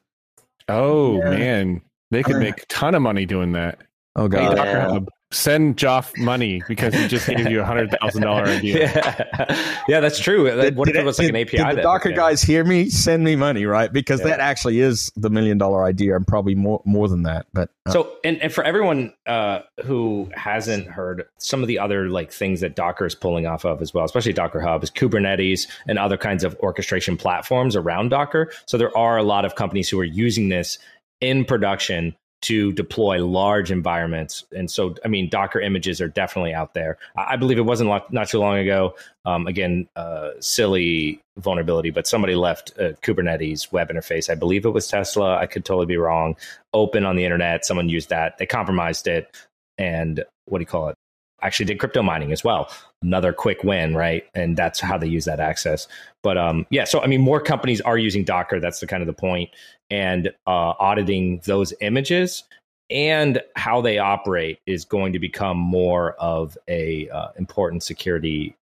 Oh 0.69 1.17
Yeah. 1.17 1.29
man, 1.31 1.81
they 2.11 2.23
could 2.23 2.37
Uh, 2.37 2.39
make 2.39 2.63
a 2.63 2.65
ton 2.67 2.95
of 2.95 3.01
money 3.01 3.25
doing 3.25 3.51
that. 3.53 3.79
Oh 4.15 4.23
Hey, 4.23 4.29
God, 4.29 4.57
Yeah. 4.57 4.99
Docker 5.31 5.35
Hub, 5.35 5.35
send 5.35 5.77
Joff 5.77 6.17
money 6.17 6.61
because 6.67 6.93
he 6.93 7.07
just 7.07 7.27
gave 7.27 7.49
you 7.49 7.61
a 7.61 7.65
hundred 7.65 7.91
thousand 8.01 8.21
dollar 8.23 8.43
idea. 8.47 8.91
yeah, 8.91 9.81
yeah, 9.87 9.99
that's 9.99 10.19
true. 10.19 10.49
Did- 10.49 10.75
what 10.75 10.89
if 10.89 10.95
it 10.95 11.03
was 11.05 11.19
like 11.19 11.29
an 11.29 11.35
API? 11.35 11.57
Did 11.57 11.67
the 11.71 11.75
that 11.75 11.81
Docker 11.83 12.09
became- 12.09 12.17
guys 12.17 12.41
hear 12.41 12.63
me? 12.63 12.89
Send 12.89 13.23
me 13.23 13.35
money, 13.35 13.65
right? 13.65 13.91
Because 13.91 14.19
Yeah. 14.21 14.27
that 14.27 14.39
actually 14.39 14.79
is 14.79 15.11
the 15.15 15.29
million 15.29 15.57
dollar 15.57 15.83
idea, 15.83 16.15
and 16.15 16.25
probably 16.27 16.55
more 16.55 16.81
more 16.85 17.07
than 17.07 17.23
that. 17.23 17.45
But 17.53 17.69
uh, 17.85 17.91
So, 17.91 18.11
and, 18.23 18.41
and 18.41 18.51
for 18.53 18.63
everyone 18.63 19.13
uh, 19.25 19.59
who 19.85 20.29
hasn't 20.33 20.87
heard, 20.87 21.23
some 21.37 21.61
of 21.61 21.67
the 21.67 21.79
other 21.79 22.09
like 22.09 22.31
things 22.31 22.61
that 22.61 22.75
Docker 22.75 23.05
is 23.05 23.15
pulling 23.15 23.45
off 23.47 23.65
of 23.65 23.81
as 23.81 23.93
well, 23.93 24.05
especially 24.05 24.33
Docker 24.33 24.61
Hub, 24.61 24.83
is 24.83 24.91
Kubernetes 24.91 25.67
and 25.87 25.97
other 25.97 26.17
kinds 26.17 26.43
of 26.43 26.55
orchestration 26.61 27.17
platforms 27.17 27.75
around 27.75 28.09
Docker. 28.09 28.51
So 28.65 28.77
there 28.77 28.95
are 28.97 29.17
a 29.17 29.23
lot 29.23 29.45
of 29.45 29.55
companies 29.55 29.89
who 29.89 29.99
are 29.99 30.03
using 30.03 30.49
this 30.49 30.77
in 31.21 31.45
production 31.45 32.15
to 32.41 32.71
deploy 32.73 33.23
large 33.23 33.71
environments. 33.71 34.45
And 34.51 34.69
so, 34.69 34.95
I 35.05 35.07
mean, 35.07 35.29
Docker 35.29 35.61
images 35.61 36.01
are 36.01 36.07
definitely 36.07 36.53
out 36.53 36.73
there. 36.73 36.97
I 37.15 37.35
believe 37.35 37.57
it 37.57 37.65
wasn't 37.65 37.91
not 38.11 38.29
too 38.29 38.39
long 38.39 38.57
ago. 38.57 38.95
Um, 39.25 39.45
again, 39.45 39.87
uh, 39.95 40.31
silly 40.39 41.21
vulnerability, 41.37 41.91
but 41.91 42.07
somebody 42.07 42.35
left 42.35 42.71
a 42.77 42.97
Kubernetes 43.03 43.71
web 43.71 43.89
interface. 43.89 44.29
I 44.29 44.35
believe 44.35 44.65
it 44.65 44.71
was 44.71 44.87
Tesla. 44.87 45.37
I 45.37 45.45
could 45.45 45.65
totally 45.65 45.85
be 45.85 45.97
wrong. 45.97 46.35
Open 46.73 47.05
on 47.05 47.15
the 47.15 47.23
internet. 47.23 47.65
Someone 47.65 47.89
used 47.89 48.09
that. 48.09 48.39
They 48.39 48.47
compromised 48.47 49.07
it. 49.07 49.29
And 49.77 50.23
what 50.45 50.57
do 50.57 50.63
you 50.63 50.67
call 50.67 50.89
it? 50.89 50.95
Actually 51.41 51.65
did 51.65 51.79
crypto 51.79 52.01
mining 52.01 52.31
as 52.31 52.43
well. 52.43 52.69
Another 53.01 53.33
quick 53.33 53.63
win, 53.63 53.95
right? 53.95 54.25
And 54.35 54.55
that's 54.55 54.79
how 54.79 54.97
they 54.97 55.07
use 55.07 55.25
that 55.25 55.39
access. 55.39 55.87
But 56.23 56.37
um, 56.37 56.65
yeah, 56.69 56.83
so 56.83 57.01
I 57.01 57.07
mean, 57.07 57.21
more 57.21 57.41
companies 57.41 57.81
are 57.81 57.97
using 57.97 58.23
Docker. 58.23 58.59
That's 58.59 58.79
the 58.79 58.87
kind 58.87 59.01
of 59.01 59.07
the 59.07 59.13
point. 59.13 59.49
And 59.89 60.27
uh, 60.47 60.73
auditing 60.79 61.41
those 61.45 61.73
images 61.81 62.43
and 62.89 63.41
how 63.55 63.81
they 63.81 63.97
operate 63.97 64.59
is 64.65 64.85
going 64.85 65.13
to 65.13 65.19
become 65.19 65.57
more 65.57 66.13
of 66.13 66.57
a 66.67 67.09
uh, 67.09 67.29
important 67.37 67.83
security 67.83 68.55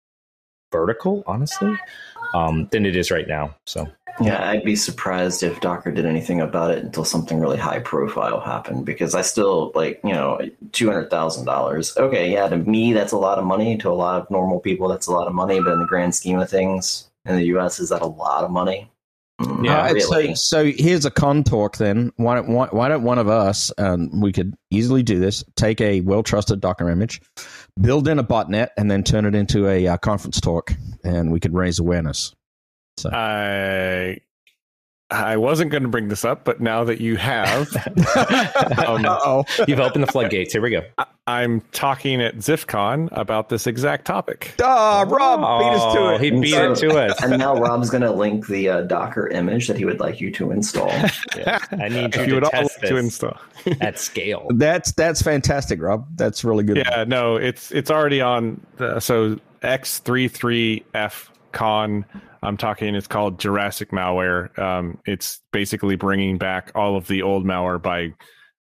vertical, 0.71 1.25
honestly, 1.27 1.75
um, 2.35 2.69
than 2.71 2.85
it 2.85 2.95
is 2.95 3.11
right 3.11 3.27
now. 3.27 3.55
So 3.67 3.91
yeah, 4.21 4.49
I'd 4.51 4.65
be 4.65 4.77
surprised 4.77 5.43
if 5.43 5.61
Docker 5.61 5.91
did 5.91 6.07
anything 6.07 6.41
about 6.41 6.71
it 6.71 6.85
until 6.85 7.05
something 7.05 7.39
really 7.41 7.59
high 7.59 7.81
profile 7.81 8.41
happened. 8.41 8.85
Because 8.85 9.15
I 9.15 9.23
still 9.23 9.73
like, 9.75 10.01
you 10.03 10.13
know, 10.13 10.41
two 10.73 10.89
hundred 10.89 11.11
thousand 11.11 11.45
dollars. 11.45 11.97
Okay, 11.97 12.33
yeah, 12.33 12.49
to 12.49 12.57
me 12.57 12.93
that's 12.93 13.13
a 13.13 13.19
lot 13.19 13.39
of 13.39 13.45
money. 13.45 13.77
To 13.79 13.91
a 13.91 13.93
lot 13.95 14.21
of 14.21 14.31
normal 14.31 14.61
people, 14.61 14.89
that's 14.89 15.07
a 15.07 15.13
lot 15.13 15.27
of 15.27 15.35
money. 15.35 15.61
But 15.61 15.73
in 15.75 15.81
the 15.81 15.87
grand 15.87 16.15
scheme 16.15 16.39
of 16.39 16.51
things, 16.51 17.09
in 17.25 17.37
the 17.37 17.45
U.S., 17.47 17.79
is 17.79 17.91
that 17.91 18.03
a 18.03 18.07
lot 18.07 18.45
of 18.45 18.51
money? 18.51 18.91
Mm, 19.41 19.65
Yeah, 19.65 19.71
not 19.71 19.79
All 19.79 19.85
right, 19.85 19.95
really. 19.95 20.35
so, 20.35 20.65
so 20.65 20.73
here's 20.77 21.05
a 21.05 21.11
con 21.11 21.45
talk 21.45 21.77
then. 21.77 22.13
Why 22.17 22.35
don't, 22.37 22.49
why, 22.49 22.69
why 22.71 22.89
don't 22.89 23.05
one 23.05 23.19
of 23.19 23.29
us, 23.29 23.71
um, 23.79 24.21
we 24.21 24.33
could 24.33 24.55
easily 24.71 25.03
do 25.03 25.21
this, 25.21 25.45
take 25.55 25.81
a 25.81 26.01
well 26.01 26.23
trusted 26.23 26.61
Docker 26.61 26.91
image, 26.91 27.21
build 27.81 28.09
in 28.09 28.19
a 28.19 28.25
botnet, 28.25 28.71
and 28.77 28.91
then 28.91 29.05
turn 29.05 29.25
it 29.27 29.35
into 29.35 29.69
a 29.69 29.87
uh, 29.87 29.97
conference 29.99 30.41
talk, 30.41 30.73
and 31.05 31.31
we 31.31 31.39
could 31.39 31.55
raise 31.55 31.79
awareness. 31.79 32.35
I 33.07 34.19
I 35.11 35.39
wasn't 35.39 35.71
going 35.71 35.85
to 35.85 35.89
bring 35.89 36.09
this 36.09 36.23
up, 36.23 36.45
but 36.45 36.61
now 36.61 36.85
that 36.85 37.01
you 37.01 37.17
have, 37.17 37.67
Um, 38.87 39.07
oh. 39.09 39.43
you've 39.67 39.81
opened 39.81 40.03
the 40.03 40.13
floodgates. 40.13 40.53
Here 40.53 40.61
we 40.61 40.69
go. 40.69 40.83
I'm 41.27 41.63
talking 41.73 42.21
at 42.21 42.37
ZiffCon 42.37 43.09
about 43.13 43.49
this 43.49 43.67
exact 43.67 44.05
topic. 44.07 44.53
Ah, 44.63 45.07
Rob, 45.09 45.41
beat 45.61 45.77
us 45.81 45.95
to 45.95 45.99
Oh, 46.01 46.09
it. 46.15 46.21
He 46.21 46.31
beat 46.31 46.55
it 46.55 46.77
to 46.77 46.91
us. 46.99 47.23
and 47.23 47.39
now 47.39 47.55
Rob's 47.57 47.89
going 47.89 48.03
to 48.03 48.11
link 48.11 48.49
the 48.49 48.69
uh, 48.69 48.81
Docker 48.83 49.29
image 49.29 49.67
that 49.69 49.79
he 49.79 49.87
would 49.87 49.99
like 49.99 50.21
you 50.21 50.31
to 50.33 50.51
install. 50.51 50.93
Yeah. 51.37 51.59
I 51.73 51.89
need 51.89 52.15
you 52.15 52.23
you 52.23 52.27
to 52.29 52.35
would 52.35 52.45
all 52.45 52.51
test 52.51 52.83
like 52.83 52.91
to 52.91 52.97
install. 52.99 53.39
at 53.81 53.99
scale. 53.99 54.47
That's 54.57 54.93
that's 54.93 55.23
fantastic, 55.23 55.81
Rob. 55.81 56.07
That's 56.17 56.45
really 56.45 56.65
good. 56.65 56.79
Yeah, 56.79 57.05
no, 57.07 57.37
it's 57.37 57.71
it's 57.73 57.91
already 57.91 58.21
on. 58.21 58.61
The, 58.77 58.99
so 59.01 59.39
X33F 59.63 61.29
Con. 61.53 62.05
I'm 62.43 62.57
talking. 62.57 62.95
It's 62.95 63.07
called 63.07 63.39
Jurassic 63.41 63.91
malware. 63.91 64.57
Um, 64.59 64.99
it's 65.07 65.41
basically 65.53 65.97
bringing 65.97 66.39
back 66.39 66.71
all 66.75 66.97
of 66.97 67.07
the 67.09 67.23
old 67.23 67.45
malware 67.45 67.81
by 67.83 68.13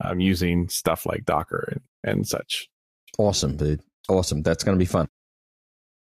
um, 0.04 0.20
using 0.20 0.68
stuff 0.68 1.06
like 1.06 1.24
Docker 1.24 1.80
and, 2.04 2.12
and 2.18 2.28
such. 2.28 2.68
Awesome, 3.18 3.56
dude. 3.56 3.80
Awesome. 4.08 4.42
That's 4.42 4.64
going 4.64 4.76
to 4.76 4.78
be 4.78 4.86
fun. 4.86 5.08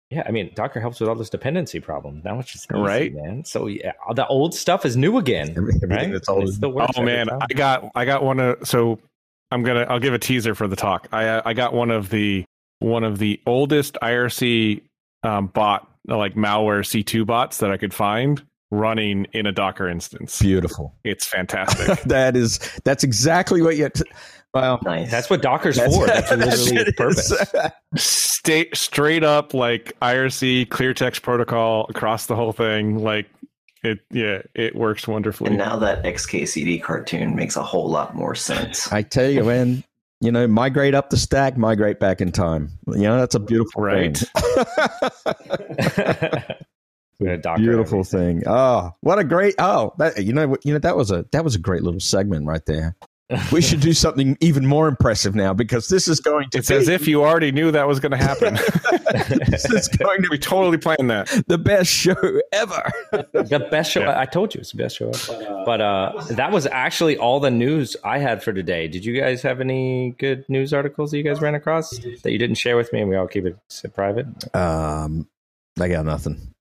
Yeah, 0.09 0.23
I 0.27 0.31
mean, 0.31 0.51
Docker 0.55 0.79
helps 0.79 0.99
with 0.99 1.07
all 1.07 1.13
this 1.15 1.29
dependency 1.29 1.79
problem. 1.79 2.21
Now 2.25 2.39
it's 2.39 2.51
just 2.51 2.71
easy, 2.71 2.81
Right. 2.81 3.13
man. 3.13 3.43
So 3.45 3.67
yeah, 3.67 3.91
the 4.15 4.25
old 4.25 4.55
stuff 4.55 4.83
is 4.83 4.97
new 4.97 5.17
again. 5.19 5.53
Everything 5.55 5.89
right? 5.89 6.11
that's 6.11 6.27
old 6.27 6.47
It's 6.47 6.57
the 6.57 6.69
worst 6.69 6.93
Oh 6.97 7.03
man, 7.03 7.27
time. 7.27 7.39
I 7.41 7.53
got 7.53 7.91
I 7.93 8.05
got 8.05 8.23
one 8.23 8.39
of 8.39 8.67
so 8.67 8.97
I'm 9.51 9.61
gonna 9.61 9.85
I'll 9.87 9.99
give 9.99 10.15
a 10.15 10.19
teaser 10.19 10.55
for 10.55 10.67
the 10.67 10.75
talk. 10.75 11.07
I 11.11 11.25
uh, 11.27 11.41
I 11.45 11.53
got 11.53 11.73
one 11.75 11.91
of 11.91 12.09
the 12.09 12.43
one 12.79 13.03
of 13.03 13.19
the 13.19 13.39
oldest 13.45 13.97
IRC 14.01 14.81
um, 15.21 15.45
bot 15.47 15.87
like 16.07 16.35
malware 16.35 16.79
C2 16.81 17.25
bots 17.25 17.57
that 17.57 17.71
I 17.71 17.77
could 17.77 17.93
find 17.93 18.41
running 18.71 19.25
in 19.33 19.45
a 19.45 19.51
Docker 19.51 19.89
instance. 19.89 20.39
Beautiful. 20.39 20.95
It's 21.03 21.27
fantastic. 21.27 21.99
that 22.03 22.35
is 22.35 22.59
that's 22.83 23.03
exactly 23.03 23.61
what 23.61 23.77
you. 23.77 23.89
T- 23.89 24.03
well, 24.53 24.79
Nice. 24.83 25.11
That's 25.11 25.29
what 25.29 25.41
Docker's 25.43 25.77
for. 25.79 26.07
That's 26.07 26.31
literally 26.35 26.75
its 26.81 26.89
it 26.89 26.97
purpose. 26.97 27.31
is. 27.31 27.53
Stay 28.03 28.67
straight 28.73 29.23
up 29.23 29.53
like 29.53 29.95
IRC 30.01 30.69
clear 30.69 30.93
text 30.93 31.21
protocol 31.21 31.85
across 31.89 32.25
the 32.25 32.35
whole 32.35 32.51
thing. 32.51 32.97
Like 32.97 33.27
it, 33.83 33.99
yeah, 34.11 34.41
it 34.55 34.75
works 34.75 35.07
wonderfully. 35.07 35.49
and 35.49 35.57
now 35.57 35.77
that 35.77 36.03
XKCD 36.03 36.81
cartoon 36.81 37.35
makes 37.35 37.55
a 37.55 37.63
whole 37.63 37.89
lot 37.89 38.15
more 38.15 38.33
sense. 38.35 38.91
I 38.91 39.03
tell 39.03 39.29
you, 39.29 39.43
man. 39.43 39.83
You 40.21 40.31
know, 40.33 40.47
migrate 40.47 40.95
up 40.95 41.09
the 41.09 41.17
stack, 41.17 41.57
migrate 41.57 41.99
back 41.99 42.19
in 42.19 42.31
time. 42.33 42.71
You 42.87 43.03
know, 43.03 43.19
that's 43.19 43.35
a 43.35 43.39
beautiful 43.39 43.81
Right. 43.83 44.17
thing. 45.25 46.43
We 47.19 47.27
had 47.27 47.41
Docker 47.41 47.61
beautiful 47.61 47.99
everything. 47.99 48.39
thing. 48.41 48.47
Oh, 48.47 48.91
what 49.01 49.19
a 49.19 49.23
great! 49.25 49.55
Oh, 49.59 49.93
that 49.97 50.23
you 50.23 50.31
know, 50.31 50.47
what- 50.49 50.65
you 50.65 50.71
know 50.73 50.79
that 50.79 50.95
was 50.95 51.11
a 51.11 51.25
that 51.33 51.43
was 51.43 51.55
a 51.55 51.59
great 51.59 51.83
little 51.83 51.99
segment 51.99 52.45
right 52.45 52.65
there. 52.65 52.95
We 53.51 53.61
should 53.61 53.79
do 53.79 53.93
something 53.93 54.37
even 54.39 54.65
more 54.65 54.87
impressive 54.87 55.35
now 55.35 55.53
because 55.53 55.87
this 55.87 56.07
is 56.07 56.19
going 56.19 56.49
to 56.49 56.57
it's 56.57 56.69
be, 56.69 56.75
as 56.75 56.87
if 56.87 57.07
you 57.07 57.23
already 57.23 57.51
knew 57.51 57.69
that 57.71 57.87
was 57.87 57.99
going 57.99 58.11
to 58.11 58.17
happen. 58.17 58.55
this 59.49 59.65
is 59.65 59.87
going 59.87 60.23
to 60.23 60.29
we 60.29 60.37
be 60.37 60.39
totally 60.39 60.77
planned 60.77 61.11
that. 61.11 61.27
the 61.47 61.57
best 61.57 61.91
show 61.91 62.15
ever. 62.51 62.91
the 63.11 63.67
best 63.69 63.91
show. 63.91 64.01
Yeah. 64.01 64.19
I 64.19 64.25
told 64.25 64.55
you 64.55 64.61
it's 64.61 64.71
the 64.71 64.77
best 64.77 64.97
show. 64.97 65.09
Ever. 65.09 65.63
But 65.63 65.81
uh, 65.81 66.13
that 66.31 66.51
was 66.51 66.65
actually 66.67 67.17
all 67.17 67.39
the 67.39 67.51
news 67.51 67.95
I 68.03 68.17
had 68.17 68.41
for 68.41 68.51
today. 68.51 68.87
Did 68.87 69.05
you 69.05 69.19
guys 69.19 69.43
have 69.43 69.61
any 69.61 70.15
good 70.17 70.43
news 70.49 70.73
articles 70.73 71.11
that 71.11 71.17
you 71.17 71.23
guys 71.23 71.39
ran 71.39 71.53
across 71.53 71.89
that 72.23 72.31
you 72.31 72.39
didn't 72.39 72.55
share 72.55 72.77
with 72.77 72.91
me, 72.93 73.01
and 73.01 73.09
we 73.09 73.15
all 73.15 73.27
keep 73.27 73.45
it 73.45 73.57
private? 73.93 74.25
Um, 74.55 75.27
I 75.79 75.87
got 75.87 76.05
nothing. 76.05 76.53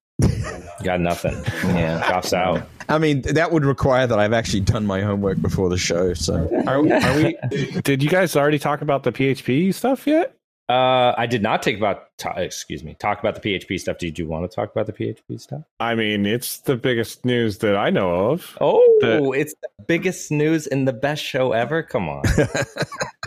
Got 0.82 1.00
nothing. 1.00 1.34
Yeah. 1.74 2.06
Drops 2.08 2.32
out. 2.32 2.62
I 2.88 2.98
mean, 2.98 3.22
that 3.22 3.52
would 3.52 3.64
require 3.64 4.06
that 4.06 4.18
I've 4.18 4.32
actually 4.32 4.60
done 4.60 4.86
my 4.86 5.00
homework 5.02 5.40
before 5.42 5.68
the 5.68 5.76
show. 5.78 6.14
So 6.14 6.48
Are, 6.66 6.76
are 6.78 7.16
we? 7.16 7.36
Did 7.82 8.02
you 8.02 8.08
guys 8.08 8.34
already 8.36 8.58
talk 8.58 8.80
about 8.80 9.02
the 9.02 9.12
PHP 9.12 9.74
stuff 9.74 10.06
yet? 10.06 10.34
Uh, 10.70 11.14
I 11.16 11.26
did 11.26 11.42
not 11.42 11.62
take 11.62 11.78
about. 11.78 12.16
ta 12.18 12.30
excuse 12.36 12.84
me. 12.84 12.94
Talk 12.98 13.20
about 13.20 13.34
the 13.34 13.40
PHP 13.40 13.80
stuff. 13.80 13.96
Did 13.98 14.18
you 14.18 14.26
want 14.26 14.50
to 14.50 14.54
talk 14.54 14.70
about 14.70 14.84
the 14.86 14.92
PHP 14.92 15.40
stuff? 15.40 15.62
I 15.80 15.94
mean, 15.94 16.26
it's 16.26 16.58
the 16.58 16.76
biggest 16.76 17.24
news 17.24 17.58
that 17.58 17.74
I 17.76 17.88
know 17.90 18.10
of. 18.32 18.56
Oh, 18.60 18.82
The- 19.00 19.30
it's 19.32 19.54
the 19.62 19.84
biggest 19.86 20.30
news 20.30 20.66
in 20.66 20.84
the 20.84 20.92
best 20.92 21.24
show 21.24 21.52
ever. 21.52 21.82
Come 21.82 22.08
on. 22.08 22.22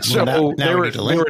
So 0.02 0.24
now- 0.24 0.50
now 0.50 0.54
there 0.56 0.74
we 0.78 0.80
were 0.80 0.90
there 0.90 1.16
were 1.16 1.28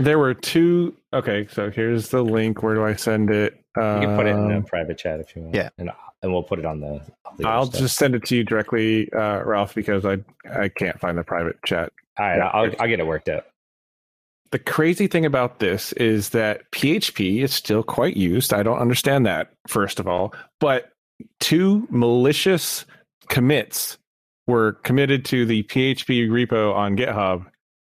there 0.00 0.18
were 0.18 0.34
two. 0.34 0.94
Okay, 1.14 1.46
so 1.50 1.70
here's 1.70 2.08
the 2.08 2.22
link. 2.22 2.62
Where 2.62 2.74
do 2.74 2.84
I 2.84 2.94
send 2.96 3.30
it? 3.30 3.58
You 3.76 4.06
can 4.06 4.16
put 4.16 4.26
it 4.26 4.30
in 4.30 4.44
Um, 4.44 4.50
a 4.52 4.62
private 4.62 4.98
chat 4.98 5.20
if 5.20 5.34
you 5.36 5.42
want. 5.42 5.54
yeah. 5.54 5.68
and 5.78 5.90
and 6.22 6.32
we'll 6.32 6.42
put 6.42 6.58
it 6.58 6.64
on 6.64 6.80
the. 6.80 7.00
the 7.38 7.46
I'll 7.46 7.66
stuff. 7.66 7.80
just 7.80 7.96
send 7.96 8.14
it 8.14 8.24
to 8.26 8.36
you 8.36 8.42
directly, 8.44 9.12
uh, 9.12 9.42
Ralph, 9.44 9.74
because 9.74 10.04
I 10.04 10.18
I 10.50 10.68
can't 10.68 10.98
find 10.98 11.16
the 11.18 11.24
private 11.24 11.56
chat. 11.64 11.92
All 12.18 12.26
right, 12.26 12.40
I'll 12.40 12.70
I'll 12.80 12.88
get 12.88 13.00
it 13.00 13.06
worked 13.06 13.28
out. 13.28 13.44
the 14.52 14.58
crazy 14.58 15.06
thing 15.06 15.26
about 15.26 15.58
this 15.58 15.92
is 15.94 16.30
that 16.30 16.70
PHP 16.72 17.42
is 17.42 17.52
still 17.52 17.82
quite 17.82 18.16
used. 18.16 18.54
I 18.54 18.62
don't 18.62 18.78
understand 18.78 19.26
that, 19.26 19.52
first 19.68 20.00
of 20.00 20.08
all. 20.08 20.32
But 20.60 20.92
two 21.40 21.86
malicious 21.90 22.86
commits 23.28 23.98
were 24.46 24.72
committed 24.84 25.24
to 25.26 25.44
the 25.44 25.64
PHP 25.64 26.28
repo 26.30 26.74
on 26.74 26.96
GitHub. 26.96 27.44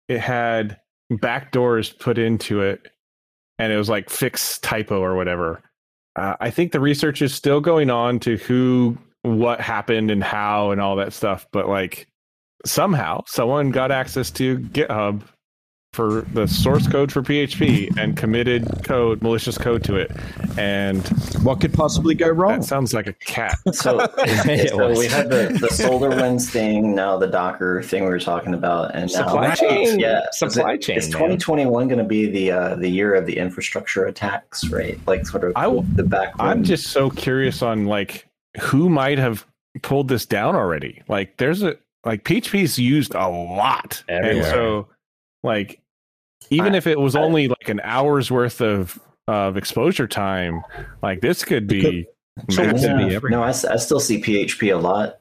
It 0.08 0.20
had 0.20 0.78
backdoors 1.12 1.96
put 1.98 2.16
into 2.18 2.62
it, 2.62 2.88
and 3.58 3.72
it 3.72 3.76
was 3.76 3.88
like 3.90 4.08
fix 4.08 4.58
typo 4.60 5.00
or 5.02 5.14
whatever. 5.16 5.60
Uh, 6.16 6.34
I 6.40 6.50
think 6.50 6.72
the 6.72 6.80
research 6.80 7.22
is 7.22 7.34
still 7.34 7.60
going 7.60 7.90
on 7.90 8.20
to 8.20 8.36
who, 8.36 8.96
what 9.22 9.60
happened, 9.60 10.10
and 10.10 10.22
how, 10.22 10.70
and 10.70 10.80
all 10.80 10.96
that 10.96 11.12
stuff. 11.12 11.46
But 11.52 11.68
like 11.68 12.06
somehow, 12.64 13.22
someone 13.26 13.70
got 13.70 13.90
access 13.90 14.30
to 14.32 14.58
GitHub 14.58 15.22
for 15.94 16.22
the 16.32 16.46
source 16.46 16.86
code 16.88 17.12
for 17.12 17.22
PHP 17.22 17.96
and 17.96 18.16
committed 18.16 18.82
code, 18.84 19.22
malicious 19.22 19.56
code 19.56 19.84
to 19.84 19.96
it. 19.96 20.10
And 20.58 21.06
What 21.42 21.60
could 21.60 21.72
possibly 21.72 22.14
go 22.14 22.28
wrong? 22.28 22.60
that 22.60 22.64
sounds 22.64 22.92
like 22.92 23.06
a 23.06 23.12
cat. 23.14 23.56
So, 23.74 23.98
so 23.98 24.90
we 24.98 25.06
had 25.06 25.30
the, 25.30 25.56
the 25.60 25.68
SolarWinds 25.70 26.48
thing, 26.50 26.94
now 26.94 27.16
the 27.18 27.26
Docker 27.26 27.82
thing 27.82 28.04
we 28.04 28.10
were 28.10 28.18
talking 28.20 28.54
about, 28.54 28.94
and 28.94 29.10
now 29.12 29.26
Supply 29.26 29.54
chain. 29.54 29.98
Yeah, 30.00 30.22
Supply 30.32 30.72
is 30.72 30.78
it- 30.78 30.82
chain, 30.82 30.98
Is 30.98 31.06
2021 31.08 31.88
going 31.88 31.98
to 31.98 32.04
be 32.04 32.26
the 32.28 32.50
uh, 32.50 32.74
the 32.76 32.88
year 32.88 33.14
of 33.14 33.26
the 33.26 33.36
infrastructure 33.38 34.04
attacks? 34.06 34.68
Right, 34.68 34.98
like 35.06 35.26
sort 35.26 35.44
of 35.44 35.52
I 35.56 35.64
w- 35.64 35.84
the 35.94 36.02
back. 36.04 36.34
I'm 36.38 36.62
just 36.64 36.88
so 36.88 37.10
curious 37.10 37.62
on 37.62 37.86
like 37.86 38.26
who 38.60 38.88
might 38.88 39.18
have 39.18 39.46
pulled 39.82 40.08
this 40.08 40.24
down 40.26 40.54
already. 40.56 41.02
Like 41.08 41.36
there's 41.36 41.62
a 41.62 41.76
like 42.04 42.24
PHP's 42.24 42.78
used 42.78 43.14
a 43.14 43.28
lot. 43.28 44.02
And 44.08 44.44
so 44.44 44.88
like 45.42 45.80
even 46.50 46.74
I- 46.74 46.78
if 46.78 46.86
it 46.86 46.98
was 47.00 47.14
I- 47.16 47.20
only 47.22 47.48
like 47.48 47.68
an 47.68 47.80
hour's 47.84 48.30
worth 48.30 48.60
of 48.60 48.98
of 49.26 49.56
exposure 49.56 50.06
time, 50.06 50.62
like 51.02 51.20
this 51.22 51.44
could 51.44 51.66
be 51.66 52.06
So 52.50 52.62
could 52.64 52.74
be 52.76 52.80
Yeah. 52.82 52.90
everywhere. 53.16 53.30
No, 53.30 53.42
I, 53.42 53.48
s- 53.50 53.64
I 53.64 53.76
still 53.76 54.00
see 54.00 54.20
PHP 54.20 54.74
a 54.74 54.76
lot 54.76 55.18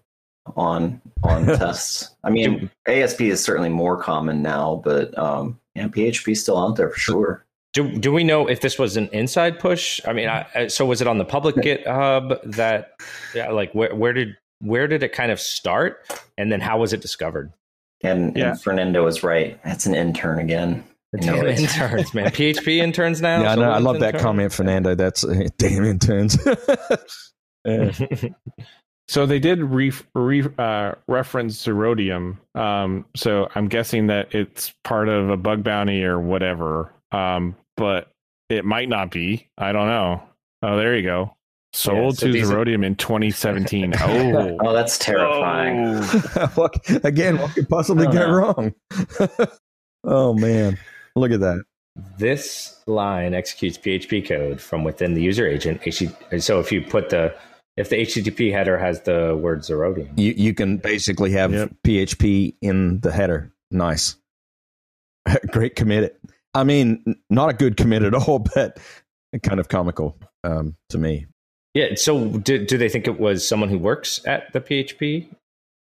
on 0.58 1.00
on 1.24 1.46
tests. 1.58 2.14
I 2.24 2.30
mean, 2.30 2.70
ASP 2.88 3.22
is 3.22 3.42
certainly 3.44 3.70
more 3.70 3.96
common 3.98 4.42
now, 4.42 4.82
but 4.84 5.18
um, 5.18 5.60
yeah, 5.76 5.88
PHP 5.88 6.34
is 6.34 6.42
still 6.42 6.58
out 6.58 6.76
there 6.76 6.90
for 6.90 7.00
sure. 7.00 7.46
Do, 7.74 7.98
do 7.98 8.12
we 8.12 8.24
know 8.24 8.46
if 8.48 8.60
this 8.62 8.78
was 8.78 8.98
an 8.98 9.08
inside 9.14 9.58
push? 9.58 10.00
I 10.06 10.14
mean, 10.14 10.28
I, 10.28 10.46
I- 10.54 10.68
so 10.68 10.86
was 10.86 11.02
it 11.02 11.08
on 11.08 11.18
the 11.18 11.26
public 11.26 11.56
GitHub 11.56 12.40
that, 12.56 12.92
yeah, 13.34 13.50
like 13.52 13.72
where, 13.74 13.96
where 13.96 14.14
did 14.14 14.36
where 14.60 14.88
did 14.88 15.02
it 15.04 15.14
kind 15.14 15.32
of 15.32 15.40
start, 15.40 16.06
and 16.38 16.52
then 16.52 16.60
how 16.62 16.78
was 16.80 16.94
it 16.94 17.02
discovered? 17.02 17.52
And, 18.02 18.36
Yeah. 18.36 18.50
and 18.52 18.62
Fernando 18.62 19.08
is 19.08 19.24
right. 19.24 19.60
It's 19.66 19.86
an 19.86 19.96
intern 19.96 20.40
again. 20.40 20.84
The 21.14 21.20
damn 21.20 21.46
interns, 21.46 22.14
man. 22.14 22.26
PHP 22.32 22.78
interns 22.78 23.22
now. 23.22 23.44
yeah, 23.44 23.52
I, 23.52 23.56
know, 23.56 23.72
I 23.72 23.80
SolarWinds 23.80 23.84
love 23.84 24.00
that 24.02 24.20
comment, 24.20 24.52
Fernando. 24.52 24.96
That's 24.96 25.24
uh, 25.24 25.48
damn 25.58 25.86
interns. 25.86 26.38
Yeah. 27.66 27.94
So 29.08 29.26
they 29.26 29.40
did 29.40 29.62
re, 29.62 29.94
re, 30.16 30.44
uh, 30.58 30.96
reference 31.08 31.66
Zerodium. 31.66 32.38
Um, 32.56 33.06
so 33.16 33.48
I'm 33.56 33.70
guessing 33.70 34.08
that 34.08 34.36
it's 34.36 34.74
part 34.84 35.08
of 35.08 35.30
a 35.30 35.38
bug 35.38 35.64
bounty 35.64 36.04
or 36.04 36.20
whatever. 36.20 36.94
Um, 37.14 37.56
but 37.78 38.10
it 38.50 38.66
might 38.66 38.90
not 38.90 39.12
be. 39.12 39.48
I 39.58 39.72
don't 39.72 39.88
know. 39.88 40.24
Oh, 40.62 40.76
there 40.76 40.96
you 40.98 41.04
go. 41.04 41.36
Sold 41.72 42.18
so 42.18 42.28
to 42.28 42.34
these 42.34 42.52
are- 42.52 42.56
Zerodium 42.56 42.84
in 42.86 42.96
2017. 42.96 43.94
Oh, 43.98 44.58
Oh, 44.62 44.74
that's 44.74 44.98
terrifying. 44.98 46.02
what, 46.56 46.76
again, 47.06 47.38
what 47.38 47.54
could 47.54 47.70
possibly 47.70 48.08
I 48.08 48.12
go 48.12 48.30
wrong? 48.30 48.74
oh 50.04 50.34
man, 50.34 50.78
look 51.16 51.32
at 51.32 51.40
that. 51.42 51.64
this 52.18 52.82
line 52.88 53.34
executes 53.34 53.78
PHP 53.78 54.28
code 54.28 54.60
from 54.62 54.84
within 54.84 55.14
the 55.14 55.22
user 55.22 55.46
agent. 55.48 55.82
So 56.40 56.60
if 56.60 56.72
you 56.72 56.82
put 56.82 57.10
the 57.10 57.36
if 57.78 57.90
the 57.90 57.96
HTTP 57.98 58.52
header 58.52 58.78
has 58.78 59.02
the 59.02 59.36
word 59.36 59.60
Zerodium, 59.62 60.18
You 60.18 60.34
you 60.36 60.54
can 60.54 60.78
basically 60.78 61.32
have 61.32 61.52
Yep. 61.52 61.72
PHP 61.86 62.56
in 62.62 63.00
the 63.02 63.12
header. 63.12 63.52
Nice, 63.72 64.16
great 65.52 65.76
commit. 65.76 66.20
I 66.54 66.64
mean, 66.64 67.16
not 67.30 67.50
a 67.50 67.54
good 67.54 67.78
commit 67.78 68.04
at 68.04 68.14
all, 68.14 68.40
but 68.56 68.78
kind 69.42 69.60
of 69.60 69.68
comical 69.70 70.18
um, 70.44 70.76
to 70.90 70.98
me. 71.00 71.26
yeah. 71.74 71.96
So 71.96 72.28
do, 72.30 72.64
do 72.64 72.78
they 72.78 72.90
think 72.90 73.08
it 73.08 73.20
was 73.20 73.48
someone 73.48 73.70
who 73.70 73.80
works 73.80 74.22
at 74.28 74.54
the 74.54 74.62
PHP? 74.62 75.28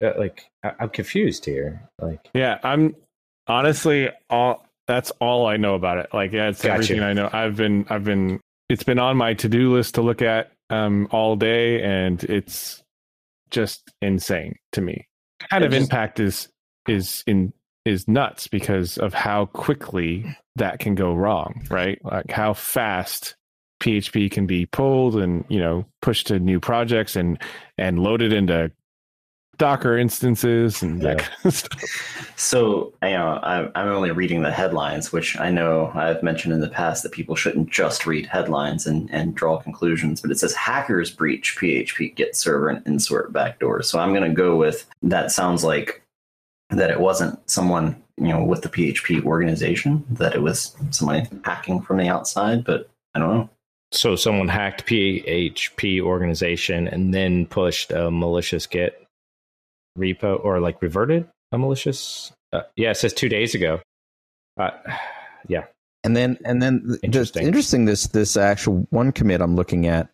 Uh, 0.03 0.13
like 0.17 0.45
I, 0.63 0.71
I'm 0.79 0.89
confused 0.89 1.45
here. 1.45 1.87
Like 2.01 2.29
yeah. 2.33 2.57
I'm 2.63 2.95
honestly 3.47 4.09
all. 4.29 4.64
That's 4.87 5.11
all 5.19 5.47
I 5.47 5.57
know 5.57 5.75
about 5.75 5.97
it. 5.97 6.09
Like, 6.13 6.31
yeah, 6.31 6.49
it's 6.49 6.63
everything. 6.63 7.01
I 7.01 7.13
know. 7.13 7.29
I've 7.31 7.55
been, 7.55 7.85
I've 7.89 8.03
been. 8.03 8.39
It's 8.69 8.83
been 8.83 8.99
on 8.99 9.17
my 9.17 9.33
to 9.35 9.49
do 9.49 9.73
list 9.73 9.95
to 9.95 10.01
look 10.01 10.21
at 10.21 10.51
um, 10.69 11.07
all 11.11 11.35
day, 11.35 11.81
and 11.83 12.23
it's 12.23 12.83
just 13.51 13.91
insane 14.01 14.55
to 14.73 14.81
me. 14.81 15.07
Kind 15.49 15.63
of 15.63 15.71
just- 15.71 15.83
impact 15.83 16.19
is 16.19 16.49
is 16.87 17.23
in 17.27 17.53
is 17.85 18.07
nuts 18.07 18.47
because 18.47 18.97
of 18.97 19.13
how 19.13 19.45
quickly 19.45 20.25
that 20.55 20.79
can 20.79 20.95
go 20.95 21.13
wrong, 21.13 21.65
right? 21.69 21.99
Like 22.03 22.31
how 22.31 22.53
fast 22.53 23.35
PHP 23.83 24.31
can 24.31 24.47
be 24.47 24.65
pulled 24.65 25.15
and 25.15 25.45
you 25.49 25.59
know 25.59 25.85
pushed 26.01 26.27
to 26.27 26.39
new 26.39 26.59
projects 26.59 27.15
and 27.15 27.39
and 27.77 27.99
loaded 27.99 28.33
into 28.33 28.71
Docker 29.57 29.97
instances 29.97 30.81
and 30.83 31.01
that 31.01 31.17
Yeah. 31.19 31.23
kind 31.25 31.45
of 31.45 31.53
stuff. 31.55 32.33
So, 32.37 32.93
you 33.01 33.09
know, 33.11 33.39
I'm, 33.43 33.71
I'm 33.75 33.87
only 33.89 34.11
reading 34.11 34.41
the 34.41 34.51
headlines, 34.51 35.11
which 35.11 35.39
I 35.39 35.49
know 35.51 35.91
I've 35.95 36.21
mentioned 36.23 36.53
in 36.53 36.59
the 36.61 36.67
past 36.69 37.03
that 37.03 37.11
people 37.11 37.35
shouldn't 37.35 37.69
just 37.69 38.05
read 38.05 38.25
headlines 38.25 38.85
and, 38.85 39.09
and 39.11 39.33
draw 39.35 39.57
conclusions, 39.57 40.21
but 40.21 40.31
it 40.31 40.39
says 40.39 40.53
hackers 40.53 41.09
breach 41.11 41.55
PHP 41.59 42.15
Git 42.15 42.35
server 42.35 42.69
and 42.69 42.85
insert 42.85 43.31
backdoor. 43.33 43.81
So 43.83 43.99
I'm 43.99 44.13
going 44.13 44.29
to 44.29 44.35
go 44.35 44.55
with 44.55 44.85
that 45.03 45.31
sounds 45.31 45.63
like 45.63 46.01
that 46.69 46.89
it 46.89 46.99
wasn't 46.99 47.39
someone, 47.49 48.01
you 48.17 48.27
know, 48.29 48.43
with 48.43 48.61
the 48.61 48.69
PHP 48.69 49.23
organization, 49.23 50.03
that 50.09 50.35
it 50.35 50.41
was 50.41 50.75
somebody 50.91 51.27
hacking 51.43 51.81
from 51.81 51.97
the 51.97 52.07
outside, 52.07 52.63
but 52.65 52.89
I 53.13 53.19
don't 53.19 53.29
know. 53.33 53.49
so, 53.91 54.15
someone 54.17 54.47
hacked 54.49 54.85
PHP 54.87 56.01
organization 56.01 56.87
and 56.87 57.13
then 57.13 57.45
pushed 57.45 57.91
a 57.91 58.11
malicious 58.11 58.65
Git 58.67 59.04
repo 59.97 60.43
or 60.43 60.59
like 60.59 60.81
reverted 60.81 61.27
a 61.51 61.57
malicious. 61.57 62.31
Uh, 62.53 62.61
yeah, 62.75 62.91
it 62.91 62.97
says 62.97 63.13
two 63.13 63.29
days 63.29 63.55
ago. 63.55 63.79
Uh, 64.59 64.71
yeah, 65.47 65.65
And 66.03 66.15
then 66.15 66.37
and 66.45 66.61
then 66.61 66.79
th- 66.79 66.89
just 66.89 67.03
Interesting. 67.03 67.47
interesting 67.47 67.85
this 67.85 68.07
this 68.07 68.37
actual 68.37 68.87
one 68.89 69.11
commit 69.11 69.41
I'm 69.41 69.55
looking 69.55 69.87
at 69.87 70.09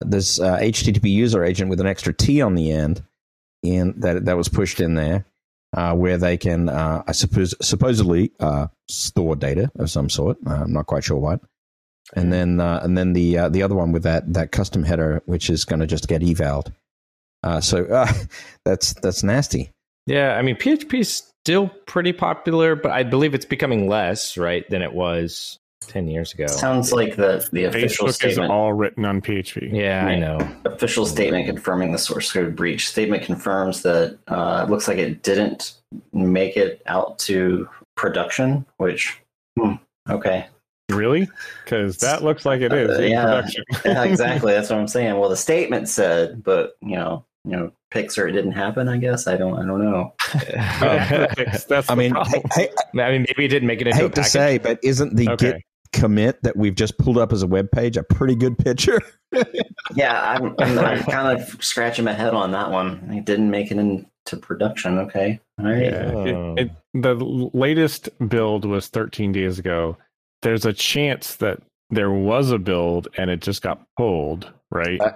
this 0.00 0.38
uh, 0.40 0.58
HTTP 0.58 1.10
user 1.10 1.42
agent 1.44 1.70
with 1.70 1.80
an 1.80 1.86
extra 1.86 2.12
T 2.12 2.42
on 2.42 2.54
the 2.54 2.70
end 2.72 3.02
in 3.62 3.94
that 4.00 4.24
that 4.26 4.36
was 4.36 4.48
pushed 4.48 4.80
in 4.80 4.94
there 4.94 5.24
uh, 5.74 5.94
where 5.94 6.18
they 6.18 6.36
can 6.36 6.68
uh, 6.68 7.02
I 7.06 7.12
suppose 7.12 7.54
supposedly 7.62 8.32
uh, 8.40 8.66
store 8.88 9.36
data 9.36 9.70
of 9.78 9.90
some 9.90 10.10
sort. 10.10 10.36
I'm 10.46 10.72
not 10.72 10.86
quite 10.86 11.04
sure 11.04 11.18
what. 11.18 11.40
And 12.14 12.32
then 12.32 12.60
uh, 12.60 12.80
and 12.82 12.96
then 12.96 13.14
the 13.14 13.38
uh, 13.38 13.48
the 13.48 13.62
other 13.62 13.74
one 13.74 13.90
with 13.92 14.04
that 14.04 14.32
that 14.34 14.52
custom 14.52 14.82
header 14.84 15.22
which 15.26 15.50
is 15.50 15.64
going 15.64 15.80
to 15.80 15.86
just 15.86 16.08
get 16.08 16.22
evaled. 16.22 16.72
Uh, 17.46 17.60
so 17.60 17.84
uh, 17.90 18.12
that's 18.64 18.94
that's 18.94 19.22
nasty. 19.22 19.70
Yeah, 20.06 20.36
I 20.36 20.42
mean 20.42 20.56
PHP 20.56 21.00
is 21.00 21.22
still 21.44 21.68
pretty 21.86 22.12
popular, 22.12 22.74
but 22.74 22.90
I 22.90 23.04
believe 23.04 23.34
it's 23.34 23.44
becoming 23.44 23.88
less, 23.88 24.36
right, 24.36 24.68
than 24.68 24.82
it 24.82 24.92
was 24.92 25.58
ten 25.80 26.08
years 26.08 26.34
ago. 26.34 26.46
Sounds 26.48 26.92
like 26.92 27.16
the, 27.16 27.48
the 27.52 27.64
official 27.64 28.06
Facebook 28.06 28.08
is 28.08 28.16
statement. 28.16 28.50
all 28.50 28.72
written 28.72 29.04
on 29.04 29.20
PHP. 29.20 29.72
Yeah, 29.72 30.04
I 30.06 30.16
know. 30.16 30.38
official 30.64 31.06
statement 31.06 31.46
confirming 31.46 31.92
the 31.92 31.98
source 31.98 32.32
code 32.32 32.56
breach. 32.56 32.88
Statement 32.88 33.22
confirms 33.22 33.82
that 33.82 34.18
uh, 34.26 34.64
it 34.66 34.70
looks 34.70 34.88
like 34.88 34.98
it 34.98 35.22
didn't 35.22 35.74
make 36.12 36.56
it 36.56 36.82
out 36.86 37.18
to 37.20 37.68
production, 37.96 38.66
which, 38.78 39.20
hmm, 39.58 39.74
okay. 40.08 40.46
Really? 40.90 41.28
Because 41.64 41.98
that 41.98 42.22
looks 42.22 42.46
like 42.46 42.60
it 42.60 42.72
is 42.72 42.98
Uh, 42.98 43.02
yeah. 43.02 43.46
Yeah, 43.84 44.04
exactly. 44.04 44.52
That's 44.54 44.70
what 44.70 44.78
I'm 44.78 44.88
saying. 44.88 45.18
Well, 45.18 45.28
the 45.28 45.36
statement 45.36 45.88
said, 45.88 46.44
but, 46.44 46.76
you 46.80 46.96
know, 46.96 47.24
you 47.46 47.52
know, 47.56 47.72
Pixar, 47.94 48.28
it 48.28 48.32
didn't 48.32 48.52
happen, 48.52 48.88
I 48.88 48.96
guess. 48.98 49.26
I 49.26 49.36
don't, 49.36 49.54
I 49.58 49.64
don't 49.64 49.82
know. 49.82 50.12
That's, 50.34 51.64
that's 51.64 51.88
I 51.88 51.94
the 51.94 51.98
mean, 51.98 52.10
problem. 52.12 52.42
hey, 52.54 52.68
hey, 52.94 53.02
I 53.02 53.10
mean, 53.12 53.26
maybe 53.28 53.44
it 53.44 53.48
didn't 53.48 53.68
make 53.68 53.80
it 53.80 53.86
into 53.86 54.00
a 54.00 54.02
hate 54.02 54.14
to 54.16 54.24
say, 54.24 54.58
but 54.58 54.78
isn't 54.82 55.16
the 55.16 55.30
Okay. 55.30 55.52
Git 55.52 55.62
commit 55.92 56.42
that 56.42 56.56
we've 56.56 56.74
just 56.74 56.98
pulled 56.98 57.16
up 57.16 57.32
as 57.32 57.42
a 57.42 57.46
web 57.46 57.70
page 57.70 57.96
a 57.96 58.02
pretty 58.02 58.34
good 58.34 58.58
picture? 58.58 59.00
Yeah, 59.94 60.20
I'm, 60.20 60.54
I'm, 60.58 60.78
I'm 60.78 61.02
kind 61.04 61.38
of 61.38 61.62
scratching 61.62 62.04
my 62.06 62.12
head 62.12 62.32
on 62.34 62.50
that 62.52 62.70
one. 62.72 63.08
It 63.12 63.24
didn't 63.24 63.50
make 63.50 63.70
it 63.70 63.76
into 63.76 64.36
production. 64.40 64.98
Okay. 64.98 65.38
All 65.60 65.66
right. 65.66 65.84
Yeah, 65.84 66.12
Oh. 66.12 66.54
it, 66.56 66.62
it, 66.62 66.70
the 66.94 67.14
latest 67.52 68.08
build 68.28 68.64
was 68.64 68.88
13 68.88 69.30
days 69.32 69.58
ago. 69.58 69.96
There's 70.42 70.64
a 70.64 70.72
chance 70.72 71.36
that 71.36 71.60
there 71.90 72.10
was 72.10 72.50
a 72.50 72.58
build 72.58 73.08
and 73.16 73.30
it 73.30 73.40
just 73.40 73.62
got 73.62 73.86
pulled, 73.96 74.50
right? 74.70 75.00
Uh, 75.00 75.12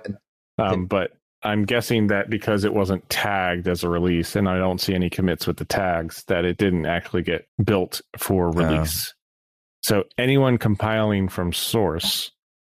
um, 0.58 0.86
but 0.86 1.12
I'm 1.42 1.64
guessing 1.64 2.08
that 2.08 2.28
because 2.28 2.64
it 2.64 2.74
wasn't 2.74 3.08
tagged 3.08 3.66
as 3.66 3.82
a 3.82 3.88
release, 3.88 4.36
and 4.36 4.48
I 4.48 4.58
don't 4.58 4.80
see 4.80 4.94
any 4.94 5.08
commits 5.08 5.46
with 5.46 5.56
the 5.56 5.64
tags, 5.64 6.22
that 6.28 6.44
it 6.44 6.58
didn't 6.58 6.86
actually 6.86 7.22
get 7.22 7.46
built 7.64 8.00
for 8.18 8.50
release. 8.50 9.14
So 9.82 10.04
anyone 10.18 10.58
compiling 10.58 11.28
from 11.28 11.52
source 11.54 12.30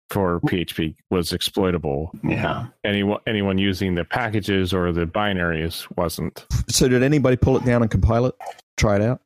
for 0.09 0.39
PHP 0.41 0.95
was 1.09 1.33
exploitable. 1.33 2.11
Yeah. 2.23 2.67
Anyone 2.85 3.19
anyone 3.27 3.57
using 3.57 3.95
the 3.95 4.05
packages 4.05 4.73
or 4.73 4.93
the 4.93 5.05
binaries 5.05 5.85
wasn't. 5.97 6.45
So 6.69 6.87
did 6.87 7.03
anybody 7.03 7.35
pull 7.35 7.57
it 7.57 7.65
down 7.65 7.81
and 7.81 7.91
compile 7.91 8.27
it? 8.27 8.35
Try 8.77 8.95
it 8.97 9.01
out. 9.01 9.21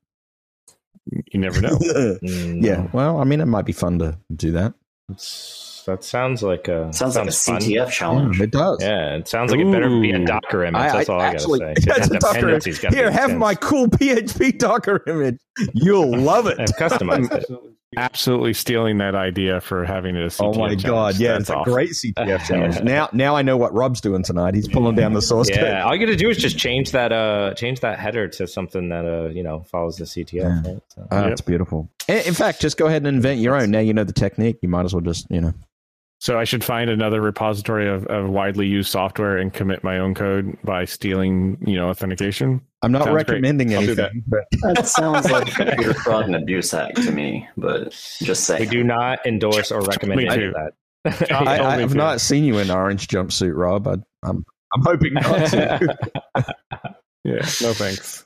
You 1.31 1.39
never 1.39 1.61
know. 1.61 1.77
Mm, 1.77 2.63
yeah. 2.63 2.87
Well, 2.93 3.19
I 3.19 3.23
mean, 3.25 3.39
it 3.41 3.45
might 3.45 3.65
be 3.65 3.73
fun 3.73 3.99
to 3.99 4.17
do 4.35 4.51
that. 4.53 4.73
it's- 5.09 5.76
that 5.87 6.03
sounds 6.03 6.43
like 6.43 6.67
a 6.67 6.93
Sounds 6.93 7.15
like 7.15 7.27
a 7.27 7.31
fun. 7.31 7.59
CTF 7.59 7.89
challenge. 7.89 8.37
Yeah, 8.37 8.43
it 8.43 8.51
does. 8.51 8.77
Yeah, 8.81 9.15
it 9.15 9.27
sounds 9.27 9.51
like 9.51 9.59
it 9.59 9.71
better 9.71 9.89
be 9.99 10.11
a 10.11 10.23
Docker 10.23 10.63
image. 10.63 10.79
I- 10.79 10.97
That's 10.97 11.09
I 11.09 11.13
all 11.13 11.21
actually- 11.21 11.63
I 11.63 11.73
gotta 11.73 11.81
say. 11.81 11.85
That's 11.95 12.09
The 12.09 12.15
a 12.15 12.19
Docker 12.19 12.33
dependency's 12.35 12.79
gotta 12.79 12.91
be 12.95 12.97
Here, 12.97 13.11
have 13.11 13.23
intense. 13.31 13.39
my 13.39 13.55
cool 13.55 13.87
PHP 13.87 14.57
Docker 14.59 15.03
image. 15.07 15.39
You'll 15.73 16.15
love 16.17 16.45
it. 16.47 16.59
I've 16.59 16.69
customized 16.77 17.33
it. 17.33 17.45
Absolutely 17.95 18.53
stealing 18.53 18.97
that 18.97 19.15
idea 19.15 19.61
for 19.61 19.85
having 19.85 20.17
it 20.17 20.21
a 20.21 20.25
CTF 20.27 20.41
Oh 20.41 20.59
my 20.59 20.75
challenge. 20.75 20.83
god! 20.83 21.15
Yeah, 21.19 21.37
That's 21.37 21.49
it's 21.49 21.57
a 21.57 21.63
great 21.63 21.91
CTF 21.91 22.43
challenge. 22.47 22.81
Now, 22.83 23.07
now 23.13 23.37
I 23.37 23.43
know 23.43 23.55
what 23.55 23.73
Rob's 23.73 24.01
doing 24.01 24.23
tonight. 24.23 24.55
He's 24.55 24.67
pulling 24.67 24.95
down 24.97 25.13
the 25.13 25.21
source 25.21 25.49
code. 25.49 25.59
Yeah, 25.61 25.85
all 25.85 25.95
you 25.95 26.05
got 26.05 26.11
to 26.11 26.17
do 26.17 26.29
is 26.29 26.35
just 26.37 26.57
change 26.57 26.91
that 26.91 27.13
uh 27.13 27.53
change 27.53 27.79
that 27.79 27.97
header 27.97 28.27
to 28.27 28.45
something 28.45 28.89
that 28.89 29.05
uh 29.05 29.29
you 29.29 29.41
know 29.41 29.61
follows 29.71 29.95
the 29.95 30.03
CTF. 30.03 30.33
Yeah. 30.33 30.61
Right? 30.73 30.81
So- 30.89 31.07
Ah, 31.09 31.23
Yep. 31.23 31.31
It's 31.31 31.41
beautiful. 31.41 31.89
In 32.09 32.17
in 32.27 32.33
fact, 32.33 32.59
just 32.59 32.75
go 32.77 32.87
ahead 32.87 33.03
and 33.03 33.07
invent 33.15 33.39
your 33.39 33.55
own. 33.55 33.71
Now 33.71 33.79
you 33.79 33.93
know 33.93 34.03
the 34.03 34.11
technique. 34.13 34.57
You 34.61 34.67
might 34.67 34.83
as 34.83 34.93
well 34.93 35.01
just, 35.01 35.25
you 35.31 35.39
know. 35.39 35.53
So 36.19 36.39
I 36.39 36.45
should 36.45 36.63
find 36.63 36.89
another 36.89 37.21
repository 37.21 37.87
of, 37.87 38.05
of 38.07 38.29
widely 38.29 38.65
used 38.65 38.89
software 38.89 39.37
and 39.37 39.53
commit 39.53 39.83
my 39.83 39.99
own 39.99 40.15
code 40.15 40.57
by 40.63 40.85
stealing, 40.85 41.57
you 41.65 41.75
know, 41.75 41.89
authentication. 41.89 42.59
I'm 42.81 42.91
not 42.91 43.03
Sounds 43.03 43.15
recommending 43.15 43.73
I'll 43.75 43.83
anything, 43.83 44.23
but 44.27 44.45
That 44.61 44.87
sounds 44.87 45.29
like 45.29 45.47
a 45.59 45.65
computer 45.65 45.93
fraud 45.93 46.25
and 46.25 46.35
abuse 46.35 46.73
act 46.73 46.95
to 47.03 47.11
me, 47.11 47.47
but 47.55 47.91
just 48.21 48.45
saying. 48.45 48.61
we 48.61 48.65
do 48.67 48.83
not 48.83 49.25
endorse 49.25 49.71
or 49.71 49.81
recommend 49.81 50.21
any 50.21 50.45
of 50.45 50.53
that. 50.53 50.73
I, 51.31 51.59
Only 51.59 51.65
I 51.65 51.79
have 51.81 51.91
two. 51.91 51.97
not 51.97 52.19
seen 52.19 52.43
you 52.43 52.57
in 52.57 52.71
orange 52.71 53.07
jumpsuit, 53.07 53.55
Rob. 53.55 53.87
I, 53.87 53.93
I'm 54.23 54.43
I'm 54.73 54.81
hoping 54.83 55.13
not 55.13 55.47
to. 55.49 55.97
Yeah, 57.23 57.41
no 57.61 57.73
thanks. 57.73 58.23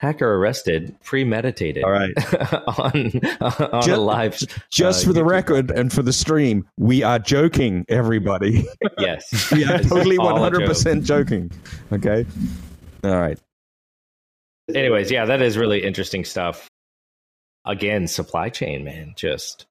Hacker 0.00 0.32
arrested, 0.36 0.96
premeditated. 1.02 1.82
All 1.84 1.90
right. 1.90 2.12
on 2.78 3.10
on 3.72 3.82
Ju- 3.82 3.94
a 3.94 3.96
live. 3.96 4.38
Just 4.70 5.04
uh, 5.04 5.08
for 5.08 5.12
the 5.12 5.22
YouTube. 5.22 5.30
record 5.30 5.70
and 5.70 5.92
for 5.92 6.02
the 6.02 6.12
stream, 6.12 6.66
we 6.76 7.02
are 7.02 7.18
joking, 7.18 7.84
everybody. 7.88 8.66
Yes, 8.98 9.50
We 9.52 9.64
are 9.64 9.78
totally 9.78 10.16
all 10.18 10.30
a 10.30 10.32
100 10.34 10.60
joke. 10.60 10.68
percent 10.68 11.04
joking. 11.04 11.50
Okay. 11.92 12.26
All 13.04 13.10
right. 13.18 13.38
anyways, 14.74 15.10
yeah, 15.10 15.24
that 15.26 15.40
is 15.42 15.56
really 15.56 15.82
interesting 15.84 16.24
stuff. 16.24 16.68
Again, 17.64 18.06
supply 18.06 18.48
chain, 18.50 18.84
man, 18.84 19.12
just 19.16 19.66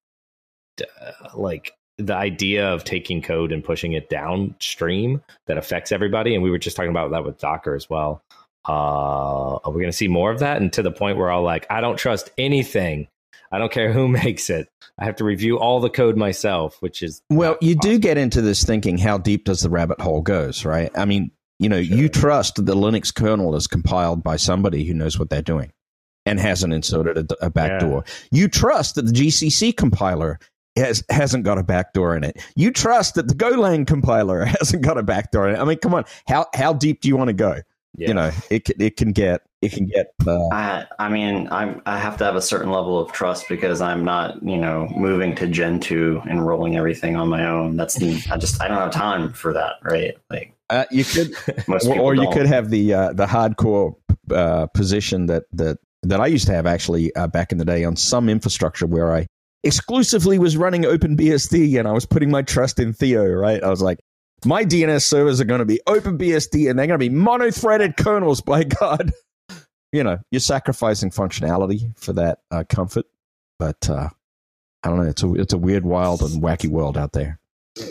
uh, 0.82 1.11
like 1.36 1.73
the 1.97 2.13
idea 2.15 2.67
of 2.73 2.84
taking 2.84 3.21
code 3.21 3.51
and 3.51 3.63
pushing 3.63 3.93
it 3.93 4.09
downstream 4.09 5.21
that 5.47 5.57
affects 5.57 5.91
everybody. 5.91 6.36
And 6.36 6.43
we 6.43 6.51
were 6.51 6.59
just 6.59 6.75
talking 6.78 6.91
about 6.91 7.11
that 7.11 7.25
with 7.25 7.39
Docker 7.39 7.75
as 7.75 7.89
well. 7.89 8.21
Uh, 8.68 9.55
are 9.55 9.72
we 9.72 9.82
going 9.82 9.91
to 9.91 9.97
see 9.97 10.07
more 10.07 10.32
of 10.32 10.39
that? 10.39 10.61
And 10.61 10.72
to 10.74 10.82
the 10.82 10.91
point 10.91 11.18
where 11.18 11.32
I'll 11.32 11.43
like, 11.43 11.65
I 11.70 11.82
don't 11.82 11.97
trust 11.97 12.30
anything. 12.38 13.07
I 13.51 13.59
don't 13.59 13.72
care 13.72 13.93
who 13.93 14.07
makes 14.26 14.49
it. 14.49 14.68
I 14.99 15.05
have 15.05 15.15
to 15.18 15.24
review 15.24 15.59
all 15.59 15.80
the 15.80 15.89
code 15.89 16.18
myself, 16.18 16.78
which 16.82 17.01
is 17.01 17.22
Well, 17.30 17.57
you 17.61 17.76
do 17.76 17.99
get 17.99 18.18
into 18.18 18.41
this 18.41 18.63
thinking 18.63 18.97
how 18.97 19.18
deep 19.18 19.45
does 19.45 19.61
the 19.61 19.70
rabbit 19.70 20.01
hole 20.01 20.22
goes, 20.22 20.65
right? 20.65 20.91
I 20.95 21.05
mean, 21.05 21.32
you 21.59 21.70
know, 21.70 21.78
you 21.78 22.09
trust 22.09 22.55
that 22.55 22.65
the 22.65 22.76
Linux 22.76 23.13
kernel 23.13 23.55
is 23.55 23.68
compiled 23.68 24.24
by 24.24 24.36
somebody 24.36 24.84
who 24.84 24.93
knows 24.93 25.18
what 25.18 25.30
they're 25.30 25.41
doing 25.41 25.72
and 26.26 26.39
hasn't 26.39 26.74
inserted 26.74 27.32
a, 27.32 27.45
a 27.45 27.49
backdoor. 27.49 28.03
You 28.32 28.47
trust 28.47 28.95
that 28.95 29.03
the 29.03 29.13
GCC 29.13 29.76
compiler 29.76 30.39
has 30.76 31.03
hasn't 31.09 31.43
got 31.43 31.57
a 31.57 31.63
backdoor 31.63 32.15
in 32.15 32.24
it. 32.24 32.39
You 32.55 32.72
trust 32.72 33.15
that 33.15 33.28
the 33.28 33.34
Golang 33.34 33.88
compiler 33.88 34.45
hasn't 34.59 34.84
got 34.84 34.97
a 34.97 35.03
backdoor 35.03 35.49
in 35.49 35.55
it. 35.55 35.59
I 35.59 35.63
mean, 35.63 35.78
come 35.78 35.93
on, 35.93 36.05
how 36.28 36.47
how 36.53 36.74
deep 36.74 37.01
do 37.01 37.07
you 37.07 37.18
want 37.18 37.30
to 37.30 37.34
go? 37.34 37.61
Yeah. 37.97 38.09
You 38.09 38.13
know, 38.13 38.31
it 38.49 38.65
can- 38.65 38.79
it 38.79 38.95
can 38.95 39.11
get 39.11 39.41
it 39.61 39.71
can 39.71 39.87
get 39.87 40.13
uh, 40.27 40.47
I, 40.49 40.85
I 40.99 41.09
mean, 41.09 41.47
I'm 41.49 41.81
I 41.87 41.97
have 41.97 42.15
to 42.17 42.25
have 42.25 42.35
a 42.35 42.41
certain 42.41 42.69
level 42.71 42.99
of 42.99 43.11
trust 43.11 43.49
because 43.49 43.81
I'm 43.81 44.05
not, 44.05 44.41
you 44.43 44.57
know, 44.57 44.87
moving 44.95 45.33
to 45.35 45.47
Gentoo 45.47 46.21
and 46.29 46.45
rolling 46.45 46.77
everything 46.77 47.15
on 47.15 47.27
my 47.27 47.45
own. 47.47 47.75
That's 47.75 47.97
I 48.01 48.37
just 48.37 48.61
I 48.61 48.67
don't 48.67 48.77
have 48.77 48.91
time 48.91 49.33
for 49.33 49.53
that, 49.53 49.77
right? 49.81 50.15
Like 50.29 50.53
uh, 50.69 50.85
you 50.91 51.03
could 51.03 51.33
most 51.67 51.87
or, 51.87 51.99
or 51.99 52.13
you 52.13 52.23
don't. 52.23 52.33
could 52.33 52.45
have 52.45 52.69
the 52.69 52.93
uh, 52.93 53.13
the 53.13 53.25
hardcore 53.25 53.95
uh, 54.31 54.67
position 54.67 55.25
that 55.25 55.45
that 55.53 55.79
that 56.03 56.21
I 56.21 56.27
used 56.27 56.45
to 56.47 56.53
have 56.53 56.67
actually 56.67 57.13
uh, 57.15 57.25
back 57.27 57.51
in 57.51 57.57
the 57.57 57.65
day 57.65 57.83
on 57.83 57.95
some 57.95 58.29
infrastructure 58.29 58.85
where 58.85 59.11
I 59.11 59.25
exclusively 59.63 60.37
was 60.37 60.55
running 60.55 60.83
OpenBSD 60.83 61.79
and 61.79 61.87
I 61.87 61.91
was 61.91 62.05
putting 62.05 62.29
my 62.29 62.43
trust 62.43 62.79
in 62.79 62.93
Theo. 62.93 63.25
Right, 63.25 63.63
I 63.63 63.69
was 63.69 63.81
like, 63.81 63.97
my 64.47 64.63
DNS 64.65 65.03
servers 65.03 65.39
are 65.41 65.45
going 65.45 65.59
to 65.59 65.65
be 65.65 65.79
OpenBSD 65.87 66.69
and 66.69 66.77
they're 66.79 66.87
going 66.87 66.99
to 66.99 67.09
be 67.09 67.09
mono-threaded 67.09 67.97
kernels. 67.97 68.41
By 68.41 68.63
God, 68.63 69.11
you 69.91 70.03
know, 70.03 70.19
you're 70.31 70.39
sacrificing 70.39 71.09
functionality 71.11 71.95
for 71.97 72.13
that 72.13 72.39
uh, 72.51 72.63
comfort, 72.69 73.05
but 73.59 73.89
uh, 73.89 74.09
I 74.83 74.89
don't 74.89 74.97
know. 74.97 75.09
It's 75.09 75.23
a 75.23 75.33
it's 75.35 75.53
a 75.53 75.57
weird, 75.57 75.85
wild, 75.85 76.21
and 76.21 76.41
wacky 76.41 76.69
world 76.69 76.97
out 76.97 77.13
there. 77.13 77.39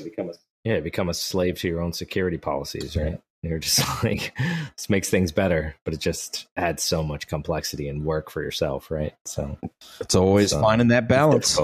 become 0.05 0.31
a 0.31 0.35
yeah, 0.65 0.81
become 0.81 1.09
a 1.09 1.15
slave 1.15 1.59
to 1.61 1.69
your 1.69 1.81
own 1.81 1.93
security 1.93 2.39
policies, 2.39 2.97
right? 2.97 3.21
You're 3.43 3.59
just 3.61 3.81
like 4.05 4.33
this 4.77 4.91
makes 4.91 5.09
things 5.11 5.31
better, 5.31 5.77
but 5.85 5.95
it 5.95 6.01
just 6.01 6.49
adds 6.57 6.83
so 6.83 7.03
much 7.03 7.29
complexity 7.29 7.89
and 7.89 8.05
work 8.05 8.31
for 8.31 8.43
yourself, 8.43 8.91
right? 8.91 9.15
So 9.25 9.59
It's 10.01 10.15
always 10.15 10.51
So, 10.51 10.61
finding 10.61 10.89
that 10.89 11.09
balance. 11.09 11.59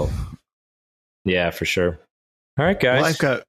yeah, 1.25 1.49
for 1.51 1.65
sure. 1.65 1.99
All 2.57 2.65
right, 2.65 2.79
guys. 2.79 3.01
Well, 3.01 3.05
I've 3.09 3.17
got. 3.17 3.43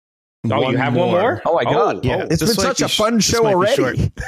Oh, 0.50 0.70
you 0.70 0.76
have 0.76 0.94
one 0.94 1.10
more? 1.10 1.42
Oh 1.46 1.54
my 1.54 1.64
God. 1.64 2.04
Yeah, 2.04 2.26
It's 2.30 2.40
this 2.40 2.56
been 2.56 2.64
such 2.64 2.80
a 2.80 2.84
be 2.84 2.88
sh- 2.88 2.96
fun 2.98 3.14
this 3.16 3.24
show 3.24 3.46
already. 3.46 4.12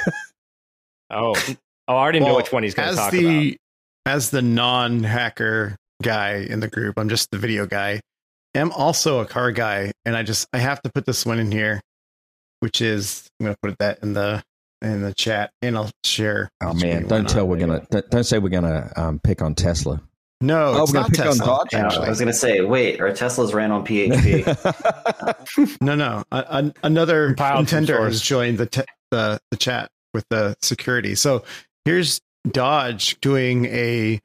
Oh, 1.09 1.33
oh, 1.35 1.55
I 1.87 1.93
already 1.93 2.19
know 2.19 2.35
which 2.35 2.51
one 2.51 2.63
he's 2.63 2.73
going 2.73 2.89
to 2.89 2.95
talk 2.95 3.11
the 3.11 3.49
about. 4.05 4.13
as 4.13 4.29
the 4.29 4.41
non-hacker 4.41 5.77
guy 6.03 6.45
in 6.49 6.59
the 6.59 6.67
group 6.67 6.99
i'm 6.99 7.09
just 7.09 7.31
the 7.31 7.37
video 7.37 7.65
guy 7.65 7.99
I'm 8.53 8.71
also 8.71 9.19
a 9.19 9.25
car 9.25 9.51
guy 9.51 9.91
and 10.05 10.15
i 10.15 10.21
just 10.23 10.47
i 10.53 10.57
have 10.59 10.81
to 10.81 10.91
put 10.91 11.05
this 11.05 11.25
one 11.25 11.39
in 11.39 11.51
here 11.51 11.79
which 12.59 12.81
is 12.81 13.27
i'm 13.39 13.45
gonna 13.45 13.57
put 13.61 13.77
that 13.79 13.99
in 14.03 14.13
the 14.13 14.43
in 14.81 15.01
the 15.01 15.13
chat 15.13 15.49
and 15.61 15.75
i'll 15.77 15.89
share 16.03 16.49
Oh 16.61 16.73
man! 16.73 17.07
Don't 17.07 17.23
not? 17.23 17.29
tell 17.31 17.47
we're 17.47 17.57
gonna 17.57 17.85
don't, 17.89 18.09
don't 18.11 18.23
say 18.25 18.37
we're 18.37 18.49
gonna 18.49 18.91
um, 18.95 19.19
pick 19.23 19.41
on 19.41 19.55
Tesla. 19.55 20.01
No 20.41 20.73
Oh, 20.75 20.83
it's 20.83 20.93
we're 20.93 20.99
not 21.01 21.09
pick 21.09 21.19
on 21.21 21.25
Tesla, 21.27 21.45
Dodge? 21.45 21.73
Yeah, 21.73 21.87
I 21.87 22.09
was 22.09 22.19
gonna 22.19 22.33
say, 22.33 22.61
wait, 22.61 22.99
our 23.01 23.09
Teslas 23.11 23.53
ran 23.53 23.71
on 23.71 23.85
PHP. 23.85 25.77
no 25.81 25.95
no 25.95 26.23
a, 26.31 26.37
a- 26.37 26.73
another 26.83 27.27
Compiled 27.29 27.55
from 27.57 27.65
contender 27.65 27.95
source. 27.95 28.13
has 28.13 28.21
joined 28.21 28.57
the, 28.57 28.65
te- 28.67 28.81
the 29.11 29.39
the 29.51 29.57
chat 29.57 29.89
with 30.13 30.25
the 30.29 30.55
security 30.61 31.15
so 31.15 31.43
here's 31.85 32.19
dodge 32.49 33.19
doing 33.21 33.65
a 33.65 34.19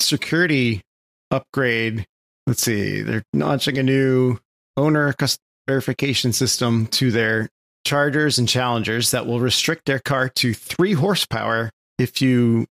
security 0.00 0.82
upgrade 1.30 2.06
let's 2.46 2.62
see 2.62 3.02
they're 3.02 3.22
launching 3.34 3.76
a 3.78 3.82
new 3.82 4.38
owner 4.76 5.12
cus- 5.14 5.38
verification 5.66 6.32
system 6.32 6.86
to 6.86 7.10
their 7.10 7.48
chargers 7.84 8.38
and 8.38 8.48
challengers 8.48 9.10
that 9.10 9.26
will 9.26 9.40
restrict 9.40 9.84
their 9.86 9.98
car 9.98 10.28
to 10.28 10.54
three 10.54 10.92
horsepower 10.94 11.70
if 11.98 12.22
you 12.22 12.66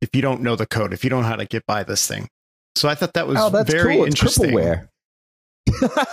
if 0.00 0.14
you 0.14 0.22
don't 0.22 0.40
know 0.42 0.56
the 0.56 0.66
code 0.66 0.92
if 0.92 1.04
you 1.04 1.10
don't 1.10 1.22
know 1.22 1.28
how 1.28 1.36
to 1.36 1.44
get 1.46 1.64
by 1.66 1.82
this 1.82 2.06
thing 2.06 2.28
so 2.76 2.88
i 2.88 2.94
thought 2.94 3.12
that 3.14 3.26
was 3.26 3.36
oh, 3.38 3.50
that's 3.50 3.70
very 3.70 3.96
cool. 3.96 4.04
It's 4.04 4.14
interesting 4.14 4.50
crippleware. 4.50 4.88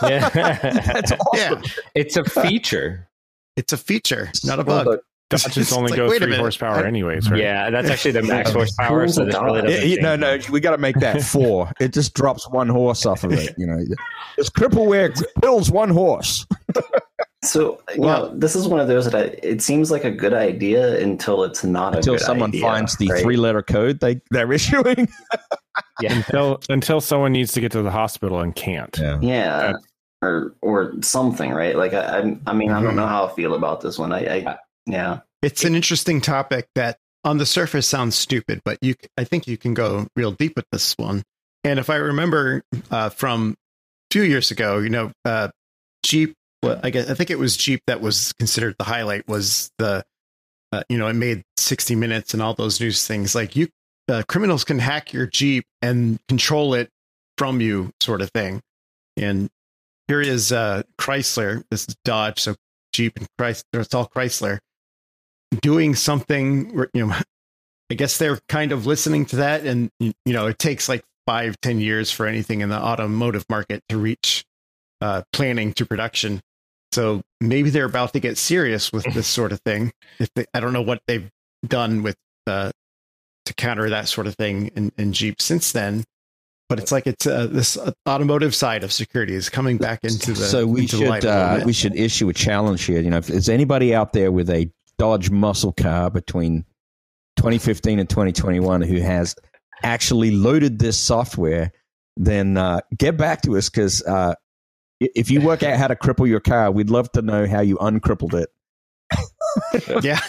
Yeah. 0.04 0.30
that's 0.82 1.12
awesome. 1.12 1.64
yeah 1.64 1.70
It's 1.96 2.18
a 2.18 2.24
feature. 2.24 3.08
it's 3.56 3.74
a 3.74 3.78
feature 3.78 4.32
not 4.44 4.60
a 4.60 4.64
Well, 4.64 4.84
bug 4.86 5.00
Dodges 5.32 5.58
It's 5.58 5.74
only 5.74 5.90
like, 5.90 5.98
go 5.98 6.08
three 6.10 6.20
minute. 6.20 6.38
horsepower, 6.38 6.84
I- 6.84 6.88
anyways, 6.88 7.32
right? 7.32 7.42
Yeah, 7.42 7.72
that's 7.72 7.90
actually 7.90 8.12
the 8.12 8.22
max 8.22 8.52
horsepower. 8.54 9.08
So 9.08 9.26
this 9.26 9.34
really 9.36 9.62
doesn't 9.64 9.90
you- 9.90 10.00
no, 10.00 10.16
no, 10.16 10.38
we 10.52 10.60
got 10.60 10.72
to 10.72 10.78
make 10.78 10.98
that 11.00 11.24
four. 11.24 11.72
It 11.80 11.94
just 11.94 12.14
drops 12.14 12.48
one 12.48 12.70
horse 12.70 13.08
off 13.08 13.24
of 13.24 13.32
it. 13.34 13.56
You 13.58 13.66
know, 13.66 13.84
it's 14.38 14.52
crippleware 14.52 15.20
kills 15.42 15.72
one 15.72 15.90
horse. 15.90 16.46
So, 17.48 17.82
you 17.94 18.02
know, 18.02 18.32
this 18.36 18.56
is 18.56 18.68
one 18.68 18.80
of 18.80 18.88
those 18.88 19.06
that 19.06 19.16
I, 19.16 19.38
it 19.44 19.62
seems 19.62 19.92
like 19.92 20.04
a 20.04 20.12
good 20.12 20.34
idea 20.34 21.00
until 21.02 21.44
it's 21.44 21.64
not 21.64 21.94
a 21.94 21.98
Until 21.98 22.16
good 22.16 22.22
someone 22.22 22.50
idea, 22.50 22.62
finds 22.62 22.98
the 22.98 23.08
right? 23.10 23.22
three-letter 23.22 23.64
code 23.64 24.00
they 24.00 24.22
they're 24.32 24.52
issuing. 24.60 25.08
Yeah. 26.00 26.14
Until 26.14 26.60
until 26.70 27.02
someone 27.02 27.32
needs 27.32 27.52
to 27.54 27.62
get 27.62 27.72
to 27.74 27.82
the 27.82 27.92
hospital 27.92 28.40
and 28.40 28.56
can't. 28.56 28.98
Yeah. 28.98 29.20
Yeah, 29.22 29.74
or 30.22 30.56
or 30.62 30.94
something, 31.02 31.52
right? 31.52 31.76
Like 31.76 31.94
I, 31.94 32.20
I, 32.20 32.38
I 32.48 32.54
mean, 32.54 32.72
I 32.72 32.82
don't 32.82 32.96
know 32.96 33.08
how 33.08 33.28
I 33.28 33.34
feel 33.34 33.54
about 33.54 33.82
this 33.82 33.98
one. 33.98 34.12
I, 34.12 34.40
I 34.48 34.58
yeah, 34.86 35.20
It's 35.42 35.64
an 35.64 35.76
interesting 35.76 36.22
topic 36.22 36.68
that 36.76 36.98
on 37.24 37.38
the 37.38 37.46
surface 37.46 37.88
sounds 37.88 38.16
stupid, 38.16 38.62
but 38.64 38.78
you, 38.82 38.94
I 39.18 39.24
think 39.24 39.48
you 39.48 39.58
can 39.58 39.74
go 39.74 40.08
real 40.16 40.32
deep 40.32 40.54
with 40.56 40.66
this 40.72 40.94
one. 40.98 41.24
And 41.64 41.80
if 41.80 41.90
I 41.90 41.96
remember 41.96 42.62
uh, 42.92 43.10
from 43.10 43.56
a 43.58 44.14
few 44.14 44.22
years 44.22 44.52
ago, 44.52 44.78
you 44.78 44.90
know, 44.90 45.12
uh, 45.26 45.50
Jeep, 46.04 46.36
well, 46.64 46.80
I 46.84 46.90
guess 46.90 47.10
I 47.10 47.14
think 47.14 47.30
it 47.30 47.40
was 47.40 47.58
Jeep 47.58 47.82
that 47.88 48.02
was 48.02 48.34
considered 48.34 48.76
the 48.78 48.86
highlight 48.86 49.28
was 49.28 49.72
the, 49.78 50.04
uh, 50.72 50.84
you 50.90 50.98
know, 50.98 51.08
it 51.08 51.14
made 51.14 51.44
60 51.58 51.96
minutes 51.96 52.34
and 52.34 52.42
all 52.42 52.54
those 52.54 52.80
news 52.80 53.06
things. 53.06 53.36
Like 53.36 53.56
you, 53.56 53.68
uh, 54.08 54.24
criminals 54.28 54.64
can 54.64 54.80
hack 54.80 55.14
your 55.14 55.28
Jeep 55.28 55.66
and 55.82 56.20
control 56.28 56.74
it 56.74 56.90
from 57.38 57.62
you, 57.62 57.92
sort 58.00 58.22
of 58.22 58.32
thing. 58.32 58.62
And 59.18 59.50
here 60.08 60.22
is 60.22 60.52
uh, 60.52 60.84
Chrysler, 60.98 61.64
this 61.70 61.88
is 61.88 61.96
Dodge, 62.06 62.40
so 62.40 62.56
Jeep 62.94 63.18
and 63.18 63.28
Chrysler, 63.40 63.64
it's 63.82 63.94
all 63.94 64.08
Chrysler, 64.08 64.60
doing 65.62 65.96
something. 65.96 66.88
You 66.94 67.08
know, 67.08 67.16
I 67.92 67.94
guess 67.94 68.18
they're 68.18 68.40
kind 68.50 68.72
of 68.72 68.86
listening 68.86 69.26
to 69.28 69.36
that, 69.38 69.66
and 69.66 69.92
you 70.00 70.14
know, 70.26 70.48
it 70.48 70.58
takes 70.58 70.90
like 70.90 71.04
five, 71.28 71.60
ten 71.62 71.80
years 71.80 72.12
for 72.12 72.26
anything 72.26 72.62
in 72.62 72.70
the 72.70 72.78
automotive 72.78 73.46
market 73.50 73.84
to 73.90 73.98
reach 73.98 74.44
uh, 75.02 75.24
planning 75.34 75.74
to 75.74 75.86
production. 75.86 76.42
So 76.92 77.22
maybe 77.42 77.70
they're 77.70 77.86
about 77.86 78.14
to 78.14 78.20
get 78.20 78.38
serious 78.38 78.92
with 78.92 79.06
this 79.14 79.28
sort 79.28 79.52
of 79.52 79.60
thing. 79.62 79.92
If 80.20 80.30
they, 80.36 80.46
I 80.54 80.60
don't 80.60 80.74
know 80.74 80.82
what 80.82 81.00
they've 81.08 81.30
done 81.68 82.04
with 82.04 82.16
uh, 82.48 82.72
to 83.46 83.54
counter 83.56 83.90
that 83.90 84.08
sort 84.08 84.28
of 84.28 84.36
thing 84.36 84.68
in, 84.76 84.92
in 84.98 85.14
Jeep 85.14 85.42
since 85.42 85.72
then, 85.72 86.06
but 86.70 86.80
it's 86.80 86.92
like 86.92 87.06
it's 87.06 87.28
uh, 87.28 87.48
this 87.48 87.78
automotive 88.08 88.56
side 88.56 88.84
of 88.84 88.92
security 88.92 89.36
is 89.36 89.50
coming 89.50 89.78
back 89.78 90.04
into 90.04 90.34
the 90.34 90.46
so 90.46 90.66
we 90.66 90.88
should 90.88 91.26
uh, 91.26 91.62
we 91.66 91.74
should 91.74 91.96
issue 91.96 92.30
a 92.30 92.34
challenge 92.34 92.84
here. 92.84 93.02
You 93.02 93.12
know, 93.12 93.18
if 93.18 93.28
there's 93.28 93.50
anybody 93.50 93.94
out 93.94 94.14
there 94.14 94.32
with 94.32 94.50
a 94.50 94.70
Dodge 94.98 95.30
muscle 95.30 95.74
car 95.74 96.10
between 96.10 96.66
2015 97.38 98.00
and 98.00 98.10
2021 98.10 98.82
who 98.82 99.00
has 99.02 99.36
actually 99.84 100.32
loaded 100.32 100.80
this 100.80 100.98
software, 100.98 101.72
then 102.18 102.58
uh, 102.58 102.80
get 102.98 103.18
back 103.18 103.42
to 103.44 103.58
us 103.58 103.70
because 103.70 104.02
uh, 104.04 104.34
if 105.00 105.30
you 105.30 105.42
work 105.42 105.64
out 105.64 105.78
how 105.78 105.88
to 105.88 105.96
cripple 105.96 106.28
your 106.28 106.40
car, 106.40 106.72
we'd 106.72 106.90
love 106.90 107.12
to 107.14 107.22
know 107.22 107.48
how 107.48 107.62
you 107.62 107.78
uncrippled 107.80 108.36
it. 108.36 108.50
yeah, 110.04 110.20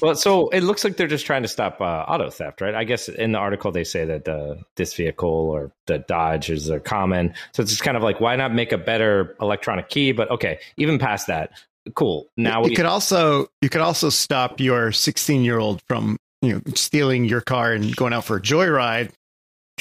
Well, 0.00 0.14
so 0.14 0.48
it 0.48 0.62
looks 0.62 0.84
like 0.84 0.96
they're 0.96 1.06
just 1.06 1.26
trying 1.26 1.42
to 1.42 1.48
stop 1.48 1.80
uh, 1.80 2.04
auto 2.06 2.30
theft, 2.30 2.60
right? 2.60 2.74
I 2.74 2.84
guess 2.84 3.08
in 3.08 3.32
the 3.32 3.38
article 3.38 3.72
they 3.72 3.84
say 3.84 4.04
that 4.04 4.28
uh, 4.28 4.56
this 4.76 4.94
vehicle 4.94 5.28
or 5.28 5.72
the 5.86 5.98
Dodge 5.98 6.50
is 6.50 6.70
a 6.70 6.80
common. 6.80 7.34
So 7.52 7.62
it's 7.62 7.72
just 7.72 7.82
kind 7.82 7.96
of 7.96 8.02
like, 8.02 8.20
why 8.20 8.36
not 8.36 8.54
make 8.54 8.72
a 8.72 8.78
better 8.78 9.36
electronic 9.40 9.88
key? 9.88 10.12
But 10.12 10.30
okay, 10.30 10.60
even 10.76 10.98
past 10.98 11.26
that, 11.26 11.50
cool. 11.94 12.28
Now 12.36 12.62
you 12.62 12.70
we 12.70 12.76
could 12.76 12.86
also 12.86 13.48
you 13.62 13.68
could 13.68 13.80
also 13.80 14.10
stop 14.10 14.60
your 14.60 14.92
16 14.92 15.42
year 15.42 15.58
old 15.58 15.82
from 15.88 16.18
you 16.40 16.54
know 16.54 16.60
stealing 16.74 17.24
your 17.24 17.40
car 17.40 17.72
and 17.72 17.94
going 17.96 18.12
out 18.12 18.24
for 18.24 18.36
a 18.36 18.40
joyride. 18.40 19.10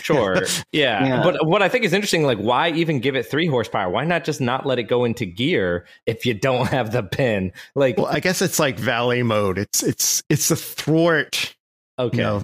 Sure. 0.01 0.41
Yeah. 0.71 1.05
Yeah. 1.05 1.23
But 1.23 1.45
what 1.45 1.61
I 1.61 1.69
think 1.69 1.85
is 1.85 1.93
interesting, 1.93 2.23
like, 2.23 2.37
why 2.37 2.69
even 2.71 2.99
give 2.99 3.15
it 3.15 3.23
three 3.23 3.47
horsepower? 3.47 3.89
Why 3.91 4.03
not 4.05 4.23
just 4.23 4.39
not 4.41 4.65
let 4.65 4.79
it 4.79 4.83
go 4.83 5.03
into 5.05 5.25
gear 5.25 5.85
if 6.05 6.25
you 6.25 6.33
don't 6.33 6.67
have 6.71 6.91
the 6.91 7.03
pin? 7.03 7.51
Like, 7.75 7.97
Well, 7.97 8.07
I 8.07 8.19
guess 8.19 8.41
it's 8.41 8.59
like 8.59 8.77
valet 8.79 9.23
mode. 9.23 9.57
It's 9.57 9.83
it's 9.83 10.23
it's 10.29 10.49
the 10.49 10.55
thwart, 10.55 11.55
okay. 11.97 12.17
you 12.17 12.23
know, 12.23 12.43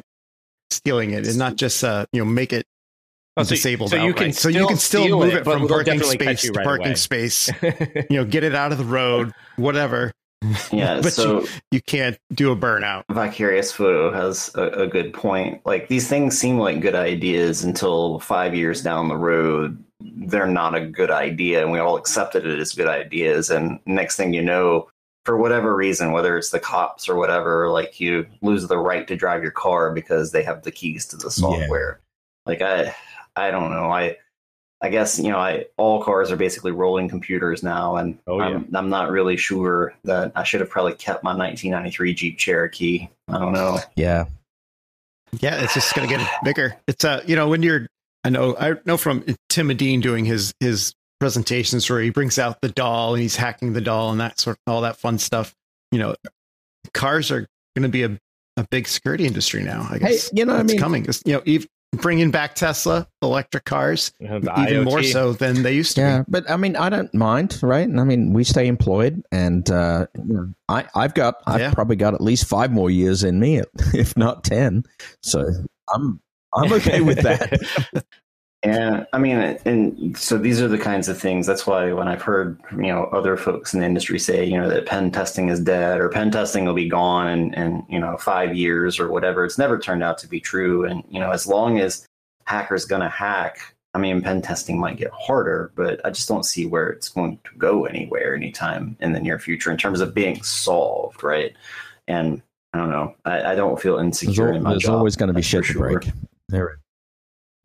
stealing 0.72 1.12
it, 1.12 1.28
and 1.28 1.38
not 1.38 1.56
just 1.56 1.84
uh 1.84 2.06
you 2.12 2.20
know 2.24 2.26
make 2.30 2.52
it 2.54 2.66
Oh, 3.38 3.44
so- 3.44 3.50
disabled. 3.56 3.90
so 3.90 3.98
you 4.04 4.14
can 4.14 4.32
so 4.32 4.48
you 4.50 4.66
can 4.66 4.78
still 4.78 5.08
move 5.20 5.34
it, 5.34 5.40
it, 5.40 5.44
from 5.44 5.68
parking 5.68 6.02
space 6.02 6.44
you 6.46 6.54
to 6.54 6.62
parking 6.64 6.88
away. 6.88 6.96
space. 6.96 7.50
You 8.10 8.18
know, 8.18 8.26
get 8.26 8.44
it 8.46 8.56
out 8.56 8.72
of 8.72 8.78
the 8.78 8.86
road, 8.86 9.34
whatever. 9.58 10.12
Yeah, 10.72 11.02
But 11.02 11.14
so 11.14 11.46
You 11.72 11.82
can't 11.82 12.18
do 12.34 12.52
a 12.52 12.56
burnout. 12.56 13.04
Vicarious 13.10 13.72
Photo 13.72 14.12
has 14.12 14.52
a, 14.56 14.64
a 14.84 14.88
good 14.88 15.14
point. 15.14 15.66
Like 15.66 15.88
these 15.88 16.08
things 16.08 16.38
seem 16.38 16.58
like 16.58 16.82
good 16.82 16.96
ideas 16.96 17.64
until 17.64 18.20
five 18.20 18.54
years 18.54 18.82
down 18.82 19.08
the 19.08 19.18
road, 19.18 19.82
they're 20.00 20.48
not 20.48 20.76
a 20.76 20.86
good 20.86 21.12
idea, 21.12 21.62
and 21.62 21.72
we 21.72 21.80
all 21.80 21.98
accepted 21.98 22.46
it 22.46 22.60
as 22.60 22.74
good 22.74 22.88
ideas. 22.88 23.50
And 23.50 23.80
next 23.86 24.18
thing 24.18 24.34
you 24.34 24.42
know, 24.42 24.90
for 25.24 25.38
whatever 25.38 25.76
reason, 25.76 26.12
whether 26.12 26.38
it's 26.38 26.52
the 26.52 26.60
cops 26.60 27.10
or 27.10 27.16
whatever, 27.16 27.70
like 27.70 28.00
you 28.00 28.28
lose 28.42 28.68
the 28.68 28.78
right 28.78 29.08
to 29.08 29.16
drive 29.16 29.42
your 29.42 29.52
car 29.52 29.92
because 29.92 30.32
they 30.32 30.44
have 30.44 30.64
the 30.64 30.72
keys 30.72 31.06
to 31.08 31.18
the 31.18 31.32
software. 31.32 32.00
Like 32.46 32.62
I, 32.62 32.96
I 33.36 33.50
don't 33.52 33.72
know. 33.72 33.92
I, 33.92 34.18
I 34.82 34.90
guess 34.90 35.18
you 35.20 35.30
know, 35.32 35.38
I 35.38 35.66
all 35.78 36.04
cars 36.04 36.32
are 36.32 36.36
basically 36.36 36.72
rolling 36.72 37.08
computers 37.10 37.64
now, 37.64 37.96
and 37.96 38.20
Oh, 38.28 38.38
yeah. 38.40 38.46
I'm, 38.46 38.70
I'm 38.76 38.90
not 38.90 39.10
really 39.10 39.38
sure 39.38 39.94
that 40.04 40.32
I 40.36 40.44
should 40.44 40.60
have 40.60 40.70
probably 40.70 40.94
kept 40.94 41.24
my 41.24 41.32
1993 41.36 42.14
Jeep 42.14 42.38
Cherokee. 42.38 43.08
I 43.28 43.40
don't 43.40 43.54
know. 43.54 43.80
Yeah. 43.96 44.26
Yeah, 45.40 45.62
it's 45.62 45.74
just 45.74 45.94
going 45.96 46.08
to 46.08 46.16
get 46.16 46.30
bigger. 46.44 46.76
It's 46.88 47.04
uh, 47.04 47.22
you 47.26 47.36
know, 47.36 47.50
when 47.50 47.62
you're, 47.64 47.88
I 48.24 48.30
know, 48.30 48.56
I 48.58 48.76
know 48.86 48.96
from 48.98 49.26
Tim 49.50 49.70
Medin 49.70 50.02
doing 50.02 50.24
his 50.26 50.54
his 50.60 50.94
presentations 51.20 51.90
where 51.90 52.02
he 52.02 52.10
brings 52.10 52.38
out 52.38 52.62
the 52.62 52.70
doll 52.70 53.14
and 53.16 53.22
he's 53.22 53.36
hacking 53.36 53.74
the 53.74 53.82
doll 53.82 54.12
and 54.12 54.20
that 54.20 54.40
sort, 54.40 54.58
all 54.68 54.82
that 54.82 54.98
fun 54.98 55.18
stuff. 55.18 55.54
You 55.92 56.00
know, 56.00 56.16
cars 56.94 57.32
are 57.32 57.48
going 57.76 57.84
to 57.84 57.90
be 57.90 58.04
a, 58.04 58.18
a 58.58 58.66
big 58.70 58.88
security 58.88 59.26
industry 59.26 59.64
now. 59.64 59.88
I 59.90 59.98
guess 59.98 60.30
you 60.34 60.46
know, 60.46 60.56
I 60.56 60.62
it's 60.62 60.72
mean- 60.74 60.80
coming. 60.80 61.06
It's, 61.06 61.22
you 61.26 61.34
know, 61.34 61.42
even 61.46 61.68
bringing 61.92 62.32
back 62.32 62.56
Tesla 62.56 63.08
electric 63.22 63.66
cars 63.66 64.12
The 64.20 64.66
even 64.70 64.84
more 64.84 65.02
so 65.04 65.34
than 65.34 65.64
they 65.64 65.74
used 65.74 65.96
to. 65.96 66.02
Yeah, 66.02 66.24
but 66.28 66.50
I 66.50 66.58
mean, 66.58 66.76
I 66.76 66.90
don't 66.90 67.14
mind, 67.14 67.60
right? 67.64 67.88
I 67.88 68.04
mean, 68.04 68.34
we 68.34 68.44
stay 68.44 68.68
employed, 68.68 69.24
and 69.32 69.70
uh, 69.70 70.08
I, 70.68 70.86
I've 70.96 71.14
got, 71.14 71.36
I've 71.48 71.60
Yeah. 71.62 71.74
probably 71.74 71.96
got 71.96 72.14
at 72.14 72.22
least 72.22 72.46
five 72.48 72.72
more 72.72 72.90
years 72.90 73.24
in 73.24 73.40
me, 73.40 73.62
if 73.94 74.18
not 74.18 74.44
ten. 74.44 74.84
So 75.22 75.46
I'm, 75.94 76.20
I'm 76.54 76.72
okay 76.74 77.02
with 77.02 77.22
that. 77.22 78.06
Yeah, 78.66 79.06
I 79.14 79.20
mean, 79.20 79.38
and 79.66 80.18
so 80.18 80.38
these 80.38 80.62
are 80.62 80.68
the 80.68 80.78
kinds 80.78 81.08
of 81.08 81.20
things. 81.20 81.46
That's 81.46 81.68
why 81.68 81.94
when 81.94 82.08
I've 82.08 82.22
heard 82.22 82.60
you 82.72 82.88
know 82.88 83.06
other 83.06 83.38
folks 83.38 83.74
in 83.74 83.80
the 83.80 83.86
industry 83.86 84.18
say 84.18 84.44
you 84.44 84.58
know 84.60 84.68
that 84.70 84.86
pen 84.86 85.12
testing 85.12 85.50
is 85.50 85.60
dead 85.60 86.00
or 86.00 86.10
pen 86.10 86.32
testing 86.32 86.66
will 86.66 86.74
be 86.74 86.90
gone 86.90 87.28
in, 87.28 87.54
in 87.54 87.86
you 87.90 88.00
know 88.00 88.18
five 88.18 88.56
years 88.56 89.00
or 89.00 89.10
whatever, 89.10 89.46
it's 89.46 89.58
never 89.58 89.78
turned 89.78 90.04
out 90.04 90.18
to 90.20 90.28
be 90.28 90.40
true. 90.40 90.86
And 90.86 91.04
you 91.10 91.20
know, 91.20 91.32
as 91.32 91.46
long 91.46 91.80
as 91.80 92.08
hackers 92.46 92.86
gonna 92.86 93.10
hack, 93.10 93.76
I 93.94 93.98
mean, 93.98 94.22
pen 94.22 94.42
testing 94.42 94.78
might 94.78 94.98
get 94.98 95.12
harder, 95.14 95.72
but 95.76 96.06
I 96.06 96.10
just 96.10 96.28
don't 96.28 96.44
see 96.44 96.66
where 96.66 96.90
it's 96.90 97.08
going 97.08 97.40
to 97.46 97.58
go 97.58 97.86
anywhere 97.86 98.36
anytime 98.36 98.98
in 99.00 99.14
the 99.14 99.22
near 99.22 99.40
future 99.40 99.72
in 99.72 99.78
terms 99.78 100.02
of 100.02 100.14
being 100.14 100.44
solved, 100.44 101.24
right? 101.24 101.56
And 102.08 102.42
I 102.74 102.80
don't 102.80 102.90
know. 102.90 103.16
I, 103.24 103.54
I 103.54 103.56
don't 103.56 103.80
feel 103.80 103.98
insecure 103.98 104.50
al- 104.50 104.56
in 104.56 104.64
my 104.64 104.72
there's 104.72 104.90
always 104.90 105.16
going 105.16 105.30
to 105.30 105.34
be 105.34 105.42
shit 105.42 105.64
for 105.64 105.68
to 105.68 105.74
sure. 105.74 106.00
break. 106.00 106.14
There, 106.50 106.80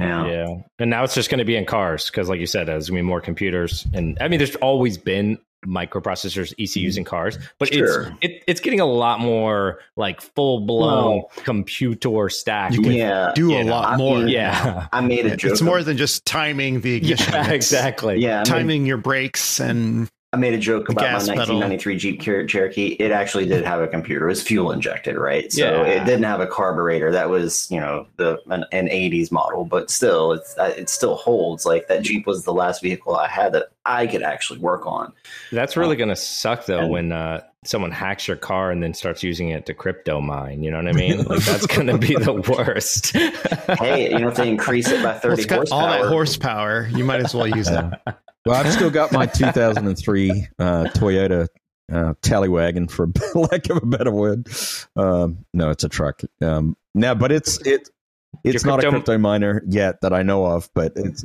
Yeah. 0.00 0.26
Yeah. 0.26 0.54
And 0.78 0.90
now 0.90 1.04
it's 1.04 1.14
just 1.14 1.30
going 1.30 1.38
to 1.38 1.44
be 1.44 1.56
in 1.56 1.66
cars 1.66 2.06
because, 2.10 2.28
like 2.28 2.40
you 2.40 2.46
said, 2.46 2.68
there's 2.68 2.88
going 2.90 2.98
to 2.98 3.02
be 3.02 3.06
more 3.08 3.20
computers. 3.20 3.86
And 3.92 4.16
I 4.20 4.28
mean, 4.28 4.38
there's 4.38 4.56
always 4.56 4.98
been 4.98 5.38
microprocessors, 5.66 6.54
ECUs 6.58 6.96
in 6.96 7.04
cars, 7.04 7.38
but 7.58 7.72
Sure. 7.72 8.02
it's 8.04 8.10
it, 8.22 8.44
it's 8.46 8.60
getting 8.60 8.80
a 8.80 8.86
lot 8.86 9.20
more 9.20 9.80
like 9.96 10.20
full 10.22 10.60
blown 10.60 11.22
computer 11.44 12.28
stack. 12.30 12.72
You 12.72 12.80
can 12.82 12.92
Yeah. 12.92 13.32
do 13.34 13.52
a 13.52 13.64
lot 13.64 13.90
I 13.90 13.96
more. 13.96 14.18
mean, 14.18 14.28
yeah. 14.28 14.86
I 14.92 15.00
made 15.02 15.26
a 15.26 15.36
joke. 15.36 15.52
It's 15.52 15.60
more 15.62 15.82
than 15.82 15.96
just 15.98 16.24
timing 16.24 16.80
the 16.80 16.94
ignition. 16.96 17.32
Yeah, 17.34 17.42
It's 17.44 17.52
exactly. 17.52 18.20
yeah, 18.20 18.36
I 18.36 18.38
made, 18.38 18.46
Timing 18.46 18.86
your 18.86 18.96
brakes 18.96 19.60
and 19.60 20.08
I 20.32 20.36
made 20.36 20.54
a 20.54 20.58
joke 20.58 20.86
the 20.86 20.92
about 20.92 21.02
my 21.02 21.10
gas 21.12 21.22
pedal. 21.26 21.58
1993 21.58 21.96
Jeep 21.96 22.22
Cher- 22.22 22.46
Cherokee. 22.46 22.88
It 23.00 23.10
actually 23.10 23.46
did 23.46 23.64
have 23.64 23.80
a 23.80 23.88
computer. 23.88 24.26
It 24.26 24.28
was 24.28 24.42
fuel 24.42 24.70
injected, 24.70 25.16
right? 25.16 25.52
So 25.52 25.64
Yeah. 25.64 25.82
it 25.82 26.04
didn't 26.04 26.22
have 26.22 26.38
a 26.40 26.46
carburetor. 26.46 27.10
That 27.10 27.28
was, 27.28 27.68
you 27.68 27.80
know, 27.80 28.06
the 28.16 28.38
an, 28.48 28.64
an 28.70 28.86
80s 28.86 29.32
model, 29.32 29.64
but 29.64 29.90
still, 29.90 30.30
it's 30.32 30.56
uh, 30.56 30.72
it 30.76 30.88
still 30.88 31.16
holds. 31.16 31.66
Like 31.66 31.88
that 31.88 32.02
Jeep 32.02 32.28
was 32.28 32.44
the 32.44 32.52
last 32.52 32.80
vehicle 32.80 33.16
I 33.16 33.26
had 33.26 33.52
that 33.54 33.70
I 33.84 34.06
could 34.06 34.22
actually 34.22 34.58
work 34.58 34.86
on. 34.86 35.12
That's 35.52 35.76
really 35.76 35.96
going 35.96 36.10
to 36.10 36.16
suck 36.16 36.66
though 36.66 36.80
and- 36.80 36.90
when 36.90 37.12
uh, 37.12 37.42
someone 37.64 37.90
hacks 37.90 38.26
your 38.28 38.36
car 38.36 38.70
and 38.70 38.82
then 38.82 38.94
starts 38.94 39.22
using 39.22 39.48
it 39.50 39.66
to 39.66 39.74
crypto 39.74 40.20
mine. 40.20 40.62
You 40.62 40.70
know 40.70 40.78
what 40.78 40.88
I 40.88 40.92
mean? 40.92 41.24
Like 41.24 41.42
that's 41.44 41.66
going 41.74 41.86
to 41.86 41.98
be 41.98 42.14
the 42.14 42.34
worst. 42.56 43.14
Hey, 43.78 44.10
you 44.12 44.18
know, 44.18 44.28
if 44.28 44.36
they 44.36 44.48
increase 44.48 44.88
it 44.88 45.02
by 45.02 45.18
30 45.18 45.42
it's 45.42 45.52
horsepower, 45.52 45.80
all 45.80 45.88
that 45.88 46.08
horsepower. 46.08 46.88
You 46.92 47.04
might 47.04 47.20
as 47.20 47.34
well 47.34 47.46
use 47.46 47.68
it. 47.68 47.84
well, 48.46 48.54
I've 48.64 48.72
still 48.72 48.90
got 48.90 49.12
my 49.12 49.26
2003 49.26 50.30
uh, 50.58 50.84
Toyota 50.94 51.48
uh, 51.92 52.14
Tallywagon, 52.22 52.90
for 52.90 53.08
lack 53.34 53.68
of 53.68 53.78
a 53.78 53.86
better 53.86 54.12
word. 54.12 54.46
Um, 54.96 55.44
no, 55.52 55.70
it's 55.70 55.84
a 55.84 55.88
truck. 55.88 56.22
Um, 56.40 56.76
no, 56.94 57.14
but 57.14 57.32
it's 57.32 57.58
it. 57.66 57.88
It's 58.44 58.62
Your 58.64 58.70
not 58.72 58.78
a 58.78 58.82
crypto- 58.82 58.90
crypto 58.98 59.18
miner 59.18 59.62
yet 59.66 60.00
that 60.02 60.12
I 60.12 60.22
know 60.22 60.46
of, 60.46 60.70
but 60.72 60.92
it's 60.96 61.24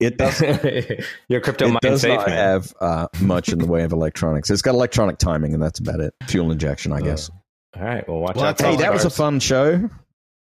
it 0.00 0.16
doesn't. 0.18 1.00
your 1.28 1.40
crypto 1.40 1.68
it 1.74 1.80
does 1.80 2.00
safe, 2.02 2.16
not 2.18 2.26
man. 2.28 2.36
have 2.36 2.74
uh, 2.80 3.08
much 3.20 3.48
in 3.50 3.58
the 3.58 3.66
way 3.66 3.82
of 3.82 3.92
electronics. 3.92 4.50
It's 4.50 4.62
got 4.62 4.74
electronic 4.74 5.18
timing, 5.18 5.54
and 5.54 5.62
that's 5.62 5.78
about 5.78 6.00
it. 6.00 6.14
Fuel 6.28 6.50
injection, 6.52 6.92
I 6.92 7.00
guess. 7.00 7.30
All 7.76 7.82
right. 7.82 8.06
Well, 8.08 8.20
watch 8.20 8.36
Well, 8.36 8.46
out. 8.46 8.60
hey, 8.60 8.66
all 8.66 8.72
those 8.72 8.80
that 8.82 8.92
was 8.92 9.04
a 9.04 9.10
fun 9.10 9.40
show. 9.40 9.88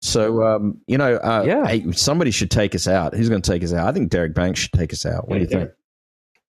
So, 0.01 0.43
um, 0.43 0.81
you 0.87 0.97
know, 0.97 1.15
uh, 1.15 1.43
Yeah. 1.45 1.65
hey, 1.65 1.91
somebody 1.93 2.31
should 2.31 2.51
take 2.51 2.75
us 2.75 2.87
out. 2.87 3.15
Who's 3.15 3.29
going 3.29 3.41
to 3.41 3.51
take 3.51 3.63
us 3.63 3.73
out? 3.73 3.87
I 3.87 3.91
think 3.91 4.09
Derek 4.11 4.33
Banks 4.35 4.59
should 4.59 4.71
take 4.73 4.93
us 4.93 5.05
out. 5.05 5.27
What 5.27 5.35
do 5.35 5.41
you 5.41 5.47
think? 5.47 5.71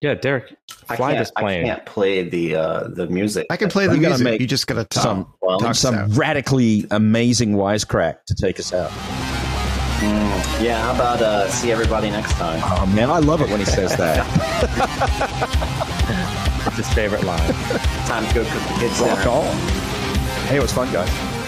Yeah, 0.01 0.13
Derek, 0.13 0.55
fly 0.85 0.95
can't, 1.13 1.17
this 1.19 1.31
I 1.35 1.41
plane. 1.41 1.65
can't 1.65 1.85
play 1.85 2.29
the 2.29 2.55
uh, 2.55 2.87
the 2.87 3.07
music. 3.07 3.47
I 3.49 3.57
can 3.57 3.67
play 3.69 3.85
the 3.87 3.97
music. 3.97 4.23
make 4.23 4.39
you 4.39 4.47
just 4.47 4.65
gotta 4.67 4.85
talk. 4.85 5.03
Some 5.03 5.33
Well, 5.41 5.59
talk 5.59 5.75
some 5.75 6.09
radically 6.13 6.85
amazing 6.91 7.53
wisecrack 7.55 8.23
to 8.27 8.35
take 8.35 8.59
us 8.61 8.71
out. 8.71 8.91
Mm, 9.99 10.63
yeah, 10.63 10.81
how 10.81 10.93
about 10.95 11.21
uh, 11.21 11.49
see 11.49 11.71
everybody 11.71 12.09
next 12.09 12.33
time? 12.33 12.59
Oh 12.63 12.85
man, 12.87 13.09
I 13.09 13.19
love 13.19 13.41
it 13.41 13.49
when 13.49 13.59
he 13.59 13.65
says 13.65 13.95
that. 13.97 14.25
It's 16.67 16.77
his 16.77 16.89
favorite 16.93 17.23
line. 17.23 17.53
Time 18.05 18.27
to 18.27 18.33
go 18.33 18.43
cook 18.43 18.61
the 18.63 18.75
kids 18.79 18.99
Rock 18.99 19.17
dinner. 19.19 19.31
on. 19.31 19.57
Hey, 20.47 20.57
it 20.57 20.61
was 20.61 20.71
fun, 20.71 20.91
guys. 20.91 21.38